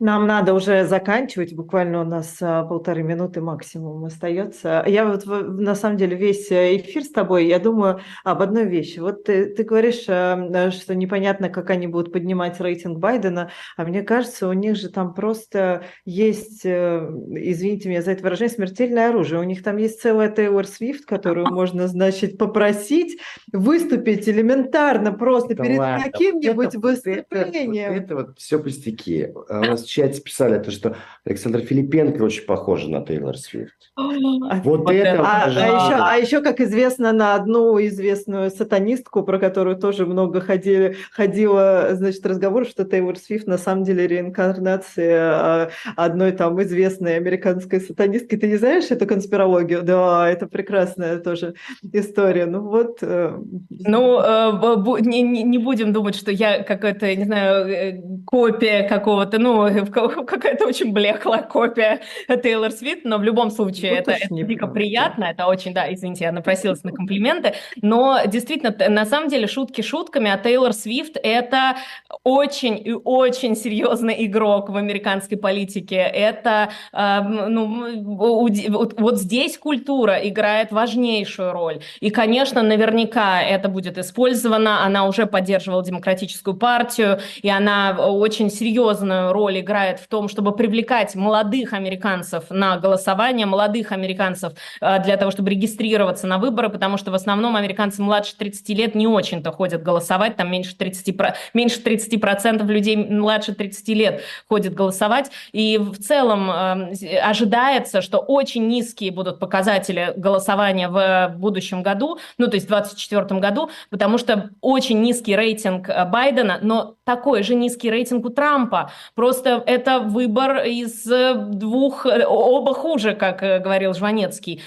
Нам 0.00 0.28
надо 0.28 0.54
уже 0.54 0.86
заканчивать, 0.86 1.54
буквально 1.54 2.02
у 2.02 2.04
нас 2.04 2.36
а, 2.40 2.62
полторы 2.62 3.02
минуты 3.02 3.40
максимум 3.40 4.04
остается. 4.04 4.84
Я 4.86 5.04
вот 5.04 5.26
на 5.26 5.74
самом 5.74 5.96
деле 5.96 6.16
весь 6.16 6.52
э, 6.52 6.76
эфир 6.76 7.02
с 7.02 7.10
тобой, 7.10 7.48
я 7.48 7.58
думаю 7.58 8.00
об 8.22 8.40
одной 8.40 8.66
вещи. 8.66 9.00
Вот 9.00 9.24
ты, 9.24 9.46
ты 9.46 9.64
говоришь, 9.64 10.04
а, 10.08 10.70
что 10.70 10.94
непонятно, 10.94 11.48
как 11.48 11.70
они 11.70 11.88
будут 11.88 12.12
поднимать 12.12 12.60
рейтинг 12.60 12.98
Байдена, 12.98 13.50
а 13.76 13.84
мне 13.84 14.02
кажется, 14.02 14.48
у 14.48 14.52
них 14.52 14.76
же 14.76 14.88
там 14.88 15.14
просто 15.14 15.82
есть, 16.04 16.64
э, 16.64 17.00
извините 17.32 17.88
меня 17.88 18.00
за 18.00 18.12
это 18.12 18.22
выражение, 18.22 18.54
смертельное 18.54 19.08
оружие. 19.08 19.40
У 19.40 19.44
них 19.44 19.64
там 19.64 19.78
есть 19.78 20.00
целая 20.00 20.30
Тейлор 20.30 20.68
Свифт, 20.68 21.06
которую 21.06 21.48
можно, 21.48 21.88
значит, 21.88 22.38
попросить 22.38 23.18
выступить 23.52 24.28
элементарно 24.28 25.10
просто 25.10 25.56
да 25.56 25.64
перед 25.64 25.80
каким-нибудь 26.04 26.76
выступлением. 26.76 27.92
Это, 27.92 27.96
это, 27.96 28.04
это 28.04 28.14
вот 28.14 28.38
все 28.38 28.60
пустяки. 28.60 29.28
А 29.48 29.58
у 29.58 29.64
нас 29.64 29.87
чате 29.88 30.20
писали, 30.20 30.58
то, 30.58 30.70
что 30.70 30.96
Александр 31.24 31.60
Филипенко 31.60 32.22
очень 32.22 32.44
похожа 32.44 32.90
на 32.90 33.04
Тейлор 33.04 33.36
Свифт. 33.36 33.92
Вот, 33.96 34.64
вот 34.64 34.90
это. 34.90 35.20
А, 35.20 35.44
а, 35.44 35.48
еще, 35.48 35.94
а 35.94 36.14
еще, 36.16 36.40
как 36.42 36.60
известно, 36.60 37.12
на 37.12 37.34
одну 37.34 37.78
известную 37.86 38.50
сатанистку, 38.50 39.22
про 39.22 39.38
которую 39.38 39.76
тоже 39.76 40.06
много 40.06 40.40
ходили, 40.40 40.96
ходило, 41.12 41.88
значит, 41.92 42.24
разговор, 42.26 42.66
что 42.66 42.84
Тейлор 42.84 43.18
Свифт 43.18 43.46
на 43.46 43.58
самом 43.58 43.84
деле 43.84 44.06
реинкарнация 44.06 45.20
а, 45.20 45.70
одной 45.96 46.32
там 46.32 46.60
известной 46.62 47.16
американской 47.16 47.80
сатанистки. 47.80 48.36
Ты 48.36 48.46
не 48.46 48.56
знаешь 48.56 48.90
эту 48.90 49.06
конспирологию? 49.06 49.82
Да, 49.82 50.28
это 50.28 50.46
прекрасная 50.46 51.18
тоже 51.18 51.54
история. 51.92 52.46
Ну 52.46 52.60
вот. 52.60 52.98
Э, 53.02 53.38
ну, 53.70 54.20
э, 54.20 55.00
не, 55.00 55.22
не 55.22 55.58
будем 55.58 55.92
думать, 55.92 56.14
что 56.14 56.30
я 56.30 56.62
какая-то, 56.62 57.14
не 57.14 57.24
знаю, 57.24 57.68
э, 57.68 58.02
копия 58.26 58.88
какого-то, 58.88 59.38
ну, 59.38 59.77
какая-то 60.26 60.66
очень 60.66 60.92
блеклая 60.92 61.42
копия 61.42 62.00
Тейлор 62.42 62.70
Свифт, 62.70 63.04
но 63.04 63.18
в 63.18 63.22
любом 63.22 63.50
случае 63.50 63.92
это, 63.92 64.12
это 64.12 64.28
дико 64.30 64.66
приятно, 64.66 65.24
это 65.24 65.46
очень, 65.46 65.74
да, 65.74 65.92
извините, 65.92 66.24
я 66.24 66.32
напросилась 66.32 66.84
на 66.84 66.92
комплименты, 66.92 67.54
но 67.82 68.20
действительно, 68.26 68.74
на 68.88 69.04
самом 69.04 69.28
деле, 69.28 69.46
шутки 69.46 69.82
шутками, 69.82 70.30
а 70.30 70.38
Тейлор 70.38 70.72
Свифт 70.72 71.16
это 71.22 71.76
очень 72.24 72.80
и 72.84 72.92
очень 72.92 73.56
серьезный 73.56 74.26
игрок 74.26 74.68
в 74.68 74.76
американской 74.76 75.38
политике, 75.38 75.96
это, 75.96 76.70
э, 76.92 77.20
ну, 77.22 77.98
вот 78.04 79.18
здесь 79.18 79.58
культура 79.58 80.16
играет 80.16 80.72
важнейшую 80.72 81.52
роль, 81.52 81.80
и, 82.00 82.10
конечно, 82.10 82.62
наверняка 82.62 83.42
это 83.42 83.68
будет 83.68 83.98
использовано, 83.98 84.84
она 84.84 85.06
уже 85.06 85.26
поддерживала 85.26 85.84
демократическую 85.84 86.56
партию, 86.56 87.20
и 87.42 87.48
она 87.48 87.96
очень 87.98 88.50
серьезную 88.50 89.32
роль 89.32 89.60
играет 89.60 89.67
в 89.68 90.06
том, 90.08 90.28
чтобы 90.28 90.54
привлекать 90.54 91.14
молодых 91.14 91.72
американцев 91.72 92.44
на 92.50 92.76
голосование, 92.78 93.46
молодых 93.46 93.92
американцев 93.92 94.52
э, 94.80 95.02
для 95.02 95.16
того, 95.16 95.30
чтобы 95.30 95.50
регистрироваться 95.50 96.26
на 96.26 96.38
выборы, 96.38 96.68
потому 96.68 96.96
что 96.96 97.10
в 97.10 97.14
основном 97.14 97.56
американцы 97.56 98.02
младше 98.02 98.36
30 98.36 98.68
лет 98.70 98.94
не 98.94 99.06
очень-то 99.06 99.52
ходят 99.52 99.82
голосовать, 99.82 100.36
там 100.36 100.50
меньше 100.50 100.76
30, 100.76 101.16
меньше 101.54 101.80
30% 101.80 102.66
людей 102.66 102.96
младше 102.96 103.54
30 103.54 103.88
лет 103.88 104.22
ходят 104.48 104.74
голосовать, 104.74 105.30
и 105.52 105.78
в 105.78 105.98
целом 105.98 106.50
э, 106.50 107.18
ожидается, 107.18 108.02
что 108.02 108.18
очень 108.18 108.68
низкие 108.68 109.12
будут 109.12 109.38
показатели 109.38 110.12
голосования 110.16 110.88
в 110.88 111.34
будущем 111.36 111.82
году, 111.82 112.18
ну 112.38 112.46
то 112.46 112.54
есть 112.54 112.66
в 112.66 112.70
2024 112.70 113.40
году, 113.40 113.70
потому 113.90 114.18
что 114.18 114.50
очень 114.60 115.00
низкий 115.00 115.36
рейтинг 115.36 115.88
э, 115.88 116.04
Байдена, 116.04 116.58
но 116.62 116.94
такой 117.08 117.42
же 117.42 117.54
низкий 117.54 117.90
рейтинг 117.90 118.26
у 118.26 118.28
Трампа, 118.28 118.90
просто 119.14 119.62
это 119.64 120.00
выбор 120.00 120.58
из 120.66 121.10
э, 121.10 121.36
двух, 121.36 122.04
э, 122.04 122.26
оба 122.26 122.74
хуже, 122.74 123.14
как 123.14 123.42
э, 123.42 123.60
говорил 123.60 123.94
Жванецкий. 123.94 124.60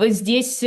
Здесь 0.00 0.64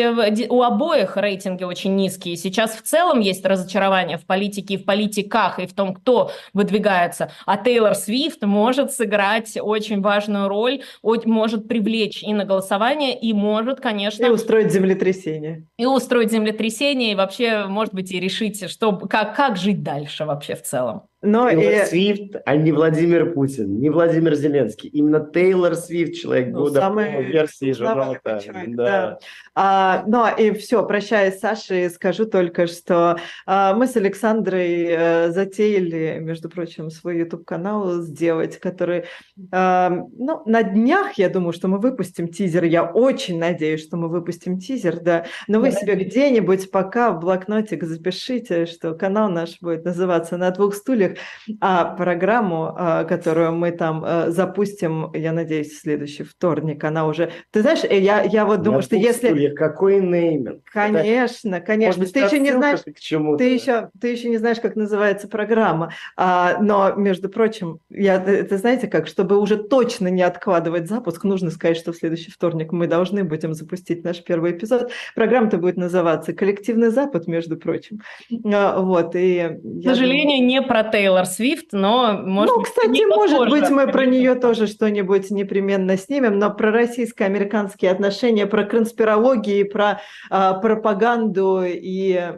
у 0.49 0.61
обоих 0.61 1.17
рейтинги 1.17 1.63
очень 1.63 1.95
низкие. 1.95 2.37
Сейчас 2.37 2.75
в 2.75 2.83
целом 2.83 3.21
есть 3.21 3.43
разочарование 3.43 4.19
в 4.19 4.25
политике 4.27 4.75
и 4.75 4.77
в 4.77 4.85
политиках, 4.85 5.57
и 5.57 5.65
в 5.65 5.73
том, 5.73 5.95
кто 5.95 6.29
выдвигается. 6.53 7.31
А 7.47 7.57
Тейлор 7.57 7.95
Свифт 7.95 8.43
может 8.43 8.91
сыграть 8.91 9.57
очень 9.59 10.01
важную 10.01 10.47
роль, 10.47 10.83
может 11.01 11.67
привлечь 11.67 12.21
и 12.21 12.35
на 12.35 12.45
голосование, 12.45 13.19
и 13.19 13.33
может, 13.33 13.79
конечно... 13.79 14.25
И 14.25 14.29
устроить 14.29 14.71
землетрясение. 14.71 15.65
И 15.79 15.87
устроить 15.87 16.31
землетрясение, 16.31 17.13
и 17.13 17.15
вообще, 17.15 17.65
может 17.65 17.95
быть, 17.95 18.11
и 18.11 18.19
решить, 18.19 18.69
что, 18.69 18.95
как, 18.95 19.35
как 19.35 19.57
жить 19.57 19.81
дальше 19.81 20.25
вообще 20.25 20.53
в 20.53 20.61
целом. 20.61 21.01
Но 21.25 21.49
Тейлор 21.49 21.83
и... 21.83 21.85
Свифт, 21.85 22.35
а 22.45 22.55
не 22.55 22.71
Владимир 22.71 23.33
Путин, 23.33 23.79
не 23.79 23.89
Владимир 23.89 24.35
Зеленский. 24.35 24.89
Именно 24.89 25.29
Тейлор 25.33 25.75
Свифт, 25.75 26.13
человек 26.13 26.49
ну, 26.51 26.59
года 26.59 26.79
самый, 26.79 27.11
по 27.11 27.21
версии 27.21 27.71
журнала 27.71 28.19
Да. 28.23 28.63
да. 28.67 29.19
А, 29.53 30.03
ну 30.07 30.25
и 30.35 30.51
все, 30.51 30.85
прощаясь 30.85 31.37
с 31.37 31.39
Сашей, 31.39 31.89
скажу 31.89 32.25
только, 32.25 32.67
что 32.67 33.17
а, 33.45 33.73
мы 33.73 33.87
с 33.87 33.95
Александрой 33.95 34.95
а, 34.95 35.31
затеяли, 35.31 36.19
между 36.19 36.49
прочим, 36.49 36.89
свой 36.89 37.19
YouTube-канал 37.19 38.01
сделать, 38.01 38.59
который, 38.59 39.05
а, 39.51 39.89
ну, 39.89 40.43
на 40.45 40.63
днях, 40.63 41.13
я 41.13 41.29
думаю, 41.29 41.53
что 41.53 41.67
мы 41.67 41.79
выпустим 41.79 42.27
тизер. 42.27 42.63
Я 42.65 42.83
очень 42.83 43.39
надеюсь, 43.39 43.81
что 43.83 43.97
мы 43.97 44.09
выпустим 44.09 44.59
тизер, 44.59 44.99
да. 44.99 45.25
Но 45.47 45.59
вы 45.59 45.71
да. 45.71 45.79
себе 45.79 45.95
где-нибудь 45.95 46.69
пока 46.71 47.11
в 47.11 47.19
блокнотик 47.19 47.83
запишите, 47.83 48.65
что 48.65 48.93
канал 48.93 49.29
наш 49.29 49.59
будет 49.61 49.85
называться 49.85 50.37
«На 50.37 50.51
двух 50.51 50.75
стульях», 50.75 51.14
а 51.61 51.85
программу, 51.85 52.73
а, 52.75 53.03
которую 53.03 53.53
мы 53.53 53.71
там 53.71 54.03
а, 54.05 54.29
запустим, 54.29 55.11
я 55.13 55.31
надеюсь, 55.31 55.71
в 55.71 55.81
следующий 55.81 56.23
вторник, 56.23 56.83
она 56.83 57.07
уже... 57.07 57.31
Ты 57.51 57.61
знаешь, 57.61 57.83
э, 57.83 57.99
я, 57.99 58.21
я 58.23 58.45
вот 58.45 58.61
думаю, 58.61 58.81
что 58.81 58.95
если... 58.95 59.49
Какой 59.49 60.01
нейминг? 60.01 60.63
Конечно, 60.71 61.61
конечно. 61.61 61.99
Может, 61.99 62.13
ты 62.13 62.19
еще 62.21 62.39
не 62.39 62.51
знаешь, 62.51 62.79
ты 62.83 63.43
еще, 63.53 63.89
ты 63.99 64.07
еще 64.09 64.29
не 64.29 64.37
знаешь, 64.37 64.59
как 64.59 64.75
называется 64.75 65.27
программа. 65.27 65.91
А, 66.17 66.57
но, 66.61 66.93
между 66.95 67.29
прочим, 67.29 67.79
я, 67.89 68.15
это 68.15 68.57
знаете 68.57 68.87
как, 68.87 69.07
чтобы 69.07 69.37
уже 69.37 69.57
точно 69.57 70.07
не 70.07 70.23
откладывать 70.23 70.87
запуск, 70.87 71.23
нужно 71.23 71.51
сказать, 71.51 71.77
что 71.77 71.91
в 71.91 71.97
следующий 71.97 72.31
вторник 72.31 72.71
мы 72.71 72.87
должны 72.87 73.23
будем 73.23 73.53
запустить 73.53 74.03
наш 74.03 74.23
первый 74.23 74.51
эпизод. 74.51 74.91
Программа-то 75.15 75.57
будет 75.57 75.77
называться 75.77 76.33
«Коллективный 76.33 76.89
Запад», 76.89 77.27
между 77.27 77.57
прочим. 77.57 78.01
Вот, 78.31 79.15
и... 79.15 79.59
К 79.81 79.83
сожалению, 79.83 80.37
думаю... 80.37 80.47
не 80.47 80.61
про 80.61 80.83
Тейлор 81.05 81.27
Свифт, 81.27 81.67
но 81.71 82.19
может 82.25 82.55
Ну, 82.55 82.61
кстати, 82.63 83.05
может 83.05 83.47
быть, 83.51 83.69
мы 83.69 83.87
про 83.87 84.07
нее 84.07 84.33
тоже 84.33 84.65
что-нибудь 84.65 85.29
непременно 85.29 85.97
снимем, 85.97 86.39
но 86.39 86.51
про 86.51 86.71
российско-американские 86.71 87.91
отношения, 87.91 88.47
про 88.47 88.63
конспирологию, 88.63 89.69
про 89.69 90.01
э, 90.31 90.51
пропаганду 90.59 91.61
и, 91.63 92.33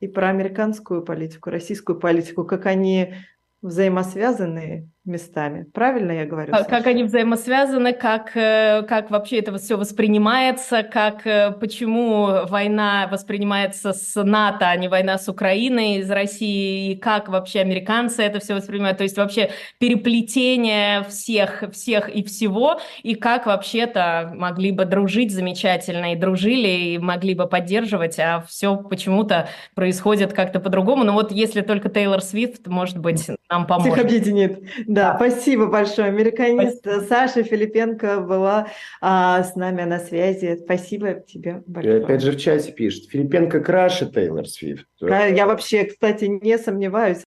и 0.00 0.08
про 0.08 0.30
американскую 0.30 1.02
политику, 1.02 1.50
российскую 1.50 2.00
политику, 2.00 2.44
как 2.44 2.64
они 2.64 3.16
взаимосвязаны, 3.60 4.88
местами. 5.04 5.66
Правильно 5.72 6.12
я 6.12 6.26
говорю? 6.26 6.52
Как, 6.52 6.68
как 6.68 6.86
они 6.86 7.04
взаимосвязаны, 7.04 7.92
как, 7.92 8.36
э, 8.36 8.82
как 8.86 9.10
вообще 9.10 9.38
это 9.38 9.56
все 9.58 9.76
воспринимается, 9.76 10.82
как, 10.82 11.26
э, 11.26 11.52
почему 11.52 12.46
война 12.46 13.08
воспринимается 13.10 13.92
с 13.92 14.22
НАТО, 14.22 14.68
а 14.68 14.76
не 14.76 14.88
война 14.88 15.16
с 15.18 15.28
Украиной 15.28 15.96
из 15.96 16.10
России, 16.10 16.92
и 16.92 16.96
как 16.96 17.28
вообще 17.28 17.60
американцы 17.60 18.22
это 18.22 18.40
все 18.40 18.54
воспринимают, 18.54 18.98
то 18.98 19.04
есть 19.04 19.16
вообще 19.16 19.50
переплетение 19.78 21.02
всех, 21.04 21.64
всех 21.72 22.08
и 22.08 22.22
всего, 22.22 22.80
и 23.02 23.14
как 23.14 23.46
вообще-то 23.46 24.32
могли 24.34 24.70
бы 24.70 24.84
дружить 24.84 25.32
замечательно, 25.32 26.12
и 26.12 26.16
дружили, 26.16 26.68
и 26.68 26.98
могли 26.98 27.34
бы 27.34 27.46
поддерживать, 27.46 28.18
а 28.18 28.44
все 28.46 28.76
почему-то 28.76 29.48
происходит 29.74 30.34
как-то 30.34 30.60
по-другому. 30.60 31.04
Но 31.04 31.14
вот 31.14 31.32
если 31.32 31.62
только 31.62 31.88
Тейлор 31.88 32.20
Свифт, 32.20 32.66
может 32.66 32.98
быть, 32.98 33.28
нам 33.50 33.66
поможет. 33.66 33.94
Всех 33.94 34.04
объединит. 34.04 34.60
Да, 34.90 35.14
спасибо 35.14 35.66
большое. 35.66 36.08
Американист 36.08 36.80
спасибо. 36.80 37.04
Саша 37.04 37.44
Филипенко 37.44 38.22
была 38.22 38.66
а, 39.00 39.44
с 39.44 39.54
нами 39.54 39.82
на 39.82 40.00
связи. 40.00 40.58
Спасибо 40.64 41.14
тебе 41.14 41.62
большое. 41.64 42.00
И 42.00 42.02
опять 42.02 42.22
же 42.22 42.32
в 42.32 42.36
чате 42.36 42.72
пишет. 42.72 43.08
Филипенко 43.08 43.60
краше 43.60 44.10
Тейлор 44.10 44.48
Свифт. 44.48 44.88
Я 45.00 45.46
вообще, 45.46 45.84
кстати, 45.84 46.24
не 46.24 46.58
сомневаюсь. 46.58 47.22